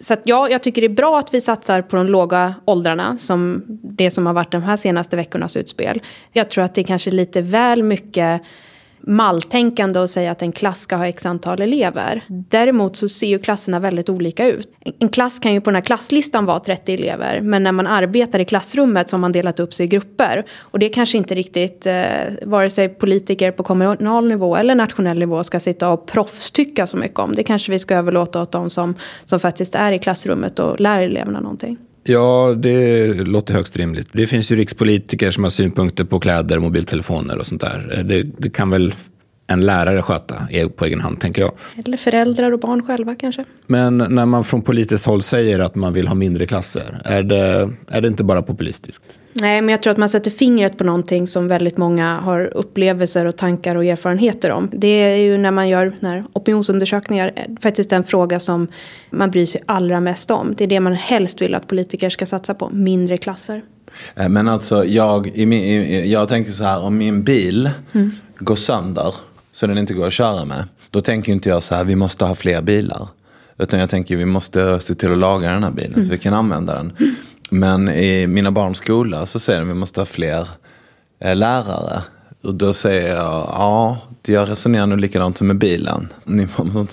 så 0.00 0.14
att 0.14 0.20
ja, 0.24 0.48
jag 0.48 0.62
tycker 0.62 0.80
det 0.80 0.86
är 0.86 0.88
bra 0.88 1.18
att 1.18 1.34
vi 1.34 1.40
satsar 1.40 1.82
på 1.82 1.96
de 1.96 2.06
låga 2.06 2.54
åldrarna, 2.64 3.18
som 3.18 3.64
det 3.82 4.10
som 4.10 4.26
har 4.26 4.34
varit 4.34 4.52
de 4.52 4.62
här 4.62 4.76
senaste 4.76 5.16
veckornas 5.16 5.56
utspel. 5.56 6.02
Jag 6.32 6.50
tror 6.50 6.64
att 6.64 6.74
det 6.74 6.80
är 6.80 6.84
kanske 6.84 7.10
lite 7.10 7.40
väl 7.40 7.82
mycket 7.82 8.42
malltänkande 9.00 10.00
och 10.00 10.10
säga 10.10 10.30
att 10.30 10.42
en 10.42 10.52
klass 10.52 10.80
ska 10.80 10.96
ha 10.96 11.06
x 11.06 11.26
antal 11.26 11.62
elever. 11.62 12.22
Däremot 12.28 12.96
så 12.96 13.08
ser 13.08 13.26
ju 13.26 13.38
klasserna 13.38 13.80
väldigt 13.80 14.08
olika 14.08 14.46
ut. 14.46 14.68
En 14.98 15.08
klass 15.08 15.38
kan 15.38 15.54
ju 15.54 15.60
på 15.60 15.70
den 15.70 15.74
här 15.74 15.82
klasslistan 15.82 16.46
vara 16.46 16.60
30 16.60 16.94
elever 16.94 17.40
men 17.40 17.62
när 17.62 17.72
man 17.72 17.86
arbetar 17.86 18.38
i 18.38 18.44
klassrummet 18.44 19.08
så 19.08 19.16
har 19.16 19.20
man 19.20 19.32
delat 19.32 19.60
upp 19.60 19.74
sig 19.74 19.84
i 19.84 19.88
grupper. 19.88 20.44
Och 20.58 20.78
det 20.78 20.88
kanske 20.88 21.18
inte 21.18 21.34
riktigt 21.34 21.86
eh, 21.86 21.94
vare 22.42 22.70
sig 22.70 22.88
politiker 22.88 23.50
på 23.50 23.62
kommunal 23.62 24.28
nivå 24.28 24.56
eller 24.56 24.74
nationell 24.74 25.18
nivå 25.18 25.44
ska 25.44 25.60
sitta 25.60 25.88
och 25.88 26.06
proffstycka 26.06 26.86
så 26.86 26.96
mycket 26.96 27.18
om. 27.18 27.34
Det 27.34 27.42
kanske 27.42 27.72
vi 27.72 27.78
ska 27.78 27.96
överlåta 27.96 28.42
åt 28.42 28.52
de 28.52 28.70
som, 28.70 28.94
som 29.24 29.40
faktiskt 29.40 29.74
är 29.74 29.92
i 29.92 29.98
klassrummet 29.98 30.58
och 30.58 30.80
lär 30.80 31.02
eleverna 31.02 31.40
någonting. 31.40 31.76
Ja, 32.08 32.54
det 32.56 33.14
låter 33.26 33.54
högst 33.54 33.76
rimligt. 33.76 34.08
Det 34.12 34.26
finns 34.26 34.52
ju 34.52 34.56
rikspolitiker 34.56 35.30
som 35.30 35.44
har 35.44 35.50
synpunkter 35.50 36.04
på 36.04 36.20
kläder, 36.20 36.58
mobiltelefoner 36.58 37.38
och 37.38 37.46
sånt 37.46 37.60
där. 37.60 37.94
Eh, 37.96 38.04
det, 38.04 38.22
det 38.38 38.50
kan 38.50 38.70
väl 38.70 38.94
en 39.50 39.60
lärare 39.60 40.02
sköta 40.02 40.36
på 40.76 40.84
egen 40.84 41.00
hand, 41.00 41.20
tänker 41.20 41.42
jag. 41.42 41.52
Eller 41.84 41.96
föräldrar 41.96 42.52
och 42.52 42.58
barn 42.58 42.86
själva 42.86 43.14
kanske. 43.14 43.44
Men 43.66 43.98
när 43.98 44.26
man 44.26 44.44
från 44.44 44.62
politiskt 44.62 45.06
håll 45.06 45.22
säger 45.22 45.58
att 45.58 45.74
man 45.74 45.92
vill 45.92 46.08
ha 46.08 46.14
mindre 46.14 46.46
klasser, 46.46 47.00
är 47.04 47.22
det, 47.22 47.70
är 47.88 48.00
det 48.00 48.08
inte 48.08 48.24
bara 48.24 48.42
populistiskt? 48.42 49.02
Nej, 49.32 49.62
men 49.62 49.72
jag 49.72 49.82
tror 49.82 49.90
att 49.90 49.96
man 49.96 50.08
sätter 50.08 50.30
fingret 50.30 50.78
på 50.78 50.84
någonting 50.84 51.26
som 51.26 51.48
väldigt 51.48 51.76
många 51.76 52.16
har 52.20 52.44
upplevelser 52.44 53.24
och 53.24 53.36
tankar 53.36 53.76
och 53.76 53.84
erfarenheter 53.84 54.50
om. 54.50 54.70
Det 54.72 54.88
är 54.88 55.16
ju 55.16 55.38
när 55.38 55.50
man 55.50 55.68
gör 55.68 55.92
när 56.00 56.24
opinionsundersökningar 56.32 57.46
faktiskt 57.62 57.92
en 57.92 58.04
fråga 58.04 58.40
som 58.40 58.68
man 59.10 59.30
bryr 59.30 59.46
sig 59.46 59.62
allra 59.66 60.00
mest 60.00 60.30
om. 60.30 60.54
Det 60.58 60.64
är 60.64 60.68
det 60.68 60.80
man 60.80 60.94
helst 60.94 61.40
vill 61.40 61.54
att 61.54 61.66
politiker 61.66 62.10
ska 62.10 62.26
satsa 62.26 62.54
på, 62.54 62.70
mindre 62.70 63.16
klasser. 63.16 63.62
Eh, 64.14 64.28
men 64.28 64.48
alltså 64.48 64.84
jag, 64.84 65.26
i 65.26 65.46
min, 65.46 66.10
jag 66.10 66.28
tänker 66.28 66.50
så 66.52 66.64
här, 66.64 66.82
om 66.82 66.98
min 66.98 67.22
bil 67.22 67.70
mm. 67.92 68.10
går 68.38 68.54
sönder 68.54 69.14
så 69.58 69.66
den 69.66 69.78
inte 69.78 69.94
går 69.94 70.06
att 70.06 70.12
köra 70.12 70.44
med. 70.44 70.64
Då 70.90 71.00
tänker 71.00 71.32
inte 71.32 71.48
jag 71.48 71.62
så 71.62 71.74
här, 71.74 71.84
vi 71.84 71.96
måste 71.96 72.24
ha 72.24 72.34
fler 72.34 72.62
bilar. 72.62 73.08
Utan 73.58 73.80
jag 73.80 73.90
tänker 73.90 74.16
vi 74.16 74.24
måste 74.24 74.80
se 74.80 74.94
till 74.94 75.12
att 75.12 75.18
laga 75.18 75.50
den 75.50 75.64
här 75.64 75.70
bilen 75.70 75.92
mm. 75.92 76.04
så 76.04 76.10
vi 76.10 76.18
kan 76.18 76.34
använda 76.34 76.74
den. 76.74 76.92
Men 77.50 77.88
i 77.88 78.26
mina 78.26 78.50
barns 78.50 78.78
skola 78.78 79.26
så 79.26 79.38
säger 79.38 79.60
de 79.60 79.68
vi 79.68 79.74
måste 79.74 80.00
ha 80.00 80.06
fler 80.06 80.48
eh, 81.20 81.36
lärare. 81.36 82.02
Och 82.42 82.54
då 82.54 82.72
säger 82.72 83.08
jag, 83.08 83.46
ja, 83.48 83.98
jag 84.26 84.48
resonerar 84.48 84.86
nog 84.86 85.00
likadant 85.00 85.38
som 85.38 85.46
med 85.46 85.58
bilen. 85.58 86.08
Ni 86.24 86.48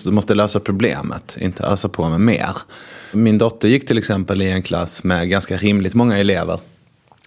måste 0.05 0.35
lösa 0.35 0.59
problemet, 0.59 1.37
inte 1.39 1.63
ösa 1.63 1.89
på 1.89 2.09
med 2.09 2.19
mer. 2.19 2.57
Min 3.11 3.37
dotter 3.37 3.67
gick 3.67 3.87
till 3.87 3.97
exempel 3.97 4.41
i 4.41 4.51
en 4.51 4.63
klass 4.63 5.03
med 5.03 5.29
ganska 5.29 5.57
rimligt 5.57 5.93
många 5.93 6.17
elever. 6.17 6.59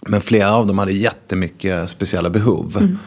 Men 0.01 0.21
flera 0.21 0.53
av 0.53 0.67
dem 0.67 0.77
hade 0.77 0.93
jättemycket 0.93 1.89
speciella 1.89 2.29
behov. 2.29 2.77
Mm. 2.77 2.97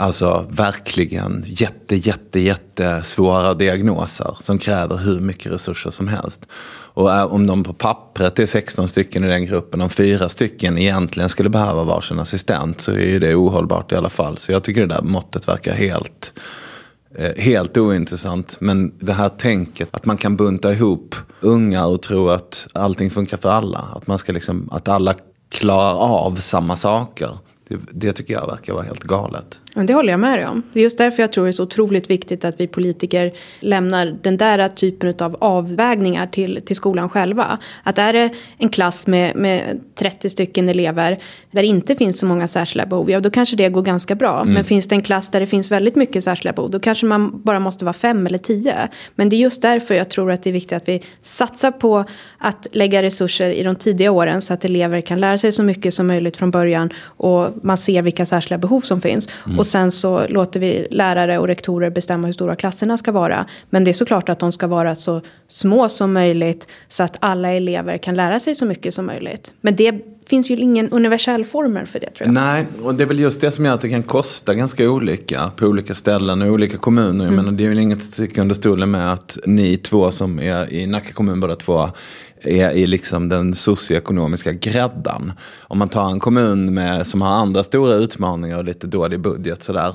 Alltså 0.00 0.46
verkligen 0.50 1.44
jätte, 1.46 1.96
jätte, 1.96 2.40
jätte 2.40 3.02
svåra 3.02 3.54
diagnoser 3.54 4.36
som 4.40 4.58
kräver 4.58 4.96
hur 4.96 5.20
mycket 5.20 5.52
resurser 5.52 5.90
som 5.90 6.08
helst. 6.08 6.46
Och 6.94 7.32
om 7.32 7.46
de 7.46 7.64
på 7.64 7.72
pappret 7.72 8.38
är 8.38 8.46
16 8.46 8.88
stycken 8.88 9.24
i 9.24 9.28
den 9.28 9.46
gruppen, 9.46 9.80
om 9.80 9.90
fyra 9.90 10.28
stycken 10.28 10.78
egentligen 10.78 11.28
skulle 11.28 11.48
behöva 11.48 11.84
varsin 11.84 12.18
assistent 12.18 12.80
så 12.80 12.92
är 12.92 13.06
ju 13.06 13.18
det 13.18 13.34
ohållbart 13.34 13.92
i 13.92 13.94
alla 13.94 14.08
fall. 14.08 14.38
Så 14.38 14.52
jag 14.52 14.64
tycker 14.64 14.80
det 14.80 14.94
där 14.94 15.02
måttet 15.02 15.48
verkar 15.48 15.72
helt, 15.72 16.32
eh, 17.14 17.32
helt 17.36 17.76
ointressant. 17.76 18.56
Men 18.60 18.92
det 19.00 19.12
här 19.12 19.28
tänket 19.28 19.88
att 19.90 20.06
man 20.06 20.16
kan 20.16 20.36
bunta 20.36 20.72
ihop 20.72 21.14
unga 21.40 21.86
och 21.86 22.02
tro 22.02 22.28
att 22.28 22.68
allting 22.72 23.10
funkar 23.10 23.36
för 23.36 23.50
alla. 23.50 23.78
Att, 23.78 24.06
man 24.06 24.18
ska 24.18 24.32
liksom, 24.32 24.68
att 24.72 24.88
alla 24.88 25.14
klarar 25.50 25.98
av 25.98 26.34
samma 26.34 26.76
saker. 26.76 27.30
Det, 27.68 27.76
det, 27.92 28.12
tycker 28.12 28.34
jag 28.34 28.46
verkar 28.46 28.72
vara 28.72 28.84
helt 28.84 29.02
galet. 29.02 29.60
Det 29.74 29.94
håller 29.94 30.12
jag 30.12 30.20
med 30.20 30.38
dig 30.38 30.46
om. 30.46 30.62
Det 30.72 30.80
är 30.80 30.82
just 30.82 30.98
därför 30.98 31.22
jag 31.22 31.32
tror 31.32 31.44
det 31.44 31.50
är 31.50 31.52
så 31.52 31.62
otroligt 31.62 32.10
viktigt 32.10 32.44
att 32.44 32.60
vi 32.60 32.66
politiker 32.66 33.32
lämnar 33.60 34.18
den 34.22 34.36
där 34.36 34.68
typen 34.68 35.14
av 35.18 35.36
avvägningar 35.40 36.26
till, 36.26 36.60
till 36.66 36.76
skolan 36.76 37.08
själva. 37.08 37.58
Att 37.82 37.98
är 37.98 38.12
det 38.12 38.30
en 38.58 38.68
klass 38.68 39.06
med, 39.06 39.36
med 39.36 39.80
30 39.94 40.30
stycken 40.30 40.68
elever 40.68 41.22
där 41.50 41.62
det 41.62 41.68
inte 41.68 41.96
finns 41.96 42.18
så 42.18 42.26
många 42.26 42.48
särskilda 42.48 42.86
behov, 42.86 43.10
ja 43.10 43.20
då 43.20 43.30
kanske 43.30 43.56
det 43.56 43.68
går 43.68 43.82
ganska 43.82 44.14
bra. 44.14 44.40
Mm. 44.40 44.54
Men 44.54 44.64
finns 44.64 44.88
det 44.88 44.94
en 44.94 45.02
klass 45.02 45.30
där 45.30 45.40
det 45.40 45.46
finns 45.46 45.70
väldigt 45.70 45.96
mycket 45.96 46.24
särskilda 46.24 46.52
behov, 46.52 46.70
då 46.70 46.80
kanske 46.80 47.06
man 47.06 47.42
bara 47.42 47.60
måste 47.60 47.84
vara 47.84 47.92
fem 47.92 48.26
eller 48.26 48.38
tio. 48.38 48.74
Men 49.14 49.28
det 49.28 49.36
är 49.36 49.38
just 49.38 49.62
därför 49.62 49.94
jag 49.94 50.08
tror 50.08 50.32
att 50.32 50.42
det 50.42 50.50
är 50.50 50.52
viktigt 50.52 50.76
att 50.76 50.88
vi 50.88 51.02
satsar 51.22 51.70
på 51.70 52.04
att 52.38 52.66
lägga 52.72 53.02
resurser 53.02 53.50
i 53.50 53.62
de 53.62 53.76
tidiga 53.76 54.10
åren 54.10 54.42
så 54.42 54.54
att 54.54 54.64
elever 54.64 55.00
kan 55.00 55.20
lära 55.20 55.38
sig 55.38 55.52
så 55.52 55.62
mycket 55.62 55.94
som 55.94 56.06
möjligt 56.06 56.36
från 56.36 56.50
början 56.50 56.92
och 57.02 57.50
man 57.62 57.76
ser 57.76 58.02
vilka 58.02 58.26
särskilda 58.26 58.58
behov 58.58 58.80
som 58.80 59.00
finns. 59.00 59.28
Mm. 59.46 59.58
Och 59.58 59.66
sen 59.66 59.90
så 59.90 60.26
låter 60.28 60.60
vi 60.60 60.86
lärare 60.90 61.38
och 61.38 61.46
rektorer 61.46 61.90
bestämma 61.90 62.26
hur 62.26 62.34
stora 62.34 62.56
klasserna 62.56 62.98
ska 62.98 63.12
vara. 63.12 63.46
Men 63.70 63.84
det 63.84 63.90
är 63.90 63.92
såklart 63.92 64.28
att 64.28 64.38
de 64.38 64.52
ska 64.52 64.66
vara 64.66 64.94
så 64.94 65.20
små 65.48 65.88
som 65.88 66.12
möjligt 66.12 66.68
så 66.88 67.02
att 67.02 67.16
alla 67.20 67.52
elever 67.52 67.98
kan 67.98 68.14
lära 68.14 68.40
sig 68.40 68.54
så 68.54 68.64
mycket 68.64 68.94
som 68.94 69.06
möjligt. 69.06 69.52
Men 69.60 69.76
det 69.76 69.92
finns 70.28 70.50
ju 70.50 70.56
ingen 70.56 70.90
universell 70.90 71.44
formel 71.44 71.86
för 71.86 72.00
det 72.00 72.10
tror 72.10 72.26
jag. 72.26 72.34
Nej, 72.34 72.66
och 72.82 72.94
det 72.94 73.04
är 73.04 73.08
väl 73.08 73.20
just 73.20 73.40
det 73.40 73.50
som 73.50 73.64
gör 73.64 73.74
att 73.74 73.80
det 73.80 73.88
kan 73.88 74.02
kosta 74.02 74.54
ganska 74.54 74.90
olika 74.90 75.50
på 75.56 75.66
olika 75.66 75.94
ställen 75.94 76.42
och 76.42 76.48
olika 76.48 76.76
kommuner. 76.76 77.24
Jag 77.24 77.32
mm. 77.32 77.44
menar, 77.44 77.58
det 77.58 77.64
är 77.64 77.68
väl 77.68 77.78
inget 77.78 77.98
att 77.98 78.04
sticka 78.04 78.40
under 78.40 78.54
stolen 78.54 78.90
med 78.90 79.12
att 79.12 79.38
ni 79.46 79.76
två 79.76 80.10
som 80.10 80.38
är 80.38 80.72
i 80.72 80.86
Nacka 80.86 81.12
kommun 81.12 81.40
båda 81.40 81.54
två 81.54 81.90
är 82.42 82.70
i 82.70 82.86
liksom 82.86 83.28
den 83.28 83.54
socioekonomiska 83.54 84.52
gräddan. 84.52 85.32
Om 85.62 85.78
man 85.78 85.88
tar 85.88 86.10
en 86.10 86.20
kommun 86.20 86.74
med, 86.74 87.06
som 87.06 87.22
har 87.22 87.30
andra 87.30 87.62
stora 87.62 87.94
utmaningar 87.94 88.58
och 88.58 88.64
lite 88.64 88.86
dålig 88.86 89.20
budget 89.20 89.62
sådär. 89.62 89.94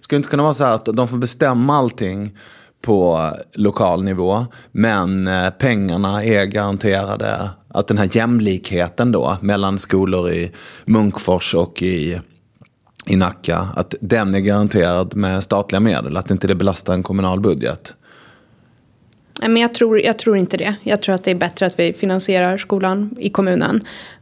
Skulle 0.00 0.16
inte 0.16 0.28
kunna 0.28 0.42
vara 0.42 0.54
så 0.54 0.64
här 0.64 0.74
att 0.74 0.84
de 0.84 1.08
får 1.08 1.18
bestämma 1.18 1.76
allting 1.76 2.36
på 2.82 3.30
lokal 3.54 4.04
nivå. 4.04 4.46
Men 4.72 5.28
eh, 5.28 5.50
pengarna 5.50 6.24
är 6.24 6.44
garanterade. 6.44 7.50
Att 7.68 7.88
den 7.88 7.98
här 7.98 8.08
jämlikheten 8.12 9.12
då 9.12 9.36
mellan 9.40 9.78
skolor 9.78 10.30
i 10.30 10.52
Munkfors 10.84 11.54
och 11.54 11.82
i, 11.82 12.20
i 13.06 13.16
Nacka. 13.16 13.68
Att 13.76 13.94
den 14.00 14.34
är 14.34 14.40
garanterad 14.40 15.16
med 15.16 15.44
statliga 15.44 15.80
medel. 15.80 16.16
Att 16.16 16.30
inte 16.30 16.46
det 16.46 16.54
belastar 16.54 16.94
en 16.94 17.02
kommunal 17.02 17.40
budget. 17.40 17.94
Men 19.42 19.56
jag 19.56 19.74
tror, 19.74 20.00
jag 20.00 20.18
tror 20.18 20.36
inte 20.36 20.56
det. 20.56 20.74
Jag 20.82 21.02
tror 21.02 21.14
att 21.14 21.24
det 21.24 21.30
är 21.30 21.34
bättre 21.34 21.66
att 21.66 21.78
vi 21.78 21.92
finansierar 21.92 22.58
skolan 22.58 23.16
i 23.18 23.30
kommunen 23.30 23.80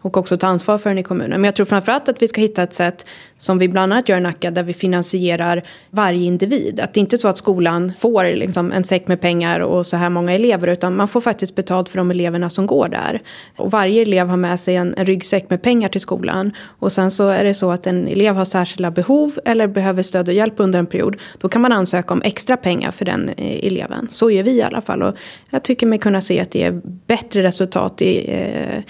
och 0.09 0.17
också 0.17 0.37
ta 0.37 0.47
ansvar 0.47 0.79
för 0.79 0.91
den 0.91 0.99
i 0.99 1.03
kommunen. 1.03 1.41
Men 1.41 1.45
jag 1.45 1.57
tror 1.57 1.67
framförallt 1.67 2.09
att 2.09 2.23
vi 2.23 2.29
ska 2.29 2.41
hitta 2.41 2.63
ett 2.63 2.73
sätt 2.73 3.07
som 3.39 3.59
vi 3.59 3.69
bland 3.69 3.93
annat 3.93 4.09
gör 4.09 4.17
i 4.17 4.21
Nacka 4.21 4.51
där 4.51 4.63
vi 4.63 4.75
finansierar 4.75 5.63
varje 5.91 6.25
individ. 6.25 6.81
Att 6.81 6.95
det 6.95 7.01
inte 7.01 7.17
är 7.17 7.19
så 7.19 7.29
att 7.29 7.39
skolan 7.39 7.93
får 7.99 8.37
liksom 8.37 8.73
en 8.73 8.85
säck 8.85 9.09
med 9.09 9.21
pengar 9.21 9.61
och 9.61 9.87
så 9.87 9.97
här 9.97 10.11
många 10.11 10.33
elever 10.33 10.69
utan 10.69 10.97
man 10.97 11.09
får 11.09 11.21
faktiskt 11.21 11.55
betalt 11.55 11.89
för 11.89 11.99
de 11.99 12.11
eleverna 12.11 12.51
som 12.51 12.67
går 12.67 12.89
där. 12.89 13.23
Och 13.57 13.71
varje 13.71 14.03
elev 14.03 14.29
har 14.29 14.37
med 14.37 14.61
sig 14.61 14.77
en, 14.77 14.95
en 14.97 15.07
ryggsäck 15.07 15.51
med 15.51 15.63
pengar 15.63 15.89
till 15.89 16.01
skolan. 16.01 16.53
Och 16.81 16.93
sen 16.93 17.11
så 17.11 17.29
är 17.29 17.45
det 17.45 17.55
så 17.55 17.71
att 17.71 17.87
en 17.87 18.09
elev 18.09 18.35
har 18.35 18.45
särskilda 18.45 18.91
behov 18.91 19.39
eller 19.45 19.67
behöver 19.67 20.03
stöd 20.03 20.29
och 20.29 20.35
hjälp 20.35 20.55
under 20.57 20.79
en 20.79 20.87
period. 20.87 21.17
Då 21.39 21.49
kan 21.49 21.63
man 21.63 21.73
ansöka 21.73 22.15
om 22.15 22.23
extra 22.23 22.57
pengar 22.57 22.91
för 22.91 23.05
den 23.05 23.29
eh, 23.29 23.67
eleven. 23.67 24.09
Så 24.11 24.31
gör 24.31 24.43
vi 24.43 24.51
i 24.51 24.63
alla 24.63 24.81
fall. 24.81 25.03
Och 25.03 25.15
jag 25.51 25.63
tycker 25.63 25.87
mig 25.87 25.99
kunna 25.99 26.21
se 26.21 26.41
att 26.41 26.51
det 26.51 26.65
är 26.65 26.81
bättre 27.07 27.43
resultat 27.43 28.03
i 28.03 28.33
eh, 28.33 28.83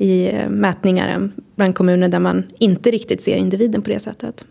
i 0.00 0.32
mätningar 0.48 1.08
än 1.08 1.32
bland 1.56 1.74
kommuner 1.74 2.08
där 2.08 2.18
man 2.18 2.44
inte 2.58 2.90
riktigt 2.90 3.22
ser 3.22 3.36
individen 3.36 3.82
på 3.82 3.90
det 3.90 3.98
sättet. 3.98 4.44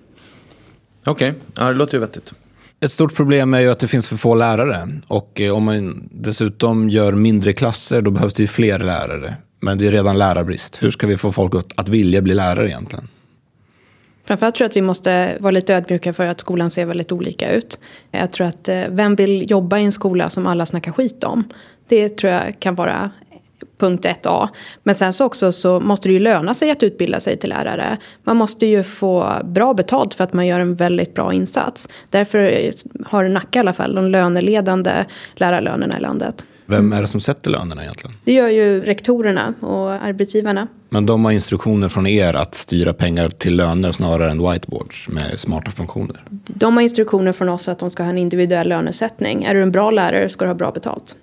Okej, 1.05 1.29
okay. 1.29 1.41
ja, 1.55 1.63
det 1.63 1.73
låter 1.73 1.93
ju 1.93 1.99
vettigt. 1.99 2.33
Ett 2.79 2.91
stort 2.91 3.15
problem 3.15 3.53
är 3.53 3.59
ju 3.59 3.69
att 3.69 3.79
det 3.79 3.88
finns 3.88 4.07
för 4.07 4.17
få 4.17 4.35
lärare. 4.35 4.89
Och 5.07 5.41
eh, 5.41 5.55
om 5.55 5.63
man 5.63 6.09
dessutom 6.12 6.89
gör 6.89 7.13
mindre 7.13 7.53
klasser, 7.53 8.01
då 8.01 8.12
behövs 8.12 8.33
det 8.33 8.43
ju 8.43 8.47
fler 8.47 8.79
lärare. 8.79 9.35
Men 9.59 9.77
det 9.77 9.88
är 9.88 9.91
redan 9.91 10.17
lärarbrist. 10.17 10.83
Hur 10.83 10.89
ska 10.89 11.07
vi 11.07 11.17
få 11.17 11.31
folk 11.31 11.53
att 11.75 11.89
vilja 11.89 12.21
bli 12.21 12.33
lärare 12.33 12.67
egentligen? 12.67 13.07
Framförallt 14.25 14.55
tror 14.55 14.65
jag 14.65 14.69
att 14.69 14.75
vi 14.75 14.81
måste 14.81 15.38
vara 15.39 15.51
lite 15.51 15.75
ödmjuka 15.75 16.13
för 16.13 16.25
att 16.25 16.39
skolan 16.39 16.71
ser 16.71 16.85
väldigt 16.85 17.12
olika 17.12 17.51
ut. 17.51 17.79
Jag 18.12 18.31
tror 18.31 18.47
att 18.47 18.69
eh, 18.69 18.83
vem 18.89 19.15
vill 19.15 19.51
jobba 19.51 19.77
i 19.77 19.83
en 19.83 19.91
skola 19.91 20.29
som 20.29 20.47
alla 20.47 20.65
snackar 20.65 20.91
skit 20.91 21.23
om? 21.23 21.43
Det 21.88 22.09
tror 22.09 22.33
jag 22.33 22.59
kan 22.59 22.75
vara 22.75 23.12
punkt 23.79 24.05
1a. 24.05 24.47
Men 24.83 24.95
sen 24.95 25.13
så 25.13 25.25
också 25.25 25.51
så 25.51 25.79
måste 25.79 26.09
det 26.09 26.13
ju 26.13 26.19
löna 26.19 26.53
sig 26.53 26.71
att 26.71 26.83
utbilda 26.83 27.19
sig 27.19 27.37
till 27.37 27.49
lärare. 27.49 27.97
Man 28.23 28.37
måste 28.37 28.65
ju 28.65 28.83
få 28.83 29.33
bra 29.43 29.73
betalt 29.73 30.13
för 30.13 30.23
att 30.23 30.33
man 30.33 30.47
gör 30.47 30.59
en 30.59 30.75
väldigt 30.75 31.13
bra 31.13 31.33
insats. 31.33 31.89
Därför 32.09 32.71
har 33.05 33.29
Nacka 33.29 33.59
i 33.59 33.61
alla 33.61 33.73
fall 33.73 33.95
de 33.95 34.11
löneledande 34.11 35.05
lärarlönerna 35.35 35.97
i 35.97 36.01
landet. 36.01 36.45
Vem 36.69 36.93
är 36.93 37.01
det 37.01 37.07
som 37.07 37.21
sätter 37.21 37.51
lönerna 37.51 37.83
egentligen? 37.83 38.15
Det 38.23 38.33
gör 38.33 38.49
ju 38.49 38.81
rektorerna 38.81 39.53
och 39.61 39.91
arbetsgivarna. 39.91 40.67
Men 40.89 41.05
de 41.05 41.25
har 41.25 41.31
instruktioner 41.31 41.89
från 41.89 42.07
er 42.07 42.33
att 42.33 42.55
styra 42.55 42.93
pengar 42.93 43.29
till 43.29 43.55
löner 43.55 43.91
snarare 43.91 44.31
än 44.31 44.51
whiteboards 44.51 45.09
med 45.09 45.39
smarta 45.39 45.71
funktioner? 45.71 46.23
De 46.47 46.77
har 46.77 46.83
instruktioner 46.83 47.31
från 47.31 47.49
oss 47.49 47.67
att 47.67 47.79
de 47.79 47.89
ska 47.89 48.03
ha 48.03 48.09
en 48.09 48.17
individuell 48.17 48.69
lönesättning. 48.69 49.43
Är 49.43 49.53
du 49.53 49.61
en 49.61 49.71
bra 49.71 49.91
lärare 49.91 50.29
ska 50.29 50.45
du 50.45 50.49
ha 50.49 50.55
bra 50.55 50.71
betalt. 50.71 51.15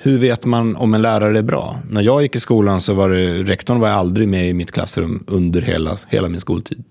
Hur 0.00 0.18
vet 0.18 0.44
man 0.44 0.76
om 0.76 0.94
en 0.94 1.02
lärare 1.02 1.38
är 1.38 1.42
bra? 1.42 1.76
När 1.90 2.02
jag 2.02 2.22
gick 2.22 2.36
i 2.36 2.40
skolan 2.40 2.80
så 2.80 2.94
var 2.94 3.10
det, 3.10 3.42
rektorn 3.42 3.80
var 3.80 3.88
aldrig 3.88 4.28
med 4.28 4.48
i 4.48 4.52
mitt 4.52 4.72
klassrum 4.72 5.24
under 5.26 5.60
hela, 5.60 5.96
hela 6.08 6.28
min 6.28 6.40
skoltid. 6.40 6.84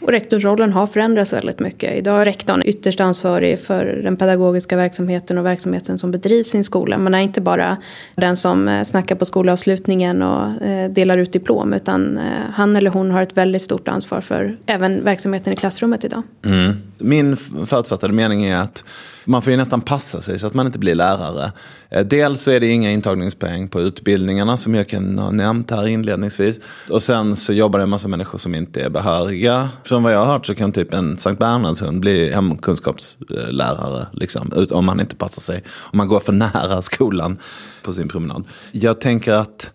Och 0.00 0.10
rektorsrollen 0.10 0.72
har 0.72 0.86
förändrats 0.86 1.32
väldigt 1.32 1.60
mycket. 1.60 1.96
Idag 1.96 2.20
är 2.20 2.24
rektorn 2.24 2.62
ytterst 2.66 3.00
ansvarig 3.00 3.58
för 3.58 3.84
den 3.84 4.16
pedagogiska 4.16 4.76
verksamheten 4.76 5.38
och 5.38 5.46
verksamheten 5.46 5.98
som 5.98 6.10
bedrivs 6.10 6.54
i 6.54 6.58
en 6.58 6.64
skola. 6.64 6.98
Man 6.98 7.14
är 7.14 7.18
inte 7.18 7.40
bara 7.40 7.76
den 8.14 8.36
som 8.36 8.68
eh, 8.68 8.84
snackar 8.84 9.16
på 9.16 9.24
skolavslutningen 9.24 10.22
och 10.22 10.62
eh, 10.62 10.90
delar 10.90 11.18
ut 11.18 11.32
diplom. 11.32 11.72
Utan 11.72 12.18
eh, 12.18 12.22
han 12.54 12.76
eller 12.76 12.90
hon 12.90 13.10
har 13.10 13.22
ett 13.22 13.36
väldigt 13.36 13.62
stort 13.62 13.88
ansvar 13.88 14.20
för 14.20 14.56
även 14.66 15.04
verksamheten 15.04 15.52
i 15.52 15.56
klassrummet 15.56 16.04
idag. 16.04 16.22
Mm. 16.44 16.76
Min 16.98 17.36
förutfattade 17.66 18.12
mening 18.12 18.44
är 18.44 18.56
att 18.56 18.84
man 19.24 19.42
får 19.42 19.50
ju 19.50 19.56
nästan 19.56 19.80
passa 19.80 20.20
sig 20.20 20.38
så 20.38 20.46
att 20.46 20.54
man 20.54 20.66
inte 20.66 20.78
blir 20.78 20.94
lärare. 20.94 21.52
Eh, 21.90 22.06
dels 22.06 22.42
så 22.42 22.50
är 22.50 22.60
det 22.60 22.66
inga 22.66 22.90
intagningspoäng 22.90 23.68
på 23.68 23.80
utbildningarna 23.80 24.56
som 24.56 24.74
jag 24.74 24.88
kan 24.88 25.18
ha 25.18 25.30
nämnt 25.30 25.70
här 25.70 25.86
inledningsvis. 25.86 26.60
Och 26.90 27.02
sen 27.02 27.36
så 27.36 27.52
jobbar 27.52 27.78
det 27.78 27.82
en 27.82 27.88
massa 27.88 28.08
människor 28.08 28.38
som 28.38 28.54
inte 28.54 28.80
är 28.82 28.90
behöriga. 28.90 29.68
Från 29.84 30.02
vad 30.02 30.12
jag 30.12 30.18
har 30.18 30.32
hört 30.32 30.46
så 30.46 30.54
kan 30.54 30.72
typ 30.72 30.94
en 30.94 31.16
Sankt 31.16 31.38
Bernhardshund 31.38 32.00
bli 32.00 32.30
hemkunskapslärare. 32.30 34.06
Liksom, 34.12 34.66
om 34.70 34.84
man 34.84 35.00
inte 35.00 35.16
passar 35.16 35.42
sig. 35.42 35.64
Om 35.92 35.96
man 35.96 36.08
går 36.08 36.20
för 36.20 36.32
nära 36.32 36.82
skolan 36.82 37.38
på 37.82 37.92
sin 37.92 38.08
promenad. 38.08 38.44
Jag 38.72 39.00
tänker 39.00 39.32
att, 39.32 39.70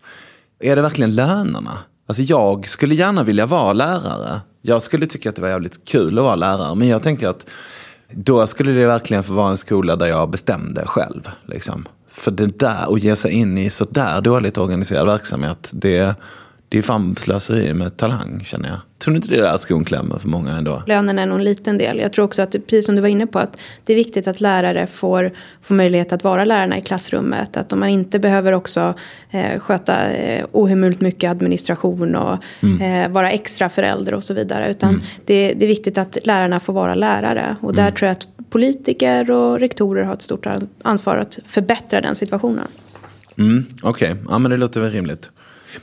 är 0.60 0.76
det 0.76 0.82
verkligen 0.82 1.16
lönerna? 1.16 1.78
Alltså 2.08 2.24
jag 2.24 2.68
skulle 2.68 2.96
gärna 2.96 3.24
vilja 3.24 3.46
vara 3.46 3.74
lärare. 3.74 4.42
Jag 4.62 4.84
skulle 4.84 5.06
tycka 5.06 5.30
att 5.30 5.36
det 5.36 5.42
var 5.42 5.50
jävligt 5.50 5.86
kul 5.86 6.18
att 6.18 6.24
vara 6.24 6.36
lärare. 6.36 6.76
Men 6.76 6.88
jag 6.88 7.04
tänker 7.04 7.28
att 7.28 7.46
då 8.12 8.48
skulle 8.48 8.72
det 8.72 8.86
verkligen 8.86 9.24
få 9.24 9.34
vara 9.34 9.52
en 9.52 9.58
skola 9.58 9.96
där 9.96 10.08
jag 10.08 10.30
bestämde 10.30 10.86
själv. 10.86 11.30
Liksom. 11.46 11.86
För 12.08 12.32
det 12.32 12.60
där, 12.60 12.94
att 12.94 13.04
ge 13.04 13.16
sig 13.16 13.32
in 13.32 13.58
i 13.58 13.70
sådär 13.70 14.22
dåligt 14.22 14.58
organiserad 14.58 15.08
verksamhet, 15.08 15.72
det, 15.74 16.16
det 16.70 16.78
är 16.78 16.82
fan 16.82 17.16
slöseri 17.16 17.74
med 17.74 17.98
talang 17.98 18.42
känner 18.44 18.70
jag. 18.70 18.78
Tror 19.00 19.14
du 19.14 19.16
inte 19.16 19.28
det 19.28 19.36
är 19.36 19.42
där 19.42 19.58
skon 19.58 19.86
klämmer 19.86 20.18
för 20.18 20.28
många 20.28 20.52
ändå? 20.52 20.84
Lönen 20.88 21.20
är 21.20 21.26
nog 21.26 21.38
en 21.38 21.44
liten 21.44 21.78
del. 21.78 22.00
Jag 22.00 22.14
tror 22.14 22.26
också 22.26 22.42
att, 22.42 22.52
precis 22.52 22.86
som 22.86 22.96
du 22.96 23.02
var 23.02 23.08
inne 23.08 23.28
på, 23.28 23.40
att 23.40 23.62
det 23.86 23.94
är 23.94 23.98
viktigt 23.98 24.28
att 24.28 24.42
lärare 24.42 24.88
får, 24.88 25.32
får 25.62 25.76
möjlighet 25.76 26.14
att 26.14 26.24
vara 26.24 26.46
lärarna 26.46 26.78
i 26.78 26.82
klassrummet. 26.82 27.58
Att 27.58 27.72
man 27.72 27.90
inte 27.90 28.20
behöver 28.20 28.52
också 28.52 28.94
eh, 29.32 29.60
sköta 29.60 30.12
eh, 30.12 30.46
ohemult 30.52 31.02
mycket 31.02 31.32
administration 31.32 32.16
och 32.16 32.38
mm. 32.60 32.82
eh, 32.82 33.12
vara 33.12 33.32
extra 33.32 33.70
förälder 33.70 34.14
och 34.14 34.24
så 34.24 34.34
vidare. 34.34 34.70
Utan 34.70 34.90
mm. 34.90 35.02
det, 35.26 35.54
det, 35.54 35.66
är 35.66 35.68
viktigt 35.68 35.98
att 35.98 36.18
lärarna 36.24 36.60
får 36.60 36.74
vara 36.74 36.96
lärare. 36.96 37.56
Och 37.62 37.76
där 37.76 37.82
mm. 37.84 37.96
tror 37.96 38.08
jag 38.08 38.12
att 38.12 38.28
politiker 38.50 39.32
och 39.32 39.60
rektorer 39.60 40.04
har 40.04 40.14
ett 40.14 40.22
stort 40.22 40.48
ansvar 40.82 41.18
att 41.18 41.40
förbättra 41.48 42.02
den 42.02 42.16
situationen. 42.16 42.68
Mm, 43.38 43.66
Okej, 43.82 44.12
okay. 44.12 44.24
ja 44.30 44.40
men 44.40 44.52
det 44.52 44.58
låter 44.58 44.82
väl 44.82 44.92
rimligt. 44.92 45.32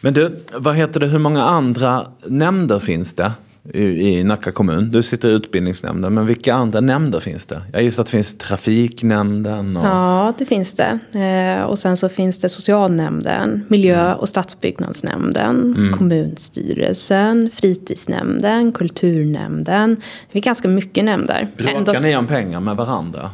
Men 0.00 0.14
du, 0.14 0.38
vad 0.54 0.76
heter 0.76 1.00
det, 1.00 1.06
hur 1.06 1.18
många 1.18 1.42
andra 1.42 2.06
nämnder 2.26 2.78
finns 2.78 3.12
det 3.12 3.32
i, 3.74 4.24
Nacka 4.24 4.52
kommun? 4.52 4.90
Du 4.90 5.02
sitter 5.02 5.28
i 5.28 5.32
utbildningsnämnden, 5.32 6.14
men 6.14 6.26
vilka 6.26 6.54
andra 6.54 6.80
nämnder 6.80 7.20
finns 7.20 7.46
det? 7.46 7.62
Jag 7.72 7.82
gissar 7.82 8.02
att 8.02 8.06
det 8.06 8.10
finns 8.10 8.38
trafiknämnden. 8.38 9.76
Och... 9.76 9.86
Ja, 9.86 10.32
det 10.38 10.44
finns 10.44 10.74
det. 10.74 10.98
Eh, 11.12 11.64
och 11.64 11.78
sen 11.78 11.96
så 11.96 12.08
finns 12.08 12.38
det 12.38 12.48
socialnämnden, 12.48 13.64
miljö 13.68 14.06
mm. 14.06 14.18
och 14.18 14.28
stadsbyggnadsnämnden, 14.28 15.74
mm. 15.76 15.98
kommunstyrelsen, 15.98 17.50
fritidsnämnden, 17.54 18.72
kulturnämnden. 18.72 19.96
Det 20.32 20.38
är 20.38 20.42
ganska 20.42 20.68
mycket 20.68 21.04
nämnder. 21.04 21.48
Bråkar 21.56 22.00
ni 22.00 22.16
om 22.16 22.26
pengar 22.26 22.60
med 22.60 22.76
varandra? 22.76 23.30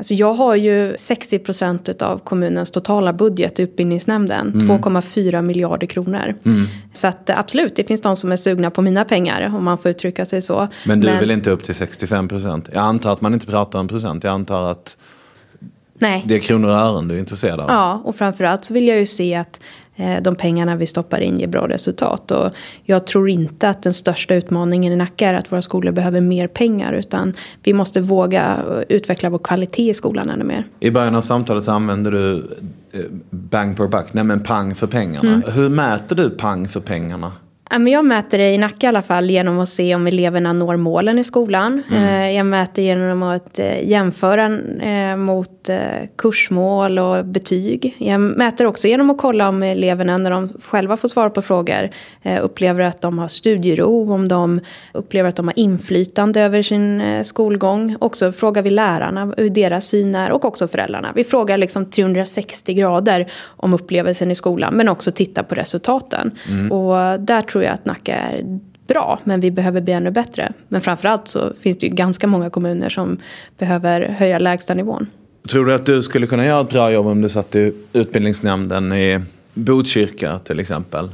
Alltså 0.00 0.14
jag 0.14 0.34
har 0.34 0.54
ju 0.54 0.94
60 0.98 1.38
procent 1.38 2.02
av 2.02 2.18
kommunens 2.18 2.70
totala 2.70 3.12
budget 3.12 3.58
i 3.58 3.62
utbildningsnämnden. 3.62 4.52
Mm. 4.54 4.78
2,4 4.78 5.42
miljarder 5.42 5.86
kronor. 5.86 6.34
Mm. 6.44 6.66
Så 6.92 7.06
att 7.06 7.30
absolut, 7.30 7.76
det 7.76 7.84
finns 7.84 8.00
de 8.00 8.16
som 8.16 8.32
är 8.32 8.36
sugna 8.36 8.70
på 8.70 8.82
mina 8.82 9.04
pengar 9.04 9.56
om 9.56 9.64
man 9.64 9.78
får 9.78 9.90
uttrycka 9.90 10.26
sig 10.26 10.42
så. 10.42 10.68
Men 10.86 11.00
du 11.00 11.06
Men... 11.06 11.20
vill 11.20 11.30
inte 11.30 11.50
upp 11.50 11.64
till 11.64 11.74
65 11.74 12.28
procent? 12.28 12.68
Jag 12.74 12.82
antar 12.82 13.12
att 13.12 13.20
man 13.20 13.34
inte 13.34 13.46
pratar 13.46 13.78
om 13.78 13.88
procent. 13.88 14.24
Jag 14.24 14.32
antar 14.32 14.70
att 14.70 14.96
Nej. 15.98 16.22
det 16.26 16.34
är 16.34 16.40
kronor 16.40 16.68
och 16.68 16.74
ören 16.74 17.08
du 17.08 17.14
är 17.14 17.18
intresserad 17.18 17.60
av. 17.60 17.66
Ja, 17.68 18.02
och 18.04 18.16
framförallt 18.16 18.64
så 18.64 18.74
vill 18.74 18.88
jag 18.88 18.98
ju 18.98 19.06
se 19.06 19.34
att 19.34 19.60
Eh, 19.89 19.89
de 20.22 20.36
pengarna 20.36 20.76
vi 20.76 20.86
stoppar 20.86 21.20
in 21.20 21.36
ger 21.36 21.46
bra 21.46 21.68
resultat. 21.68 22.30
Och 22.30 22.50
jag 22.84 23.06
tror 23.06 23.30
inte 23.30 23.68
att 23.68 23.82
den 23.82 23.94
största 23.94 24.34
utmaningen 24.34 24.92
i 24.92 24.96
Nacka 24.96 25.28
är 25.28 25.34
att 25.34 25.52
våra 25.52 25.62
skolor 25.62 25.92
behöver 25.92 26.20
mer 26.20 26.46
pengar. 26.46 26.92
Utan 26.92 27.32
vi 27.62 27.72
måste 27.72 28.00
våga 28.00 28.64
utveckla 28.88 29.30
vår 29.30 29.38
kvalitet 29.38 29.90
i 29.90 29.94
skolan 29.94 30.30
ännu 30.30 30.44
mer. 30.44 30.64
I 30.80 30.90
början 30.90 31.14
av 31.14 31.20
samtalet 31.20 31.64
så 31.64 31.72
använder 31.72 32.10
du 32.10 32.36
eh, 32.92 33.00
bang 33.30 33.76
per 33.76 33.88
buck, 33.88 34.06
nej 34.12 34.24
men 34.24 34.40
pang 34.40 34.74
för 34.74 34.86
pengarna. 34.86 35.28
Mm. 35.28 35.42
Hur 35.52 35.68
mäter 35.68 36.16
du 36.16 36.30
pang 36.30 36.68
för 36.68 36.80
pengarna? 36.80 37.32
Jag 37.70 38.04
mäter 38.04 38.38
det 38.38 38.50
i 38.50 38.58
Nacka 38.58 38.86
i 38.86 38.88
alla 38.88 39.02
fall 39.02 39.30
genom 39.30 39.60
att 39.60 39.68
se 39.68 39.94
om 39.94 40.06
eleverna 40.06 40.52
når 40.52 40.76
målen 40.76 41.18
i 41.18 41.24
skolan. 41.24 41.82
Mm. 41.90 42.04
Eh, 42.04 42.36
jag 42.36 42.46
mäter 42.46 42.82
genom 42.82 43.22
att 43.22 43.58
eh, 43.58 43.88
jämföra 43.88 44.44
eh, 44.80 45.16
mot 45.16 45.50
kursmål 46.16 46.98
och 46.98 47.24
betyg. 47.24 47.96
Jag 47.98 48.20
mäter 48.20 48.66
också 48.66 48.88
genom 48.88 49.10
att 49.10 49.18
kolla 49.18 49.48
om 49.48 49.62
eleverna 49.62 50.18
när 50.18 50.30
de 50.30 50.48
själva 50.68 50.96
får 50.96 51.08
svara 51.08 51.30
på 51.30 51.42
frågor 51.42 51.90
upplever 52.42 52.80
att 52.80 53.00
de 53.00 53.18
har 53.18 53.28
studiero, 53.28 54.12
om 54.12 54.28
de 54.28 54.60
upplever 54.92 55.28
att 55.28 55.36
de 55.36 55.46
har 55.48 55.58
inflytande 55.58 56.40
över 56.40 56.62
sin 56.62 57.24
skolgång. 57.24 57.96
Också 58.00 58.32
frågar 58.32 58.62
vi 58.62 58.70
lärarna 58.70 59.34
hur 59.36 59.50
deras 59.50 59.86
syn 59.86 60.14
är 60.14 60.32
och 60.32 60.44
också 60.44 60.68
föräldrarna. 60.68 61.12
Vi 61.14 61.24
frågar 61.24 61.56
liksom 61.56 61.90
360 61.90 62.74
grader 62.74 63.26
om 63.44 63.74
upplevelsen 63.74 64.30
i 64.30 64.34
skolan 64.34 64.74
men 64.74 64.88
också 64.88 65.10
tittar 65.10 65.42
på 65.42 65.54
resultaten. 65.54 66.30
Mm. 66.48 66.72
Och 66.72 67.20
där 67.20 67.42
tror 67.42 67.59
tror 67.60 67.66
jag 67.66 67.74
att 67.74 67.84
Nacka 67.84 68.14
är 68.14 68.60
bra, 68.86 69.18
men 69.24 69.40
vi 69.40 69.50
behöver 69.50 69.80
bli 69.80 69.92
ännu 69.92 70.10
bättre. 70.10 70.52
Men 70.68 70.80
framförallt 70.80 71.28
så 71.28 71.52
finns 71.60 71.78
det 71.78 71.86
ju 71.86 71.94
ganska 71.94 72.26
många 72.26 72.50
kommuner 72.50 72.88
som 72.88 73.18
behöver 73.58 74.00
höja 74.00 74.38
lägstanivån. 74.38 75.06
Tror 75.48 75.66
du 75.66 75.74
att 75.74 75.86
du 75.86 76.02
skulle 76.02 76.26
kunna 76.26 76.46
göra 76.46 76.60
ett 76.60 76.70
bra 76.70 76.92
jobb 76.92 77.06
om 77.06 77.20
du 77.22 77.28
satt 77.28 77.54
i 77.54 77.72
utbildningsnämnden 77.92 78.92
i 78.92 79.20
Botkyrka 79.54 80.38
till 80.38 80.60
exempel? 80.60 81.08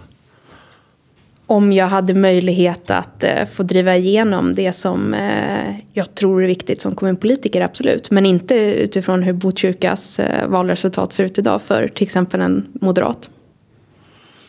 Om 1.47 1.73
jag 1.73 1.87
hade 1.87 2.15
möjlighet 2.15 2.91
att 2.91 3.25
eh, 3.25 3.45
få 3.45 3.63
driva 3.63 3.97
igenom 3.97 4.55
det 4.55 4.73
som 4.73 5.15
eh, 5.15 5.75
jag 5.93 6.15
tror 6.15 6.43
är 6.43 6.47
viktigt 6.47 6.81
som 6.81 6.95
kommunpolitiker, 6.95 7.61
absolut. 7.61 8.11
Men 8.11 8.27
inte 8.27 8.55
utifrån 8.55 9.23
hur 9.23 9.33
Botkyrkas 9.33 10.19
eh, 10.19 10.49
valresultat 10.49 11.13
ser 11.13 11.25
ut 11.25 11.39
idag 11.39 11.63
för 11.63 11.89
till 11.89 12.05
exempel 12.05 12.41
en 12.41 12.67
moderat. 12.73 13.31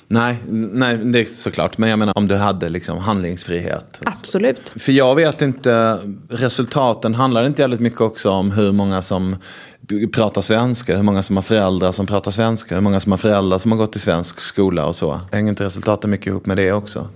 Nej, 0.10 0.38
nej, 0.50 0.98
det 0.98 1.20
är 1.20 1.26
såklart. 1.26 1.78
Men 1.78 1.90
jag 1.90 2.00
menar 2.00 2.18
om 2.18 2.28
du 2.28 2.36
hade 2.36 2.70
liksom 2.70 2.98
handlingsfrihet. 2.98 4.02
Absolut. 4.06 4.72
För 4.76 4.92
jag 4.92 5.16
vet 5.16 5.42
inte, 5.42 6.00
resultaten 6.30 7.16
handlar 7.16 7.46
inte 7.46 7.62
jävligt 7.62 7.80
mycket 7.80 8.02
också 8.02 8.30
om 8.30 8.52
hur 8.52 8.72
många 8.72 9.02
som 9.02 9.36
pratar 10.14 10.42
svenska, 10.42 10.96
hur 10.96 11.04
många 11.04 11.24
som 11.24 11.36
har 11.36 11.44
föräldrar 11.44 11.92
som 11.92 12.08
pratar 12.08 12.32
svenska, 12.32 12.76
hur 12.76 12.82
många 12.82 13.00
som 13.00 13.12
har 13.12 13.18
föräldrar 13.18 13.58
som 13.58 13.72
har 13.72 13.78
gått 13.78 13.96
i 13.96 14.00
svensk 14.00 14.40
skola 14.40 14.86
och 14.86 14.96
så. 14.96 15.20
Hänger 15.32 15.50
inte 15.50 15.64
resultaten 15.64 16.10
mycket 16.10 16.28
ihop 16.28 16.46
med 16.46 16.58
det 16.58 16.72
också? 16.72 17.08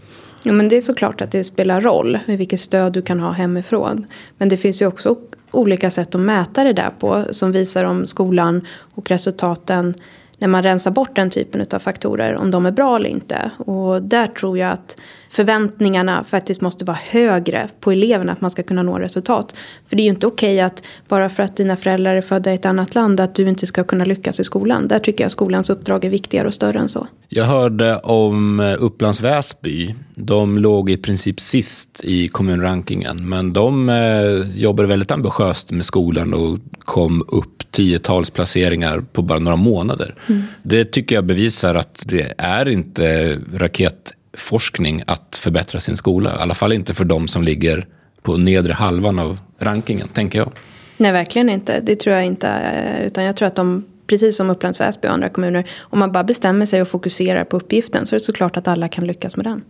Jo, 0.44 0.54
men 0.54 0.70
det 0.70 0.78
är 0.78 0.82
såklart 0.82 1.22
att 1.22 1.32
det 1.32 1.44
spelar 1.44 1.82
roll 1.82 2.20
vilket 2.28 2.60
stöd 2.60 2.94
du 2.94 3.02
kan 3.02 3.20
ha 3.20 3.32
hemifrån. 3.32 4.06
Men 4.38 4.50
det 4.50 4.58
finns 4.58 4.82
ju 4.82 4.86
också 4.86 5.16
olika 5.52 5.92
sätt 5.92 6.16
att 6.16 6.22
mäta 6.22 6.64
det 6.64 6.74
där 6.74 6.90
på 7.00 7.26
som 7.32 7.52
visar 7.52 7.84
om 7.84 8.06
skolan 8.06 8.68
och 8.96 9.10
resultaten 9.10 9.94
när 10.42 10.48
man 10.48 10.64
rensar 10.64 10.92
bort 10.92 11.16
den 11.16 11.30
typen 11.30 11.66
av 11.72 11.80
faktorer, 11.80 12.36
om 12.36 12.52
de 12.52 12.66
är 12.66 12.72
bra 12.72 12.96
eller 12.96 13.10
inte. 13.10 13.52
Och 13.58 14.02
där 14.02 14.28
tror 14.28 14.58
jag 14.58 14.72
att 14.72 15.02
förväntningarna 15.30 16.24
faktiskt 16.24 16.62
måste 16.62 16.86
vara 16.86 16.98
högre 17.12 17.70
på 17.80 17.92
eleverna 17.92 18.32
att 18.32 18.42
man 18.42 18.52
ska 18.52 18.64
kunna 18.64 18.84
nå 18.84 19.00
resultat. 19.00 19.56
För 19.90 19.96
det 19.96 20.02
är 20.02 20.04
ju 20.04 20.10
inte 20.10 20.28
okej 20.28 20.62
att 20.62 20.84
bara 21.08 21.30
för 21.30 21.44
att 21.44 21.56
dina 21.58 21.76
föräldrar 21.76 22.16
är 22.16 22.22
födda 22.22 22.52
i 22.52 22.56
ett 22.56 22.66
annat 22.66 22.96
land 22.96 23.20
att 23.20 23.36
du 23.36 23.50
inte 23.50 23.68
ska 23.68 23.84
kunna 23.84 24.06
lyckas 24.06 24.40
i 24.40 24.44
skolan. 24.44 24.88
Där 24.88 25.00
tycker 25.00 25.24
jag 25.24 25.32
skolans 25.32 25.70
uppdrag 25.70 26.06
är 26.06 26.10
viktigare 26.10 26.48
och 26.48 26.54
större 26.54 26.80
än 26.80 26.90
så. 26.90 27.08
Jag 27.30 27.46
hörde 27.46 27.98
om 27.98 28.60
eh, 28.60 28.76
Upplands 28.80 29.22
Väsby. 29.22 29.96
De 30.16 30.58
låg 30.58 30.90
i 30.90 30.98
princip 30.98 31.40
sist 31.40 32.02
i 32.04 32.28
kommunrankingen, 32.28 33.30
men 33.30 33.54
de 33.54 33.90
eh, 33.90 34.60
jobbade 34.62 34.88
väldigt 34.88 35.12
ambitiöst 35.12 35.72
med 35.72 35.86
skolan 35.86 36.34
och 36.34 36.60
kom 36.80 37.24
upp 37.28 37.61
tiotals 37.72 38.30
placeringar 38.30 39.04
på 39.12 39.22
bara 39.22 39.40
några 39.40 39.58
månader. 39.58 40.16
Mm. 40.30 40.44
Det 40.64 40.86
tycker 40.86 41.16
jag 41.16 41.26
bevisar 41.26 41.76
att 41.76 42.04
det 42.06 42.34
är 42.38 42.68
inte 42.68 43.38
raket 43.54 44.14
forskning 44.34 45.04
att 45.08 45.40
förbättra 45.44 45.80
sin 45.80 45.98
skola. 45.98 46.30
I 46.30 46.42
alla 46.42 46.54
fall 46.54 46.74
inte 46.74 46.94
för 46.94 47.06
de 47.06 47.28
som 47.28 47.44
ligger 47.44 47.86
på 48.22 48.38
nedre 48.38 48.74
halvan 48.74 49.20
av 49.20 49.40
rankingen, 49.60 50.08
tänker 50.08 50.40
jag. 50.40 50.52
Nej, 50.98 51.12
verkligen 51.12 51.50
inte. 51.50 51.80
Det 51.80 51.96
tror 51.96 52.16
jag 52.16 52.26
inte. 52.26 52.62
Utan 53.06 53.24
jag 53.24 53.36
tror 53.36 53.48
att 53.48 53.56
de, 53.56 53.86
precis 54.08 54.38
som 54.38 54.50
Upplands 54.50 54.80
Väsby 54.80 55.08
och 55.08 55.14
andra 55.14 55.30
kommuner, 55.30 55.70
om 55.80 56.00
man 56.00 56.12
bara 56.12 56.24
bestämmer 56.24 56.66
sig 56.66 56.82
och 56.82 56.88
fokuserar 56.88 57.44
på 57.44 57.58
uppgiften 57.58 58.08
så 58.08 58.16
är 58.16 58.20
det 58.20 58.26
såklart 58.26 58.58
att 58.58 58.68
alla 58.68 58.88
kan 58.88 59.08
lyckas 59.08 59.38
med 59.38 59.46
den. 59.46 59.62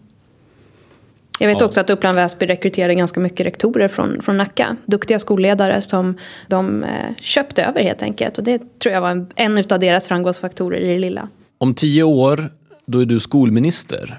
Jag 1.42 1.48
vet 1.48 1.60
ja. 1.60 1.66
också 1.66 1.80
att 1.80 1.89
Uppland 1.89 2.16
Väsby 2.16 2.46
rekryterar 2.46 2.94
ganska 2.94 3.20
mycket 3.20 3.46
rektorer 3.46 3.88
från, 3.88 4.22
från 4.22 4.38
Nacka. 4.38 4.78
Duktiga 4.86 5.20
skolledare 5.20 5.82
som 5.82 6.18
de 6.48 6.84
eh, 6.84 7.16
köpte 7.20 7.64
över 7.64 7.84
helt 7.84 8.04
enkelt. 8.04 8.38
Och 8.38 8.44
det 8.44 8.80
tror 8.80 8.94
jag 8.94 9.02
var 9.02 9.10
en, 9.10 9.28
en 9.36 9.58
av 9.70 9.80
deras 9.80 10.08
framgångsfaktorer 10.08 10.78
i 10.78 10.88
det 10.88 11.00
lilla. 11.00 11.30
Om 11.58 11.74
tio 11.74 12.04
år, 12.04 12.50
då 12.86 13.00
är 13.00 13.06
du 13.06 13.20
skolminister. 13.20 14.18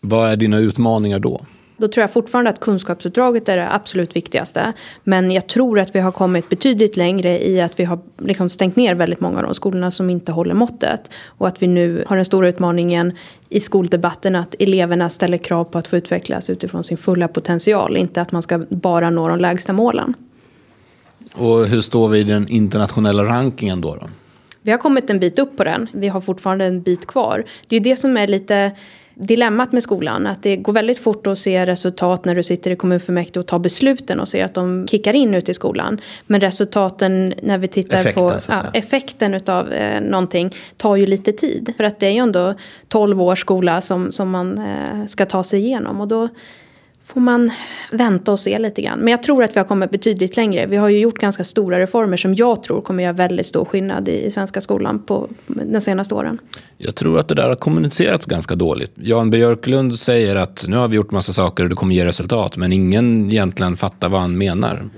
Vad 0.00 0.30
är 0.30 0.36
dina 0.36 0.58
utmaningar 0.58 1.18
då? 1.18 1.40
Då 1.76 1.88
tror 1.88 2.02
jag 2.02 2.12
fortfarande 2.12 2.50
att 2.50 2.60
kunskapsuppdraget 2.60 3.48
är 3.48 3.56
det 3.56 3.74
absolut 3.74 4.16
viktigaste. 4.16 4.72
Men 5.04 5.30
jag 5.30 5.46
tror 5.46 5.78
att 5.78 5.94
vi 5.94 6.00
har 6.00 6.12
kommit 6.12 6.48
betydligt 6.48 6.96
längre 6.96 7.48
i 7.48 7.60
att 7.60 7.80
vi 7.80 7.84
har 7.84 7.98
liksom 8.18 8.50
stängt 8.50 8.76
ner 8.76 8.94
väldigt 8.94 9.20
många 9.20 9.38
av 9.38 9.42
de 9.42 9.54
skolorna 9.54 9.90
som 9.90 10.10
inte 10.10 10.32
håller 10.32 10.54
måttet. 10.54 11.10
Och 11.26 11.48
att 11.48 11.62
vi 11.62 11.66
nu 11.66 12.04
har 12.06 12.16
den 12.16 12.24
stora 12.24 12.48
utmaningen 12.48 13.12
i 13.48 13.60
skoldebatten 13.60 14.36
att 14.36 14.54
eleverna 14.58 15.10
ställer 15.10 15.38
krav 15.38 15.64
på 15.64 15.78
att 15.78 15.88
få 15.88 15.96
utvecklas 15.96 16.50
utifrån 16.50 16.84
sin 16.84 16.96
fulla 16.96 17.28
potential. 17.28 17.96
Inte 17.96 18.20
att 18.20 18.32
man 18.32 18.42
ska 18.42 18.58
bara 18.68 19.10
nå 19.10 19.28
de 19.28 19.38
lägsta 19.38 19.72
målen. 19.72 20.14
Och 21.34 21.66
hur 21.66 21.80
står 21.80 22.08
vi 22.08 22.18
i 22.18 22.24
den 22.24 22.48
internationella 22.48 23.24
rankingen 23.24 23.80
då? 23.80 23.94
då? 23.94 24.08
Vi 24.62 24.70
har 24.70 24.78
kommit 24.78 25.10
en 25.10 25.18
bit 25.18 25.38
upp 25.38 25.56
på 25.56 25.64
den. 25.64 25.88
Vi 25.92 26.08
har 26.08 26.20
fortfarande 26.20 26.64
en 26.64 26.82
bit 26.82 27.06
kvar. 27.06 27.44
Det 27.68 27.76
är 27.76 27.80
ju 27.80 27.84
det 27.84 27.96
som 27.96 28.16
är 28.16 28.26
lite 28.26 28.72
dilemmat 29.14 29.72
med 29.72 29.82
skolan. 29.82 30.26
Att 30.26 30.42
det 30.42 30.56
går 30.56 30.72
väldigt 30.72 30.98
fort 30.98 31.26
att 31.26 31.38
se 31.38 31.66
resultat 31.66 32.24
när 32.24 32.34
du 32.34 32.42
sitter 32.42 32.70
i 32.70 32.76
kommunfullmäktige 32.76 33.40
och 33.40 33.46
tar 33.46 33.58
besluten 33.58 34.20
och 34.20 34.28
ser 34.28 34.44
att 34.44 34.54
de 34.54 34.88
kickar 34.88 35.14
in 35.14 35.34
ute 35.34 35.50
i 35.50 35.54
skolan. 35.54 36.00
Men 36.26 36.40
resultaten 36.40 37.34
när 37.42 37.58
vi 37.58 37.68
tittar 37.68 37.98
Effekten, 37.98 38.28
på 38.28 38.38
ja, 38.48 38.62
effekten 38.72 39.40
av 39.46 39.72
eh, 39.72 40.00
någonting 40.00 40.50
tar 40.76 40.96
ju 40.96 41.06
lite 41.06 41.32
tid. 41.32 41.74
För 41.76 41.84
att 41.84 42.00
det 42.00 42.06
är 42.06 42.10
ju 42.10 42.18
ändå 42.18 42.54
12 42.88 43.22
års 43.22 43.40
skola 43.40 43.80
som, 43.80 44.12
som 44.12 44.30
man 44.30 44.58
eh, 44.58 45.06
ska 45.06 45.26
ta 45.26 45.44
sig 45.44 45.60
igenom. 45.60 46.00
Och 46.00 46.08
då 46.08 46.28
får 47.12 47.20
man 47.20 47.50
vänta 47.90 48.32
och 48.32 48.40
se 48.40 48.58
lite 48.58 48.82
grann. 48.82 48.98
Men 48.98 49.08
jag 49.08 49.22
tror 49.22 49.44
att 49.44 49.56
vi 49.56 49.60
har 49.60 49.66
kommit 49.66 49.90
betydligt 49.90 50.36
längre. 50.36 50.66
Vi 50.66 50.76
har 50.76 50.88
ju 50.88 50.98
gjort 50.98 51.18
ganska 51.18 51.44
stora 51.44 51.80
reformer 51.80 52.16
som 52.16 52.34
jag 52.34 52.62
tror 52.62 52.80
kommer 52.80 53.02
göra 53.02 53.12
väldigt 53.12 53.46
stor 53.46 53.64
skillnad 53.64 54.08
i, 54.08 54.30
svenska 54.30 54.60
skolan 54.60 55.02
på 55.02 55.28
de 55.46 55.80
senaste 55.80 56.14
åren. 56.14 56.38
Jag 56.78 56.94
tror 56.94 57.18
att 57.18 57.28
det 57.28 57.34
där 57.34 57.48
har 57.48 57.56
kommunicerats 57.56 58.26
ganska 58.26 58.54
dåligt. 58.54 58.92
Jan 58.94 59.30
Björklund 59.30 59.98
säger 59.98 60.36
att 60.36 60.64
nu 60.68 60.76
har 60.76 60.88
vi 60.88 60.96
gjort 60.96 61.10
massa 61.10 61.32
saker 61.32 61.62
och 61.62 61.70
det 61.70 61.76
kommer 61.76 61.94
ge 61.94 62.04
resultat. 62.04 62.56
Men 62.56 62.72
ingen 62.72 63.30
egentligen 63.30 63.76
fattar 63.76 64.08
vad 64.08 64.20
han 64.20 64.38
menar. 64.38 64.90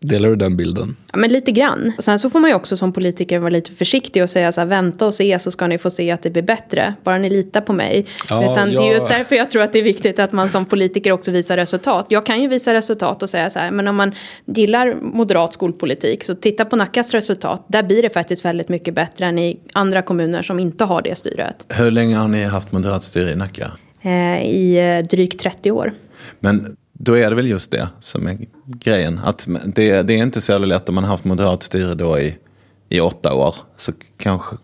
Delar 0.00 0.28
du 0.28 0.36
den 0.36 0.56
bilden? 0.56 0.96
Ja, 1.12 1.18
men 1.18 1.32
lite 1.32 1.50
grann. 1.50 1.92
Och 1.98 2.04
sen 2.04 2.18
så 2.18 2.30
får 2.30 2.40
man 2.40 2.50
ju 2.50 2.56
också 2.56 2.76
som 2.76 2.92
politiker 2.92 3.38
vara 3.38 3.50
lite 3.50 3.72
försiktig 3.72 4.22
och 4.22 4.30
säga 4.30 4.52
så 4.52 4.60
här, 4.60 4.68
vänta 4.68 5.06
och 5.06 5.14
se 5.14 5.38
så 5.38 5.50
ska 5.50 5.66
ni 5.66 5.78
få 5.78 5.90
se 5.90 6.10
att 6.10 6.22
det 6.22 6.30
blir 6.30 6.42
bättre. 6.42 6.94
Bara 7.04 7.18
ni 7.18 7.30
litar 7.30 7.60
på 7.60 7.72
mig. 7.72 8.06
Ja, 8.28 8.52
Utan 8.52 8.68
det 8.68 8.74
ja. 8.74 8.84
är 8.86 8.92
just 8.92 9.08
därför 9.08 9.36
jag 9.36 9.50
tror 9.50 9.62
att 9.62 9.72
det 9.72 9.78
är 9.78 9.82
viktigt 9.82 10.18
att 10.18 10.32
man 10.32 10.48
som 10.48 10.64
politiker 10.64 11.12
också 11.12 11.30
visar 11.30 11.56
resultat. 11.56 12.06
Jag 12.08 12.26
kan 12.26 12.42
ju 12.42 12.48
visa 12.48 12.74
resultat 12.74 13.22
och 13.22 13.30
säga 13.30 13.50
så 13.50 13.58
här, 13.58 13.70
men 13.70 13.88
om 13.88 13.96
man 13.96 14.12
gillar 14.44 14.94
moderat 15.00 15.52
skolpolitik 15.52 16.24
så 16.24 16.34
titta 16.34 16.64
på 16.64 16.76
Nackas 16.76 17.14
resultat. 17.14 17.64
Där 17.68 17.82
blir 17.82 18.02
det 18.02 18.10
faktiskt 18.10 18.44
väldigt 18.44 18.68
mycket 18.68 18.94
bättre 18.94 19.26
än 19.26 19.38
i 19.38 19.60
andra 19.72 20.02
kommuner 20.02 20.42
som 20.42 20.60
inte 20.60 20.84
har 20.84 21.02
det 21.02 21.18
styret. 21.18 21.64
Hur 21.68 21.90
länge 21.90 22.16
har 22.16 22.28
ni 22.28 22.44
haft 22.44 22.72
moderat 22.72 23.04
styre 23.04 23.30
i 23.30 23.36
Nacka? 23.36 23.70
Eh, 24.02 24.44
I 24.44 24.78
eh, 24.98 25.08
drygt 25.08 25.40
30 25.40 25.70
år. 25.70 25.92
Men 26.40 26.76
då 26.98 27.16
är 27.16 27.30
det 27.30 27.36
väl 27.36 27.46
just 27.46 27.70
det 27.70 27.88
som 27.98 28.26
är 28.26 28.38
grejen. 28.66 29.20
Att 29.24 29.46
det, 29.64 30.02
det 30.02 30.12
är 30.12 30.22
inte 30.22 30.40
så 30.40 30.52
jävla 30.52 30.66
lätt 30.66 30.88
om 30.88 30.94
man 30.94 31.04
har 31.04 31.10
haft 31.10 31.24
moderat 31.24 31.62
styre 31.62 31.94
då 31.94 32.18
i, 32.18 32.36
i 32.88 33.00
åtta 33.00 33.34
år. 33.34 33.54
Så 33.76 33.92
kanske, 34.16 34.56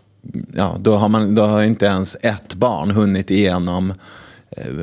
ja, 0.55 0.77
då 0.81 0.97
har, 0.97 1.09
man, 1.09 1.35
då 1.35 1.43
har 1.43 1.63
inte 1.63 1.87
ens 1.87 2.17
ett 2.21 2.55
barn 2.55 2.91
hunnit 2.91 3.31
igenom, 3.31 3.95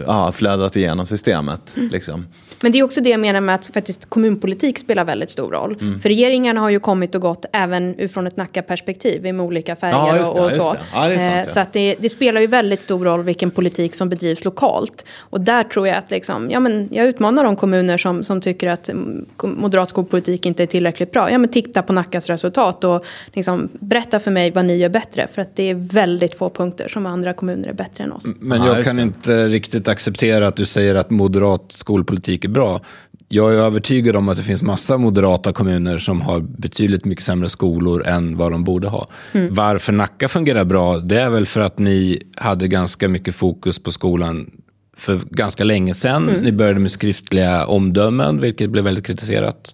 ja, 0.07 0.31
flödat 0.31 0.75
igenom 0.75 1.05
systemet. 1.05 1.75
Liksom. 1.91 2.25
Men 2.61 2.71
det 2.71 2.79
är 2.79 2.83
också 2.83 3.01
det 3.01 3.09
jag 3.09 3.19
menar 3.19 3.41
med 3.41 3.55
att 3.55 3.67
faktiskt 3.67 4.09
kommunpolitik 4.09 4.79
spelar 4.79 5.05
väldigt 5.05 5.29
stor 5.29 5.51
roll. 5.51 5.77
Mm. 5.81 5.99
För 5.99 6.09
regeringarna 6.09 6.59
har 6.61 6.69
ju 6.69 6.79
kommit 6.79 7.15
och 7.15 7.21
gått 7.21 7.45
även 7.53 7.95
utifrån 7.95 8.27
ett 8.27 8.37
Nacka-perspektiv 8.37 9.21
med 9.21 9.41
olika 9.41 9.75
färger 9.75 9.95
Ja, 9.95 10.13
det, 10.13 10.41
och, 10.41 10.53
så. 10.53 10.73
det. 10.73 10.79
Ja, 10.93 11.01
sant, 11.01 11.19
Eh, 11.19 11.37
ja. 11.37 11.43
Så 11.45 11.59
att 11.59 11.73
det, 11.73 11.95
det 11.99 12.09
spelar 12.09 12.41
ju 12.41 12.47
väldigt 12.47 12.81
stor 12.81 13.05
roll 13.05 13.23
vilken 13.23 13.51
politik 13.51 13.95
som 13.95 14.09
bedrivs 14.09 14.45
lokalt. 14.45 15.05
Och 15.19 15.41
där 15.41 15.63
tror 15.63 15.87
jag 15.87 15.97
att 15.97 16.11
liksom, 16.11 16.51
ja, 16.51 16.59
men 16.59 16.89
jag 16.91 17.07
utmanar 17.07 17.43
de 17.43 17.55
kommuner 17.55 17.97
som, 17.97 18.23
som 18.23 18.41
tycker 18.41 18.67
att 18.67 18.89
mm, 18.89 19.25
moderat 19.41 19.89
skolpolitik 19.89 20.45
inte 20.45 20.63
är 20.63 20.67
tillräckligt 20.67 21.11
bra. 21.11 21.31
Ja, 21.31 21.37
men 21.37 21.49
titta 21.49 21.81
på 21.81 21.93
Nackas 21.93 22.27
resultat 22.27 22.83
och 22.83 23.05
liksom, 23.33 23.69
berätta 23.79 24.19
för 24.19 24.31
mig 24.31 24.51
vad 24.51 24.65
ni 24.65 24.77
gör 24.77 24.89
bättre. 24.89 25.27
För 25.33 25.41
att 25.41 25.55
det 25.55 25.69
är 25.69 25.75
väldigt 25.75 26.37
få 26.37 26.49
punkter 26.49 26.87
som 26.87 27.05
andra 27.05 27.33
kommuner 27.33 27.69
är 27.69 27.73
bättre 27.73 28.03
än 28.03 28.11
oss. 28.11 28.25
Men 28.39 28.63
Ja, 28.63 28.75
jag 28.75 28.85
kan 28.85 28.95
det. 28.95 29.01
inte 29.01 29.47
riktigt 29.59 29.87
acceptera 29.87 30.47
att 30.47 30.55
du 30.55 30.65
säger 30.65 30.95
att 30.95 31.09
moderat 31.09 31.65
skolpolitik 31.69 32.45
är 32.45 32.49
bra. 32.49 32.81
Jag 33.29 33.53
är 33.53 33.57
övertygad 33.57 34.15
om 34.15 34.29
att 34.29 34.37
det 34.37 34.43
finns 34.43 34.63
massa 34.63 34.97
moderata 34.97 35.53
kommuner 35.53 35.97
som 35.97 36.21
har 36.21 36.39
betydligt 36.39 37.05
mycket 37.05 37.25
sämre 37.25 37.49
skolor 37.49 38.07
än 38.07 38.37
vad 38.37 38.51
de 38.51 38.63
borde 38.63 38.87
ha. 38.87 39.07
Varför 39.49 39.93
Nacka 39.93 40.27
fungerar 40.27 40.65
bra, 40.65 40.97
det 40.97 41.21
är 41.21 41.29
väl 41.29 41.45
för 41.45 41.61
att 41.61 41.79
ni 41.79 42.21
hade 42.37 42.67
ganska 42.67 43.07
mycket 43.07 43.35
fokus 43.35 43.79
på 43.79 43.91
skolan 43.91 44.51
för 44.97 45.19
ganska 45.29 45.63
länge 45.63 45.93
sedan. 45.93 46.25
Ni 46.41 46.51
började 46.51 46.79
med 46.79 46.91
skriftliga 46.91 47.65
omdömen, 47.65 48.41
vilket 48.41 48.69
blev 48.69 48.83
väldigt 48.83 49.05
kritiserat. 49.05 49.73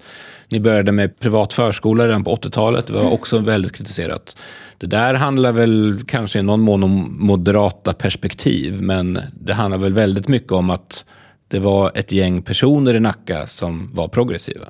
Ni 0.49 0.59
började 0.59 0.91
med 0.91 1.19
privat 1.19 1.53
förskola 1.53 2.07
redan 2.07 2.23
på 2.23 2.35
80-talet, 2.35 2.87
det 2.87 2.93
var 2.93 3.09
också 3.11 3.39
väldigt 3.39 3.73
kritiserat. 3.73 4.35
Det 4.77 4.87
där 4.87 5.13
handlar 5.13 5.51
väl 5.51 5.99
kanske 6.07 6.39
i 6.39 6.43
någon 6.43 6.61
mån 6.61 6.83
om 6.83 7.17
moderata 7.19 7.93
perspektiv, 7.93 8.81
men 8.81 9.19
det 9.33 9.53
handlar 9.53 9.77
väl 9.77 9.93
väldigt 9.93 10.27
mycket 10.27 10.51
om 10.51 10.69
att 10.69 11.05
det 11.47 11.59
var 11.59 11.91
ett 11.95 12.11
gäng 12.11 12.41
personer 12.41 12.93
i 12.93 12.99
Nacka 12.99 13.47
som 13.47 13.89
var 13.93 14.07
progressiva. 14.07 14.67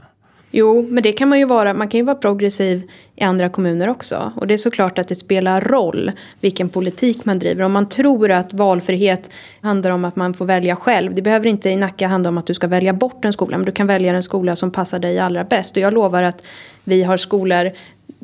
Jo, 0.57 0.87
men 0.89 1.03
det 1.03 1.11
kan 1.11 1.29
man 1.29 1.39
ju 1.39 1.45
vara. 1.45 1.73
Man 1.73 1.87
kan 1.87 1.97
ju 1.97 2.05
vara 2.05 2.15
progressiv 2.15 2.83
i 3.15 3.23
andra 3.23 3.49
kommuner 3.49 3.89
också. 3.89 4.31
Och 4.35 4.47
det 4.47 4.53
är 4.53 4.57
såklart 4.57 4.97
att 4.97 5.07
det 5.07 5.15
spelar 5.15 5.61
roll 5.61 6.11
vilken 6.41 6.69
politik 6.69 7.25
man 7.25 7.39
driver. 7.39 7.63
Om 7.63 7.71
man 7.71 7.89
tror 7.89 8.31
att 8.31 8.53
valfrihet 8.53 9.31
handlar 9.61 9.91
om 9.91 10.05
att 10.05 10.15
man 10.15 10.33
får 10.33 10.45
välja 10.45 10.75
själv. 10.75 11.15
Det 11.15 11.21
behöver 11.21 11.47
inte 11.47 11.69
i 11.69 11.75
Nacka 11.75 12.07
handla 12.07 12.29
om 12.29 12.37
att 12.37 12.47
du 12.47 12.53
ska 12.53 12.67
välja 12.67 12.93
bort 12.93 13.25
en 13.25 13.33
skola. 13.33 13.57
Men 13.57 13.65
du 13.65 13.71
kan 13.71 13.87
välja 13.87 14.13
den 14.13 14.23
skola 14.23 14.55
som 14.55 14.71
passar 14.71 14.99
dig 14.99 15.19
allra 15.19 15.43
bäst. 15.43 15.71
Och 15.71 15.81
jag 15.81 15.93
lovar 15.93 16.23
att 16.23 16.45
vi 16.83 17.03
har 17.03 17.17
skolor 17.17 17.71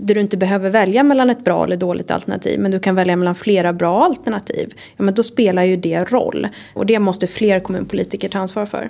där 0.02 0.16
du 0.16 0.22
inte 0.22 0.38
behöver 0.38 0.70
välja 0.70 1.04
mellan 1.04 1.30
ett 1.30 1.44
bra 1.44 1.64
eller 1.64 1.78
dåligt 1.78 2.12
alternativ. 2.12 2.60
Men 2.60 2.72
du 2.72 2.80
kan 2.80 2.96
välja 2.96 3.16
mellan 3.16 3.36
flera 3.36 3.74
bra 3.74 4.04
alternativ. 4.04 4.74
Ja, 4.98 5.04
men 5.04 5.14
då 5.14 5.24
spelar 5.24 5.64
ju 5.64 5.78
det 5.78 6.12
roll. 6.12 6.48
Och 6.74 6.86
det 6.86 7.00
måste 7.00 7.28
fler 7.28 7.60
kommunpolitiker 7.60 8.30
ta 8.30 8.40
ansvar 8.40 8.66
för. 8.66 8.90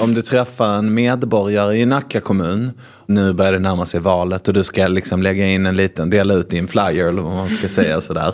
Om 0.00 0.14
du 0.14 0.22
träffar 0.22 0.74
en 0.74 0.94
medborgare 0.94 1.76
i 1.76 1.86
Nacka 1.86 2.20
kommun, 2.20 2.70
nu 3.06 3.32
börjar 3.32 3.52
det 3.52 3.58
närma 3.58 3.86
sig 3.86 4.00
valet 4.00 4.48
och 4.48 4.54
du 4.54 4.64
ska 4.64 4.88
liksom 4.88 5.22
lägga 5.22 5.46
in 5.46 5.66
en 5.66 5.76
liten, 5.76 6.10
dela 6.10 6.34
ut 6.34 6.50
din 6.50 6.68
flyer 6.68 7.08
eller 7.08 7.22
vad 7.22 7.34
man 7.34 7.48
ska 7.48 7.68
säga 7.68 8.00
sådär. 8.00 8.32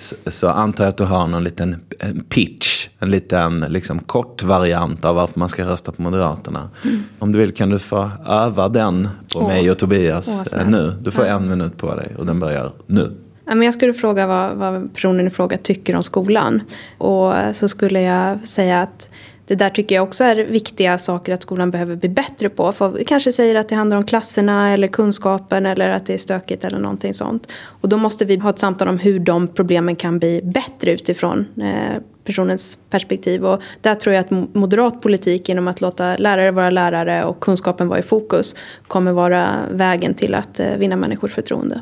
Så, 0.00 0.16
så 0.26 0.48
antar 0.48 0.84
jag 0.84 0.88
att 0.88 0.96
du 0.96 1.04
har 1.04 1.26
någon 1.26 1.44
liten 1.44 1.76
en 1.98 2.24
pitch, 2.24 2.88
en 2.98 3.10
liten 3.10 3.60
liksom, 3.60 3.98
kort 3.98 4.42
variant 4.42 5.04
av 5.04 5.14
varför 5.14 5.38
man 5.38 5.48
ska 5.48 5.64
rösta 5.64 5.92
på 5.92 6.02
Moderaterna. 6.02 6.70
Om 7.18 7.32
du 7.32 7.38
vill 7.38 7.54
kan 7.54 7.70
du 7.70 7.78
få 7.78 8.10
öva 8.26 8.68
den 8.68 9.08
på 9.32 9.38
Åh. 9.38 9.46
mig 9.46 9.70
och 9.70 9.78
Tobias 9.78 10.42
Åh, 10.52 10.60
eh, 10.60 10.68
nu. 10.68 10.94
Du 11.02 11.10
får 11.10 11.24
en 11.24 11.50
minut 11.50 11.76
på 11.76 11.94
dig 11.94 12.14
och 12.18 12.26
den 12.26 12.40
börjar 12.40 12.72
nu. 12.86 13.16
Ja, 13.44 13.54
men 13.54 13.62
jag 13.62 13.74
skulle 13.74 13.92
fråga 13.92 14.26
vad, 14.26 14.56
vad 14.56 14.94
personen 14.94 15.26
i 15.26 15.30
fråga 15.30 15.58
tycker 15.58 15.96
om 15.96 16.02
skolan. 16.02 16.62
Och 16.98 17.34
så 17.52 17.68
skulle 17.68 18.00
jag 18.00 18.46
säga 18.46 18.82
att 18.82 19.08
det 19.50 19.56
där 19.56 19.70
tycker 19.70 19.94
jag 19.94 20.04
också 20.04 20.24
är 20.24 20.36
viktiga 20.36 20.98
saker 20.98 21.34
att 21.34 21.42
skolan 21.42 21.70
behöver 21.70 21.96
bli 21.96 22.08
bättre 22.08 22.48
på. 22.48 22.72
För 22.72 22.88
vi 22.88 23.04
kanske 23.04 23.32
säger 23.32 23.54
att 23.54 23.68
det 23.68 23.74
handlar 23.74 23.96
om 23.96 24.04
klasserna 24.04 24.72
eller 24.72 24.88
kunskapen 24.88 25.66
eller 25.66 25.90
att 25.90 26.06
det 26.06 26.14
är 26.14 26.18
stökigt 26.18 26.64
eller 26.64 26.78
någonting 26.78 27.14
sånt. 27.14 27.48
Och 27.64 27.88
då 27.88 27.96
måste 27.96 28.24
vi 28.24 28.36
ha 28.36 28.50
ett 28.50 28.58
samtal 28.58 28.88
om 28.88 28.98
hur 28.98 29.18
de 29.18 29.48
problemen 29.48 29.96
kan 29.96 30.18
bli 30.18 30.40
bättre 30.42 30.92
utifrån 30.92 31.46
eh, 31.56 32.02
personens 32.24 32.78
perspektiv. 32.90 33.46
Och 33.46 33.62
där 33.80 33.94
tror 33.94 34.14
jag 34.14 34.20
att 34.20 34.30
mo- 34.30 34.48
moderat 34.52 35.00
politik 35.00 35.48
genom 35.48 35.68
att 35.68 35.80
låta 35.80 36.16
lärare 36.16 36.50
vara 36.50 36.70
lärare 36.70 37.24
och 37.24 37.40
kunskapen 37.40 37.88
vara 37.88 37.98
i 37.98 38.02
fokus 38.02 38.54
kommer 38.86 39.12
vara 39.12 39.56
vägen 39.70 40.14
till 40.14 40.34
att 40.34 40.60
eh, 40.60 40.76
vinna 40.76 40.96
människors 40.96 41.32
förtroende. 41.32 41.80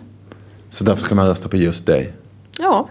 Så 0.69 0.85
därför 0.85 1.03
ska 1.03 1.14
man 1.14 1.27
rösta 1.27 1.49
på 1.49 1.57
just 1.57 1.87
dig. 1.87 2.12
Ja, 2.59 2.89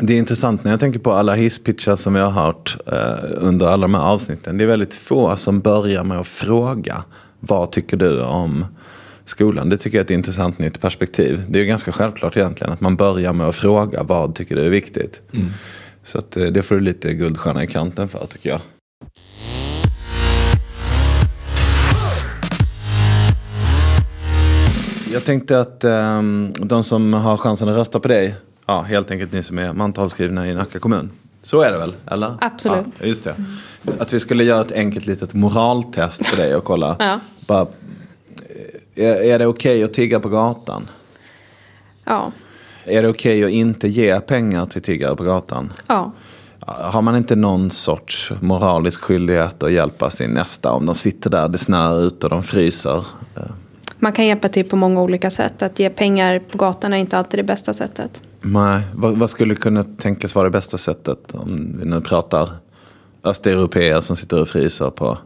Det 0.00 0.14
är 0.14 0.18
intressant 0.18 0.64
när 0.64 0.70
jag 0.70 0.80
tänker 0.80 0.98
på 0.98 1.12
alla 1.12 1.34
hisspitchar 1.34 1.96
som 1.96 2.14
vi 2.14 2.20
har 2.20 2.30
hört 2.30 2.76
eh, 2.86 3.24
under 3.36 3.66
alla 3.66 3.82
de 3.82 3.94
här 3.94 4.02
avsnitten. 4.02 4.58
Det 4.58 4.64
är 4.64 4.68
väldigt 4.68 4.94
få 4.94 5.36
som 5.36 5.60
börjar 5.60 6.04
med 6.04 6.18
att 6.18 6.26
fråga 6.26 7.04
vad 7.40 7.72
tycker 7.72 7.96
du 7.96 8.22
om 8.22 8.64
skolan. 9.24 9.68
Det 9.68 9.76
tycker 9.76 9.98
jag 9.98 10.00
är 10.00 10.04
ett 10.04 10.10
intressant 10.10 10.58
nytt 10.58 10.80
perspektiv. 10.80 11.42
Det 11.48 11.58
är 11.58 11.60
ju 11.60 11.66
ganska 11.66 11.92
självklart 11.92 12.36
egentligen 12.36 12.72
att 12.72 12.80
man 12.80 12.96
börjar 12.96 13.32
med 13.32 13.48
att 13.48 13.54
fråga 13.54 14.02
vad 14.02 14.34
tycker 14.34 14.56
du 14.56 14.62
är 14.66 14.70
viktigt. 14.70 15.20
Så 16.04 16.18
att, 16.18 16.36
eh, 16.36 16.44
det 16.44 16.62
får 16.62 16.74
du 16.74 16.80
lite 16.80 17.14
guldstjärna 17.14 17.64
i 17.64 17.66
kanten 17.66 18.08
för 18.08 18.26
tycker 18.26 18.50
jag. 18.50 18.60
Jag 25.12 25.24
tänkte 25.24 25.60
att 25.60 25.84
ehm, 25.84 26.52
de 26.58 26.84
som 26.84 27.14
har 27.14 27.36
chansen 27.36 27.68
att 27.68 27.76
rösta 27.76 28.00
på 28.00 28.08
dig, 28.08 28.34
ja, 28.66 28.80
helt 28.80 29.10
enkelt 29.10 29.32
ni 29.32 29.42
som 29.42 29.58
är 29.58 29.72
mantalsskrivna 29.72 30.48
i 30.48 30.54
Nacka 30.54 30.78
kommun. 30.78 31.10
Så 31.42 31.60
är 31.60 31.72
det 31.72 31.78
väl? 31.78 31.94
Eller? 32.06 32.34
Absolut. 32.40 32.86
Ja, 32.98 33.06
just 33.06 33.24
det. 33.24 33.34
Att 33.98 34.12
vi 34.12 34.20
skulle 34.20 34.44
göra 34.44 34.60
ett 34.60 34.72
enkelt 34.72 35.06
litet 35.06 35.34
moraltest 35.34 36.30
på 36.30 36.36
dig 36.36 36.56
och 36.56 36.64
kolla. 36.64 36.96
Ja. 36.98 37.20
Bara, 37.46 37.66
är, 38.94 39.14
är 39.14 39.38
det 39.38 39.46
okej 39.46 39.84
att 39.84 39.92
tigga 39.92 40.20
på 40.20 40.28
gatan? 40.28 40.88
Ja. 42.04 42.32
Är 42.84 43.02
det 43.02 43.08
okej 43.08 43.44
att 43.44 43.50
inte 43.50 43.88
ge 43.88 44.20
pengar 44.20 44.66
till 44.66 44.82
tiggare 44.82 45.16
på 45.16 45.24
gatan? 45.24 45.72
Ja. 45.86 46.12
Har 46.66 47.02
man 47.02 47.16
inte 47.16 47.36
någon 47.36 47.70
sorts 47.70 48.32
moralisk 48.40 49.00
skyldighet 49.00 49.62
att 49.62 49.72
hjälpa 49.72 50.10
sin 50.10 50.30
nästa 50.30 50.72
om 50.72 50.86
de 50.86 50.94
sitter 50.94 51.30
där, 51.30 51.48
det 51.48 51.58
snöar 51.58 52.02
ut 52.02 52.24
och 52.24 52.30
de 52.30 52.42
fryser? 52.42 53.04
Man 53.98 54.12
kan 54.12 54.26
hjälpa 54.26 54.48
till 54.48 54.68
på 54.68 54.76
många 54.76 55.02
olika 55.02 55.30
sätt. 55.30 55.62
Att 55.62 55.78
ge 55.78 55.90
pengar 55.90 56.38
på 56.38 56.58
gatan 56.58 56.92
är 56.92 56.96
inte 56.96 57.18
alltid 57.18 57.38
det 57.38 57.44
bästa 57.44 57.74
sättet. 57.74 58.22
Nej, 58.42 58.82
vad, 58.94 59.18
vad 59.18 59.30
skulle 59.30 59.54
kunna 59.54 59.84
tänkas 59.84 60.34
vara 60.34 60.44
det 60.44 60.50
bästa 60.50 60.78
sättet 60.78 61.34
om 61.34 61.76
vi 61.78 61.84
nu 61.84 62.00
pratar 62.00 62.48
östeuropeer 63.24 64.00
som 64.00 64.16
sitter 64.16 64.40
och 64.40 64.48
fryser 64.48 64.90
på 64.90 65.18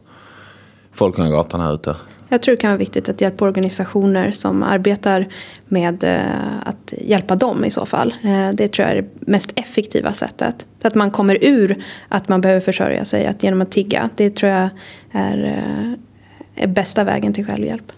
Folkungagatan 0.92 1.60
här 1.60 1.74
ute? 1.74 1.96
Jag 2.28 2.42
tror 2.42 2.52
det 2.52 2.60
kan 2.60 2.70
vara 2.70 2.78
viktigt 2.78 3.08
att 3.08 3.20
hjälpa 3.20 3.44
organisationer 3.44 4.32
som 4.32 4.62
arbetar 4.62 5.28
med 5.68 6.04
eh, 6.04 6.68
att 6.68 6.94
hjälpa 6.98 7.36
dem 7.36 7.64
i 7.64 7.70
så 7.70 7.86
fall. 7.86 8.14
Eh, 8.22 8.50
det 8.54 8.68
tror 8.68 8.88
jag 8.88 8.96
är 8.96 9.02
det 9.02 9.08
mest 9.30 9.52
effektiva 9.54 10.12
sättet. 10.12 10.66
Så 10.82 10.88
att 10.88 10.94
man 10.94 11.10
kommer 11.10 11.44
ur 11.44 11.84
att 12.08 12.28
man 12.28 12.40
behöver 12.40 12.60
försörja 12.60 13.04
sig 13.04 13.26
att 13.26 13.42
genom 13.42 13.60
att 13.60 13.70
tigga. 13.70 14.10
Det 14.16 14.30
tror 14.30 14.52
jag 14.52 14.68
är, 15.12 15.44
eh, 15.44 16.62
är 16.64 16.66
bästa 16.66 17.04
vägen 17.04 17.32
till 17.32 17.46
självhjälp. 17.46 17.92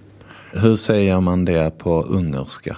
Hur 0.53 0.77
säger 0.77 1.21
man 1.21 1.45
det 1.45 1.79
på 1.79 2.03
ungerska? 2.03 2.77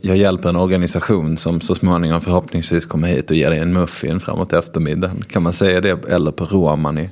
Jag 0.00 0.16
hjälper 0.16 0.48
en 0.48 0.56
organisation 0.56 1.36
som 1.36 1.60
så 1.60 1.74
småningom 1.74 2.20
förhoppningsvis 2.20 2.86
kommer 2.86 3.08
hit 3.08 3.30
och 3.30 3.36
ger 3.36 3.50
dig 3.50 3.58
en 3.58 3.72
muffin 3.72 4.20
framåt 4.20 4.52
eftermiddagen. 4.52 5.24
Kan 5.28 5.42
man 5.42 5.52
säga 5.52 5.80
det? 5.80 6.08
Eller 6.08 6.30
på 6.30 6.44
romani? 6.44 7.08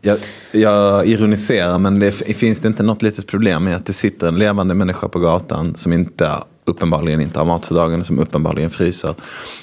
Jag, 0.00 0.18
jag 0.52 1.06
ironiserar 1.06 1.78
men 1.78 1.98
det 1.98 2.10
finns 2.12 2.60
det 2.60 2.68
inte 2.68 2.82
något 2.82 3.02
litet 3.02 3.26
problem 3.26 3.64
med 3.64 3.76
att 3.76 3.86
det 3.86 3.92
sitter 3.92 4.26
en 4.26 4.38
levande 4.38 4.74
människa 4.74 5.08
på 5.08 5.18
gatan 5.18 5.74
som 5.76 5.92
inte 5.92 6.30
uppenbarligen 6.68 7.20
inte 7.20 7.38
har 7.38 7.46
mat 7.46 7.66
för 7.66 7.74
dagen, 7.74 8.04
som 8.04 8.18
uppenbarligen 8.18 8.70
fryser. 8.70 9.14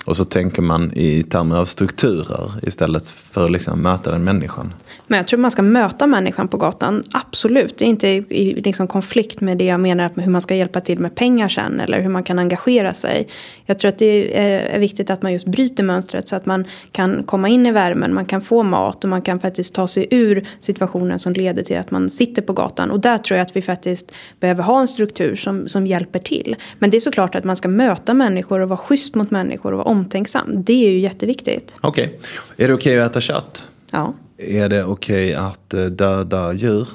Och 0.06 0.18
så 0.18 0.26
tänker 0.26 0.62
man 0.62 0.92
i 0.94 1.24
termer 1.24 1.58
av 1.58 1.66
strukturer 1.66 2.52
istället 2.64 3.08
för 3.08 3.46
att 3.46 3.52
liksom 3.52 3.82
möta 3.82 4.12
den 4.12 4.24
människan. 4.24 4.74
Men 5.08 5.18
jag 5.18 5.28
tror 5.28 5.40
man 5.40 5.52
ska 5.52 5.62
möta 5.62 6.08
människan 6.08 6.48
på 6.48 6.58
gatan, 6.58 7.04
absolut. 7.12 7.78
Det 7.78 7.86
är 7.86 7.90
inte 7.90 8.08
i 8.08 8.62
liksom 8.62 8.88
konflikt 8.88 9.42
med 9.42 9.58
det 9.58 9.66
jag 9.66 9.80
menar 9.80 10.12
med 10.14 10.26
hur 10.26 10.32
man 10.32 10.42
ska 10.42 10.56
hjälpa 10.56 10.82
till 10.82 11.00
med 11.00 11.16
pengar 11.16 11.50
sen 11.50 11.80
eller 11.80 12.02
hur 12.02 12.10
man 12.10 12.24
kan 12.24 12.40
engagera 12.40 12.94
sig. 12.94 13.28
Jag 13.66 13.80
tror 13.80 13.90
att 13.90 14.00
det 14.00 14.40
är 14.40 14.80
viktigt 14.80 15.10
att 15.10 15.22
man 15.22 15.34
just 15.34 15.48
bryter 15.48 15.84
mönstret 15.84 16.28
så 16.28 16.36
att 16.36 16.46
man 16.46 16.66
kan 16.92 17.24
komma 17.24 17.50
in 17.50 17.66
i 17.66 17.72
värmen, 17.72 18.14
man 18.14 18.26
kan 18.26 18.42
få 18.42 18.64
mat 18.64 19.04
och 19.04 19.10
man 19.10 19.22
kan 19.22 19.40
faktiskt 19.40 19.74
ta 19.74 19.88
sig 19.88 20.08
ur 20.12 20.48
situationen 20.60 21.20
som 21.20 21.34
leder 21.34 21.64
till 21.64 21.78
att 21.78 21.92
man 21.92 22.10
sitter 22.10 22.42
på 22.42 22.54
gatan. 22.54 22.92
Och 22.92 23.00
där 23.00 23.18
tror 23.18 23.38
jag 23.38 23.46
att 23.46 23.56
vi 23.56 23.62
faktiskt 23.62 24.16
behöver 24.40 24.64
ha 24.64 24.82
en 24.82 24.88
struktur 24.88 25.36
som, 25.36 25.68
som 25.68 25.88
hjälper 25.88 26.20
till. 26.20 26.56
Men 26.80 26.90
det 26.96 27.00
är 27.00 27.02
såklart 27.02 27.36
att 27.36 27.44
man 27.44 27.56
ska 27.56 27.68
möta 27.68 28.14
människor 28.14 28.60
och 28.60 28.70
vara 28.70 28.78
schysst 28.78 29.16
mot 29.16 29.32
människor 29.32 29.72
och 29.72 29.78
vara 29.78 29.88
omtänksam. 29.88 30.64
Det 30.64 30.86
är 30.88 30.92
ju 30.92 31.00
jätteviktigt. 31.00 31.76
Okej. 31.82 32.06
Okay. 32.06 32.66
Är 32.66 32.68
det 32.68 32.74
okej 32.74 32.94
okay 32.94 33.06
att 33.06 33.12
äta 33.12 33.22
kött? 33.22 33.68
Ja. 33.92 34.14
Är 34.38 34.70
det 34.70 34.84
okej 34.84 35.38
okay 35.38 35.46
att 35.48 35.74
eh, 35.74 35.86
döda 35.86 36.54
djur? 36.54 36.88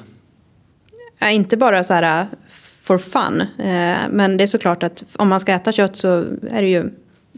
Ja, 1.19 1.29
inte 1.29 1.57
bara 1.57 1.83
så 1.83 1.93
här 1.93 2.27
for 2.83 2.97
fun. 2.97 3.41
Eh, 3.41 3.97
men 4.09 4.37
det 4.37 4.43
är 4.43 4.47
såklart 4.47 4.83
att 4.83 5.03
om 5.13 5.29
man 5.29 5.39
ska 5.39 5.53
äta 5.53 5.71
kött 5.71 5.95
så 5.95 6.25
är 6.49 6.61
det 6.61 6.67
ju 6.67 6.89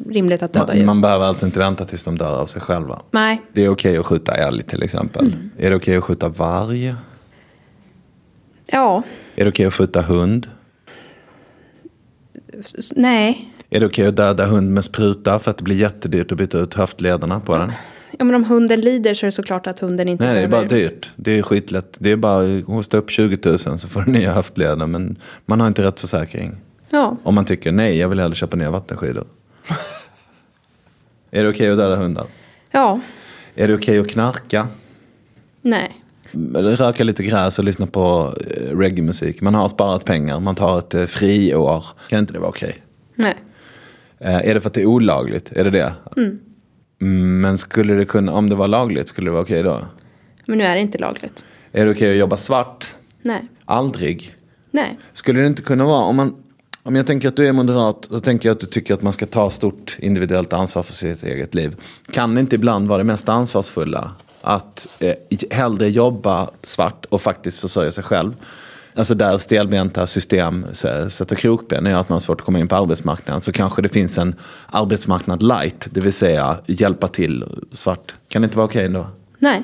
rimligt 0.09 0.43
att 0.43 0.53
döda 0.53 0.67
man, 0.67 0.77
djur. 0.77 0.85
Man 0.85 1.01
behöver 1.01 1.25
alltså 1.25 1.45
inte 1.45 1.59
vänta 1.59 1.85
tills 1.85 2.03
de 2.03 2.17
dör 2.17 2.39
av 2.41 2.45
sig 2.45 2.61
själva? 2.61 3.01
Nej. 3.11 3.41
Det 3.53 3.65
är 3.65 3.69
okej 3.69 3.97
att 3.97 4.05
skjuta 4.05 4.33
älg 4.33 4.63
till 4.63 4.83
exempel? 4.83 5.27
Mm. 5.27 5.51
Är 5.57 5.69
det 5.69 5.75
okej 5.75 5.97
att 5.97 6.03
skjuta 6.03 6.29
varg? 6.29 6.95
Ja. 8.65 9.03
Är 9.35 9.43
det 9.43 9.49
okej 9.49 9.65
att 9.65 9.73
skjuta 9.73 10.01
hund? 10.01 10.47
Nej. 12.95 13.49
Är 13.69 13.79
det 13.79 13.85
okej 13.85 14.07
att 14.07 14.15
döda 14.15 14.45
hund 14.45 14.73
med 14.73 14.83
spruta 14.83 15.39
för 15.39 15.51
att 15.51 15.57
det 15.57 15.63
blir 15.63 15.75
jättedyrt 15.75 16.31
att 16.31 16.37
byta 16.37 16.57
ut 16.57 16.73
höftlederna 16.73 17.39
på 17.39 17.57
den? 17.57 17.71
Ja, 18.19 18.25
men 18.25 18.35
om 18.35 18.43
hunden 18.43 18.81
lider 18.81 19.13
så 19.13 19.25
är 19.25 19.27
det 19.27 19.31
såklart 19.31 19.67
att 19.67 19.79
hunden 19.79 20.07
inte 20.07 20.23
Nej, 20.23 20.33
behöver... 20.33 20.49
det 20.49 20.57
är 20.57 20.61
bara 20.61 20.89
dyrt. 20.89 21.11
Det 21.15 21.39
är 21.39 21.41
skitlätt. 21.41 21.97
Det 21.99 22.11
är 22.11 22.15
bara 22.15 22.57
att 22.57 22.65
hosta 22.65 22.97
upp 22.97 23.09
20 23.09 23.49
000 23.49 23.59
så 23.59 23.77
får 23.77 24.01
du 24.01 24.11
nya 24.11 24.33
höftleder. 24.33 24.87
Men 24.87 25.15
man 25.45 25.59
har 25.59 25.67
inte 25.67 25.83
rätt 25.83 25.99
försäkring. 25.99 26.55
Ja. 26.89 27.17
Om 27.23 27.35
man 27.35 27.45
tycker 27.45 27.71
nej, 27.71 27.97
jag 27.97 28.09
vill 28.09 28.19
hellre 28.19 28.35
köpa 28.35 28.57
nya 28.57 28.71
vattenskidor. 28.71 29.25
är 31.31 31.43
det 31.43 31.49
okej 31.49 31.69
att 31.69 31.77
döda 31.77 31.95
hundar? 31.95 32.25
Ja. 32.71 32.99
Är 33.55 33.67
det 33.67 33.73
okej 33.73 33.99
att 33.99 34.09
knarka? 34.09 34.67
Nej. 35.61 36.02
Röka 36.55 37.03
lite 37.03 37.23
gräs 37.23 37.59
och 37.59 37.65
lyssna 37.65 37.87
på 37.87 38.33
eh, 38.47 38.77
reggae-musik. 38.77 39.41
Man 39.41 39.55
har 39.55 39.69
sparat 39.69 40.05
pengar, 40.05 40.39
man 40.39 40.55
tar 40.55 40.79
ett 40.79 40.93
eh, 40.93 41.05
friår. 41.05 41.85
Kan 42.09 42.19
inte 42.19 42.33
det 42.33 42.39
vara 42.39 42.49
okej? 42.49 42.81
Nej. 43.15 43.35
Eh, 44.19 44.49
är 44.49 44.53
det 44.53 44.61
för 44.61 44.69
att 44.69 44.73
det 44.73 44.81
är 44.81 44.85
olagligt? 44.85 45.51
Är 45.51 45.63
det 45.63 45.69
det? 45.69 45.93
Mm. 46.17 46.39
Men 47.41 47.57
skulle 47.57 47.93
det 47.93 48.05
kunna, 48.05 48.33
om 48.33 48.49
det 48.49 48.55
var 48.55 48.67
lagligt, 48.67 49.07
skulle 49.07 49.27
det 49.27 49.31
vara 49.31 49.41
okej 49.41 49.63
då? 49.63 49.79
Men 50.45 50.57
nu 50.57 50.63
är 50.63 50.75
det 50.75 50.81
inte 50.81 50.97
lagligt. 50.97 51.43
Är 51.71 51.85
det 51.85 51.91
okej 51.91 52.11
att 52.11 52.17
jobba 52.17 52.37
svart? 52.37 52.87
Nej. 53.21 53.41
Aldrig? 53.65 54.35
Nej. 54.71 54.97
Skulle 55.13 55.41
det 55.41 55.47
inte 55.47 55.61
kunna 55.61 55.85
vara, 55.85 56.05
om, 56.05 56.15
man, 56.15 56.35
om 56.83 56.95
jag 56.95 57.07
tänker 57.07 57.27
att 57.27 57.35
du 57.35 57.47
är 57.47 57.53
moderat, 57.53 58.05
så 58.09 58.19
tänker 58.19 58.49
jag 58.49 58.55
att 58.55 58.61
du 58.61 58.67
tycker 58.67 58.93
att 58.93 59.01
man 59.01 59.13
ska 59.13 59.25
ta 59.25 59.49
stort 59.49 59.97
individuellt 59.99 60.53
ansvar 60.53 60.83
för 60.83 60.93
sitt 60.93 61.23
eget 61.23 61.55
liv. 61.55 61.75
Kan 62.11 62.35
det 62.35 62.41
inte 62.41 62.55
ibland 62.55 62.87
vara 62.87 62.97
det 62.97 63.03
mest 63.03 63.29
ansvarsfulla? 63.29 64.11
Att 64.45 64.87
eh, 64.99 65.13
hellre 65.51 65.89
jobba 65.89 66.49
svart 66.63 67.05
och 67.05 67.21
faktiskt 67.21 67.59
försörja 67.59 67.91
sig 67.91 68.03
själv. 68.03 68.35
Alltså 68.95 69.15
där 69.15 69.37
stelbenta 69.37 70.07
system 70.07 70.65
sätter 70.73 71.35
krokben 71.35 71.85
och 71.85 71.91
gör 71.91 71.99
att 71.99 72.09
man 72.09 72.15
har 72.15 72.19
svårt 72.19 72.39
att 72.39 72.45
komma 72.45 72.59
in 72.59 72.67
på 72.67 72.75
arbetsmarknaden. 72.75 73.41
Så 73.41 73.51
kanske 73.51 73.81
det 73.81 73.89
finns 73.89 74.17
en 74.17 74.35
arbetsmarknad 74.67 75.43
light, 75.43 75.87
det 75.91 76.01
vill 76.01 76.13
säga 76.13 76.57
hjälpa 76.65 77.07
till 77.07 77.45
svart. 77.71 78.15
Kan 78.27 78.41
det 78.41 78.45
inte 78.45 78.57
vara 78.57 78.65
okej 78.65 78.89
okay 78.89 79.01
då? 79.01 79.07
Nej. 79.39 79.63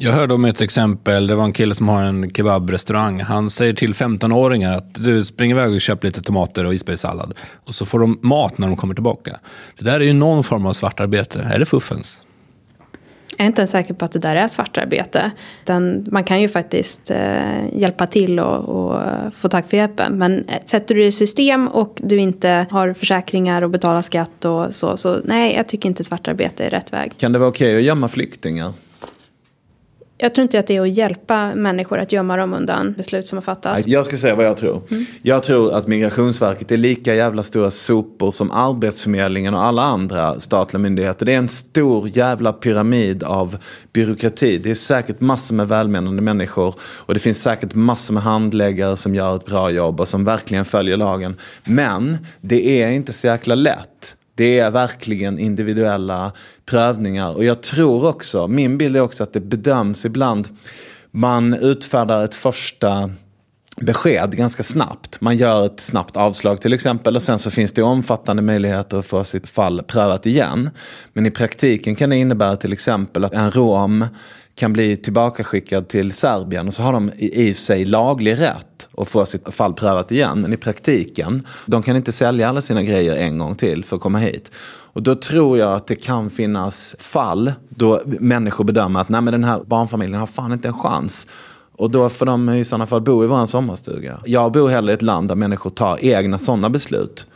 Jag 0.00 0.12
hörde 0.12 0.34
om 0.34 0.44
ett 0.44 0.60
exempel, 0.60 1.26
det 1.26 1.34
var 1.34 1.44
en 1.44 1.52
kille 1.52 1.74
som 1.74 1.88
har 1.88 2.02
en 2.02 2.30
kebabrestaurang. 2.30 3.20
Han 3.20 3.50
säger 3.50 3.72
till 3.72 3.94
15-åringar 3.94 4.76
att 4.76 4.94
du 4.94 5.24
springer 5.24 5.54
iväg 5.54 5.74
och 5.74 5.80
köper 5.80 6.08
lite 6.08 6.22
tomater 6.22 6.64
och 6.64 6.74
isbergssallad. 6.74 7.34
Och 7.64 7.74
så 7.74 7.86
får 7.86 7.98
de 7.98 8.18
mat 8.22 8.58
när 8.58 8.66
de 8.66 8.76
kommer 8.76 8.94
tillbaka. 8.94 9.40
Det 9.78 9.84
där 9.84 10.00
är 10.00 10.04
ju 10.04 10.12
någon 10.12 10.44
form 10.44 10.66
av 10.66 10.72
svartarbete. 10.72 11.48
Är 11.52 11.58
det 11.58 11.66
fuffens? 11.66 12.22
Jag 13.38 13.44
är 13.44 13.46
inte 13.46 13.60
ens 13.60 13.70
säker 13.70 13.94
på 13.94 14.04
att 14.04 14.12
det 14.12 14.18
där 14.18 14.36
är 14.36 14.48
svartarbete. 14.48 15.30
Den, 15.64 16.06
man 16.10 16.24
kan 16.24 16.40
ju 16.40 16.48
faktiskt 16.48 17.10
eh, 17.10 17.78
hjälpa 17.78 18.06
till 18.06 18.40
och, 18.40 18.68
och, 18.68 19.02
få 19.34 19.48
tack 19.48 19.70
för 19.70 19.76
hjälpen. 19.76 20.18
Men 20.18 20.48
eh, 20.48 20.58
sätter 20.64 20.94
du 20.94 21.00
det 21.00 21.06
i 21.06 21.12
system 21.12 21.68
och 21.68 21.98
du 22.02 22.16
inte 22.16 22.66
har 22.70 22.92
försäkringar 22.92 23.62
och 23.62 23.70
betalar 23.70 24.02
skatt 24.02 24.44
och 24.44 24.74
så, 24.74 24.96
så 24.96 25.20
nej, 25.24 25.54
jag 25.54 25.68
tycker 25.68 25.88
inte 25.88 26.04
svartarbete 26.04 26.64
är 26.64 26.70
rätt 26.70 26.92
väg. 26.92 27.12
Kan 27.18 27.32
det 27.32 27.38
vara 27.38 27.48
okej 27.48 27.76
att 27.76 27.82
gömma 27.82 28.08
flyktingar? 28.08 28.72
Jag 30.20 30.34
tror 30.34 30.42
inte 30.42 30.58
att 30.58 30.66
det 30.66 30.76
är 30.76 30.80
att 30.80 30.96
hjälpa 30.96 31.54
människor 31.54 31.98
att 31.98 32.12
gömma 32.12 32.36
dem 32.36 32.54
undan 32.54 32.92
beslut 32.92 33.26
som 33.26 33.38
har 33.38 33.42
fattats. 33.42 33.86
Jag 33.86 34.06
ska 34.06 34.16
säga 34.16 34.34
vad 34.34 34.46
jag 34.46 34.56
tror. 34.56 34.82
Mm. 34.90 35.06
Jag 35.22 35.42
tror 35.42 35.72
att 35.72 35.86
Migrationsverket 35.86 36.72
är 36.72 36.76
lika 36.76 37.14
jävla 37.14 37.42
stora 37.42 37.70
sopor 37.70 38.30
som 38.30 38.50
Arbetsförmedlingen 38.50 39.54
och 39.54 39.64
alla 39.64 39.82
andra 39.82 40.40
statliga 40.40 40.78
myndigheter. 40.78 41.26
Det 41.26 41.34
är 41.34 41.38
en 41.38 41.48
stor 41.48 42.08
jävla 42.08 42.52
pyramid 42.52 43.22
av 43.22 43.58
byråkrati. 43.92 44.58
Det 44.58 44.70
är 44.70 44.74
säkert 44.74 45.20
massor 45.20 45.54
med 45.54 45.68
välmenande 45.68 46.22
människor. 46.22 46.74
Och 46.80 47.14
det 47.14 47.20
finns 47.20 47.42
säkert 47.42 47.74
massor 47.74 48.14
med 48.14 48.22
handläggare 48.22 48.96
som 48.96 49.14
gör 49.14 49.36
ett 49.36 49.46
bra 49.46 49.70
jobb 49.70 50.00
och 50.00 50.08
som 50.08 50.24
verkligen 50.24 50.64
följer 50.64 50.96
lagen. 50.96 51.36
Men 51.64 52.18
det 52.40 52.82
är 52.82 52.90
inte 52.90 53.12
så 53.12 53.26
jäkla 53.26 53.54
lätt. 53.54 54.17
Det 54.38 54.58
är 54.58 54.70
verkligen 54.70 55.38
individuella 55.38 56.32
prövningar. 56.66 57.36
Och 57.36 57.44
jag 57.44 57.62
tror 57.62 58.06
också, 58.06 58.48
min 58.48 58.78
bild 58.78 58.96
är 58.96 59.00
också 59.00 59.22
att 59.22 59.32
det 59.32 59.40
bedöms 59.40 60.04
ibland, 60.04 60.48
man 61.10 61.54
utfärdar 61.54 62.24
ett 62.24 62.34
första 62.34 63.10
besked 63.80 64.36
ganska 64.36 64.62
snabbt. 64.62 65.20
Man 65.20 65.36
gör 65.36 65.66
ett 65.66 65.80
snabbt 65.80 66.16
avslag 66.16 66.60
till 66.60 66.72
exempel 66.72 67.16
och 67.16 67.22
sen 67.22 67.38
så 67.38 67.50
finns 67.50 67.72
det 67.72 67.82
omfattande 67.82 68.42
möjligheter 68.42 68.98
att 68.98 69.06
få 69.06 69.24
sitt 69.24 69.48
fall 69.48 69.82
prövat 69.82 70.26
igen. 70.26 70.70
Men 71.12 71.26
i 71.26 71.30
praktiken 71.30 71.94
kan 71.94 72.10
det 72.10 72.16
innebära 72.16 72.56
till 72.56 72.72
exempel 72.72 73.24
att 73.24 73.34
en 73.34 73.50
rom 73.50 74.06
kan 74.54 74.72
bli 74.72 74.96
tillbakaskickad 74.96 75.88
till 75.88 76.12
Serbien 76.12 76.68
och 76.68 76.74
så 76.74 76.82
har 76.82 76.92
de 76.92 77.10
i 77.16 77.52
och 77.52 77.56
för 77.56 77.62
sig 77.62 77.84
laglig 77.84 78.40
rätt 78.40 78.88
att 78.96 79.08
få 79.08 79.26
sitt 79.26 79.54
fall 79.54 79.74
prövat 79.74 80.12
igen. 80.12 80.40
Men 80.40 80.52
i 80.52 80.56
praktiken, 80.56 81.46
de 81.66 81.82
kan 81.82 81.96
inte 81.96 82.12
sälja 82.12 82.48
alla 82.48 82.60
sina 82.60 82.82
grejer 82.82 83.16
en 83.16 83.38
gång 83.38 83.56
till 83.56 83.84
för 83.84 83.96
att 83.96 84.02
komma 84.02 84.18
hit. 84.18 84.52
Och 84.92 85.02
då 85.02 85.14
tror 85.14 85.58
jag 85.58 85.72
att 85.72 85.86
det 85.86 85.96
kan 85.96 86.30
finnas 86.30 86.96
fall 86.98 87.52
då 87.68 88.02
människor 88.06 88.64
bedömer 88.64 89.00
att 89.00 89.08
Nej, 89.08 89.20
men 89.20 89.32
den 89.32 89.44
här 89.44 89.62
barnfamiljen 89.66 90.20
har 90.20 90.26
fan 90.26 90.52
inte 90.52 90.68
en 90.68 90.74
chans. 90.74 91.26
Och 91.78 91.90
då 91.90 92.08
får 92.08 92.26
de 92.26 92.48
i 92.48 92.64
sådana 92.64 92.86
fall 92.86 93.00
bo 93.00 93.24
i 93.24 93.26
vår 93.26 93.46
sommarstuga. 93.46 94.20
Jag 94.24 94.52
bor 94.52 94.68
hellre 94.68 94.92
i 94.92 94.94
ett 94.94 95.02
land 95.02 95.28
där 95.28 95.34
människor 95.34 95.70
tar 95.70 95.98
egna 96.04 96.38
sådana 96.38 96.70
beslut 96.70 97.26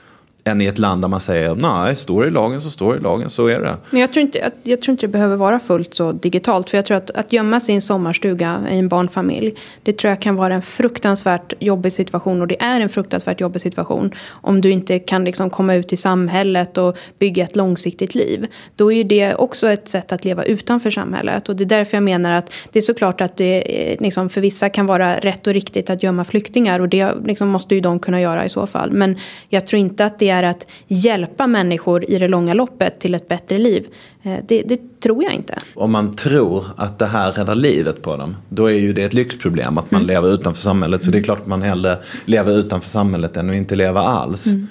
än 0.45 0.61
i 0.61 0.67
ett 0.67 0.79
land 0.79 1.03
där 1.03 1.09
man 1.09 1.21
säger 1.21 1.55
nej, 1.55 1.97
står 1.97 2.23
det 2.23 2.29
i 2.29 2.31
lagen 2.31 2.61
så 2.61 2.71
står 2.71 2.93
det 2.93 2.99
i 2.99 3.03
lagen, 3.03 3.31
så 3.31 3.47
är 3.47 3.61
det. 3.61 3.77
Men 3.91 4.01
jag 4.01 4.13
tror 4.13 4.23
inte, 4.23 4.51
jag 4.63 4.83
tror 4.83 4.93
inte 4.93 5.07
det 5.07 5.13
behöver 5.13 5.37
vara 5.37 5.61
fullt 5.61 5.95
så 5.95 6.13
digitalt. 6.13 6.71
För 6.71 6.79
jag 6.79 6.87
tror 6.87 6.97
att, 6.97 7.11
att 7.11 7.33
gömma 7.33 7.61
sin 7.61 7.83
sommarstuga 7.83 8.63
i 8.71 8.79
en 8.79 8.89
barnfamilj, 8.89 9.55
det 9.83 9.99
tror 9.99 10.09
jag 10.09 10.21
kan 10.21 10.37
vara 10.37 10.55
en 10.55 10.63
fruktansvärt 10.63 11.53
jobbig 11.61 11.93
situation. 11.93 12.41
Och 12.41 12.49
det 12.49 12.63
är 12.63 12.81
en 12.81 12.89
fruktansvärt 12.89 13.41
jobbig 13.41 13.63
situation 13.63 14.15
om 14.29 14.61
du 14.61 14.71
inte 14.71 14.99
kan 14.99 15.25
liksom 15.25 15.51
komma 15.51 15.75
ut 15.75 15.93
i 15.93 15.97
samhället 15.97 16.79
och 16.79 16.97
bygga 17.19 17.45
ett 17.45 17.57
långsiktigt 17.57 18.15
liv. 18.15 18.47
Då 18.77 18.93
är 18.93 18.97
ju 18.97 19.05
det 19.05 19.35
också 19.35 19.69
ett 19.69 19.89
sätt 19.89 20.13
att 20.13 20.25
leva 20.25 20.45
utanför 20.45 20.91
samhället. 20.91 21.49
Och 21.49 21.57
det 21.57 21.65
är 21.65 21.67
därför 21.67 21.97
jag 21.97 22.05
menar 22.05 22.33
att 22.33 22.53
det 22.73 22.79
är 22.79 22.83
såklart 22.83 23.21
att 23.21 23.37
det 23.37 23.93
eh, 23.93 24.01
liksom, 24.01 24.29
för 24.29 24.41
vissa 24.41 24.69
kan 24.69 24.87
vara 24.87 25.19
rätt 25.19 25.47
och 25.47 25.55
riktigt 25.55 25.91
att 25.91 26.03
gömma 26.03 26.25
flyktingar. 26.25 26.81
Och 26.81 26.89
det 26.89 27.15
liksom, 27.25 27.49
måste 27.49 27.75
ju 27.75 27.81
de 27.81 27.99
kunna 27.99 28.21
göra 28.21 28.45
i 28.45 28.49
så 28.49 28.67
fall. 28.67 28.91
Men 28.91 29.17
jag 29.49 29.67
tror 29.67 29.81
inte 29.81 30.05
att 30.05 30.19
det 30.19 30.32
är 30.33 30.43
att 30.43 30.67
hjälpa 30.87 31.47
människor 31.47 32.11
i 32.11 32.19
det 32.19 32.29
långa 32.29 32.55
loppet 32.55 33.01
till 33.01 33.15
ett 33.15 33.29
bättre 33.29 33.59
liv. 33.59 33.87
Eh, 34.23 34.37
det, 34.49 34.63
det, 34.63 35.01
tror 35.01 35.25
jag 35.25 35.33
inte. 35.33 35.59
Om 35.75 35.93
man 35.93 36.15
tror 36.15 36.65
att 36.77 36.99
det 36.99 37.07
här 37.07 37.33
räddar 37.33 37.55
livet 37.55 38.03
på 38.03 38.17
dem, 38.17 38.37
då 38.49 38.67
är 38.67 38.79
ju 38.79 38.93
det 38.93 39.03
ett 39.03 39.15
lyxproblem 39.15 39.79
att 39.79 39.91
man 39.91 40.01
mm. 40.01 40.09
lever 40.09 40.35
utanför 40.35 40.61
samhället. 40.61 41.05
Så 41.05 41.11
det 41.11 41.19
är 41.19 41.23
klart 41.23 41.41
att 41.41 41.47
man 41.47 41.63
hellre 41.63 41.99
lever 42.25 42.59
utanför 42.59 42.89
samhället 42.89 43.37
än 43.37 43.51
att 43.51 43.57
inte 43.57 43.77
leva 43.77 44.01
alls. 44.01 44.47
Mm. 44.47 44.69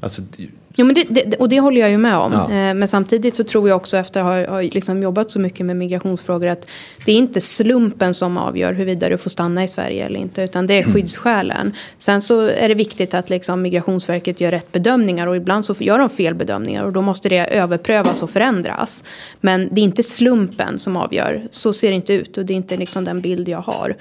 Alltså, 0.00 0.22
Jo, 0.78 0.86
men 0.86 0.94
det, 0.94 1.04
det, 1.04 1.36
och 1.36 1.48
det 1.48 1.60
håller 1.60 1.80
jag 1.80 1.90
ju 1.90 1.98
med 1.98 2.16
om. 2.16 2.32
Ja. 2.32 2.44
Eh, 2.44 2.74
men 2.74 2.88
samtidigt 2.88 3.36
så 3.36 3.44
tror 3.44 3.68
jag 3.68 3.76
också 3.76 3.96
efter 3.96 4.20
att 4.20 4.26
ha, 4.26 4.54
ha 4.54 4.60
liksom 4.60 5.02
jobbat 5.02 5.30
så 5.30 5.38
mycket 5.38 5.66
med 5.66 5.76
migrationsfrågor 5.76 6.46
att 6.46 6.70
det 7.04 7.12
är 7.12 7.16
inte 7.16 7.40
slumpen 7.40 8.14
som 8.14 8.38
avgör 8.38 8.72
huruvida 8.72 9.08
du 9.08 9.18
får 9.18 9.30
stanna 9.30 9.64
i 9.64 9.68
Sverige 9.68 10.06
eller 10.06 10.20
inte. 10.20 10.42
Utan 10.42 10.66
det 10.66 10.74
är 10.74 10.82
mm. 10.82 10.94
skyddsskälen. 10.94 11.72
Sen 11.98 12.22
så 12.22 12.40
är 12.40 12.68
det 12.68 12.74
viktigt 12.74 13.14
att 13.14 13.30
liksom 13.30 13.62
Migrationsverket 13.62 14.40
gör 14.40 14.50
rätt 14.50 14.72
bedömningar 14.72 15.26
och 15.26 15.36
ibland 15.36 15.64
så 15.64 15.74
gör 15.78 15.98
de 15.98 16.10
fel 16.10 16.34
bedömningar 16.34 16.84
och 16.84 16.92
då 16.92 17.02
måste 17.02 17.28
det 17.28 17.46
överprövas 17.46 18.22
och 18.22 18.30
förändras. 18.30 19.04
Men 19.40 19.68
det 19.74 19.80
är 19.80 19.84
inte 19.84 20.02
slumpen 20.02 20.78
som 20.78 20.96
avgör. 20.96 21.48
Så 21.50 21.72
ser 21.72 21.88
det 21.88 21.94
inte 21.94 22.12
ut 22.12 22.38
och 22.38 22.46
det 22.46 22.52
är 22.52 22.56
inte 22.56 22.76
liksom 22.76 23.04
den 23.04 23.20
bild 23.20 23.48
jag 23.48 23.60
har. 23.60 23.96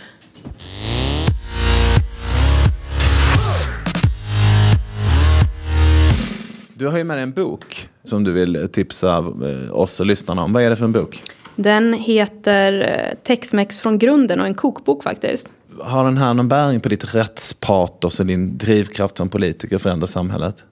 Du 6.78 6.88
har 6.88 6.98
ju 6.98 7.04
med 7.04 7.18
dig 7.18 7.24
en 7.24 7.32
bok 7.32 7.90
som 8.04 8.24
du 8.24 8.32
vill 8.32 8.70
tipsa 8.72 9.18
eh, 9.18 9.76
oss 9.76 10.00
och 10.00 10.06
lyssnarna 10.06 10.44
om. 10.44 10.54
Vad 10.54 10.64
är 10.64 10.70
det 10.70 10.76
för 10.76 10.86
en 10.86 10.92
bok? 10.92 11.22
Den 11.56 11.94
heter 11.94 12.82
eh, 12.82 13.18
Tex-Mex 13.24 13.80
från 13.80 14.00
grunden 14.00 14.40
och 14.40 14.46
en 14.46 14.54
kokbok 14.54 15.04
faktiskt. 15.04 15.54
Har 15.82 16.06
den 16.06 16.18
här 16.18 16.34
någon 16.34 16.48
bäring 16.48 16.80
på 16.80 16.90
ditt 16.90 17.16
rättspatos 17.16 18.20
och 18.20 18.26
din 18.26 18.58
drivkraft 18.58 19.18
som 19.18 19.30
politiker 19.30 19.76
att 19.76 19.82
förändra 19.82 20.08
samhället? 20.08 20.64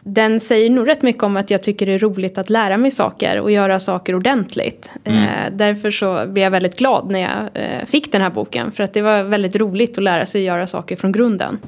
Den 0.00 0.40
säger 0.40 0.70
nog 0.70 0.88
rätt 0.88 1.02
mycket 1.02 1.22
om 1.22 1.36
att 1.36 1.50
jag 1.50 1.62
tycker 1.62 1.86
det 1.86 1.92
är 1.92 1.98
roligt 1.98 2.38
att 2.38 2.50
lära 2.50 2.76
mig 2.76 2.90
saker 2.90 3.40
och 3.40 3.50
göra 3.50 3.80
saker 3.80 4.14
ordentligt. 4.14 4.90
Mm. 5.04 5.22
Eh, 5.22 5.52
därför 5.52 5.90
så 5.90 6.26
blev 6.26 6.44
jag 6.44 6.50
väldigt 6.50 6.78
glad 6.78 7.10
när 7.10 7.20
jag 7.20 7.62
eh, 7.62 7.84
fick 7.84 8.12
den 8.12 8.22
här 8.22 8.30
boken. 8.30 8.72
För 8.72 8.84
att 8.84 8.92
det 8.92 9.02
var 9.02 9.22
väldigt 9.22 9.56
roligt 9.56 9.98
att 9.98 10.04
lära 10.04 10.26
sig 10.26 10.42
göra 10.42 10.66
saker 10.66 10.96
från 10.96 11.12
grunden. 11.12 11.58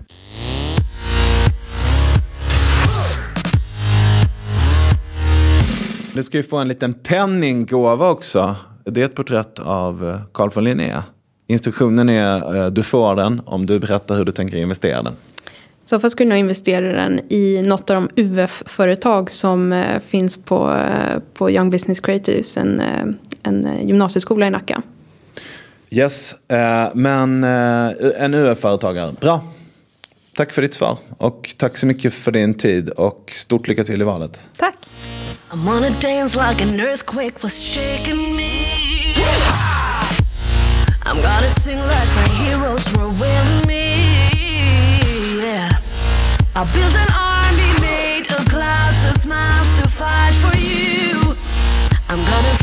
Du 6.15 6.23
ska 6.23 6.37
ju 6.37 6.43
få 6.43 6.57
en 6.57 6.69
liten 6.69 6.95
penninggåva 6.95 8.11
också. 8.11 8.57
Det 8.85 9.01
är 9.01 9.05
ett 9.05 9.15
porträtt 9.15 9.59
av 9.59 10.09
eh, 10.09 10.21
Carl 10.35 10.51
von 10.55 10.65
Linné. 10.65 11.03
Instruktionen 11.47 12.09
är 12.09 12.57
eh, 12.57 12.71
du 12.71 12.83
får 12.83 13.17
den 13.17 13.43
om 13.47 13.67
du 13.67 13.79
berättar 13.79 14.17
hur 14.17 14.25
du 14.25 14.33
tänker 14.33 14.57
investera 14.57 15.03
den. 15.03 15.13
Så 15.85 16.01
fall 16.01 16.11
skulle 16.11 16.31
jag 16.31 16.39
investera 16.39 16.93
den 16.93 17.21
i 17.29 17.63
något 17.63 17.91
av 17.91 17.97
de 17.97 18.23
UF-företag 18.23 19.31
som 19.31 19.73
eh, 19.73 20.01
finns 20.01 20.37
på, 20.37 20.87
på 21.35 21.51
Young 21.51 21.71
Business 21.71 22.01
Creatives, 22.01 22.57
en, 22.57 22.83
en 23.43 23.87
gymnasieskola 23.87 24.47
i 24.47 24.51
Nacka. 24.51 24.83
Yes, 25.91 26.35
men 26.93 27.45
en 27.45 28.35
UF-företagare. 28.35 29.13
Bra. 29.21 29.41
Tack 30.37 30.53
för 30.53 30.63
ditt 30.63 30.75
svar 30.75 30.99
och 31.19 31.55
tack 31.57 31.77
så 31.77 31.87
mycket 31.87 32.15
för 32.15 32.33
din 32.33 32.55
tid 32.55 32.89
och 32.89 33.33
stort 33.35 33.69
lycka 33.69 33.85
till 33.85 34.01
i 34.01 34.05
valet. 34.05 34.41
Tack. 34.57 34.77
I 35.53 35.57
wanna 35.67 35.91
dance 35.99 36.37
like 36.37 36.61
an 36.61 36.81
earthquake 36.81 37.43
was 37.43 37.61
shaking 37.61 38.37
me. 38.37 39.15
I'm 41.03 41.21
gonna 41.21 41.49
sing 41.49 41.77
like 41.77 42.11
my 42.15 42.29
heroes 42.39 42.87
were 42.95 43.09
with 43.09 43.67
me. 43.67 43.99
Yeah. 45.43 45.71
I 46.55 46.63
built 46.73 46.95
an 46.95 47.11
army 47.11 47.71
made 47.81 48.31
of 48.31 48.47
clouds 48.47 49.03
and 49.09 49.21
smiles 49.21 49.81
to 49.83 49.89
fight 49.89 50.35
for 50.35 50.57
you. 50.57 51.35
I'm 52.09 52.23
gonna 52.23 52.60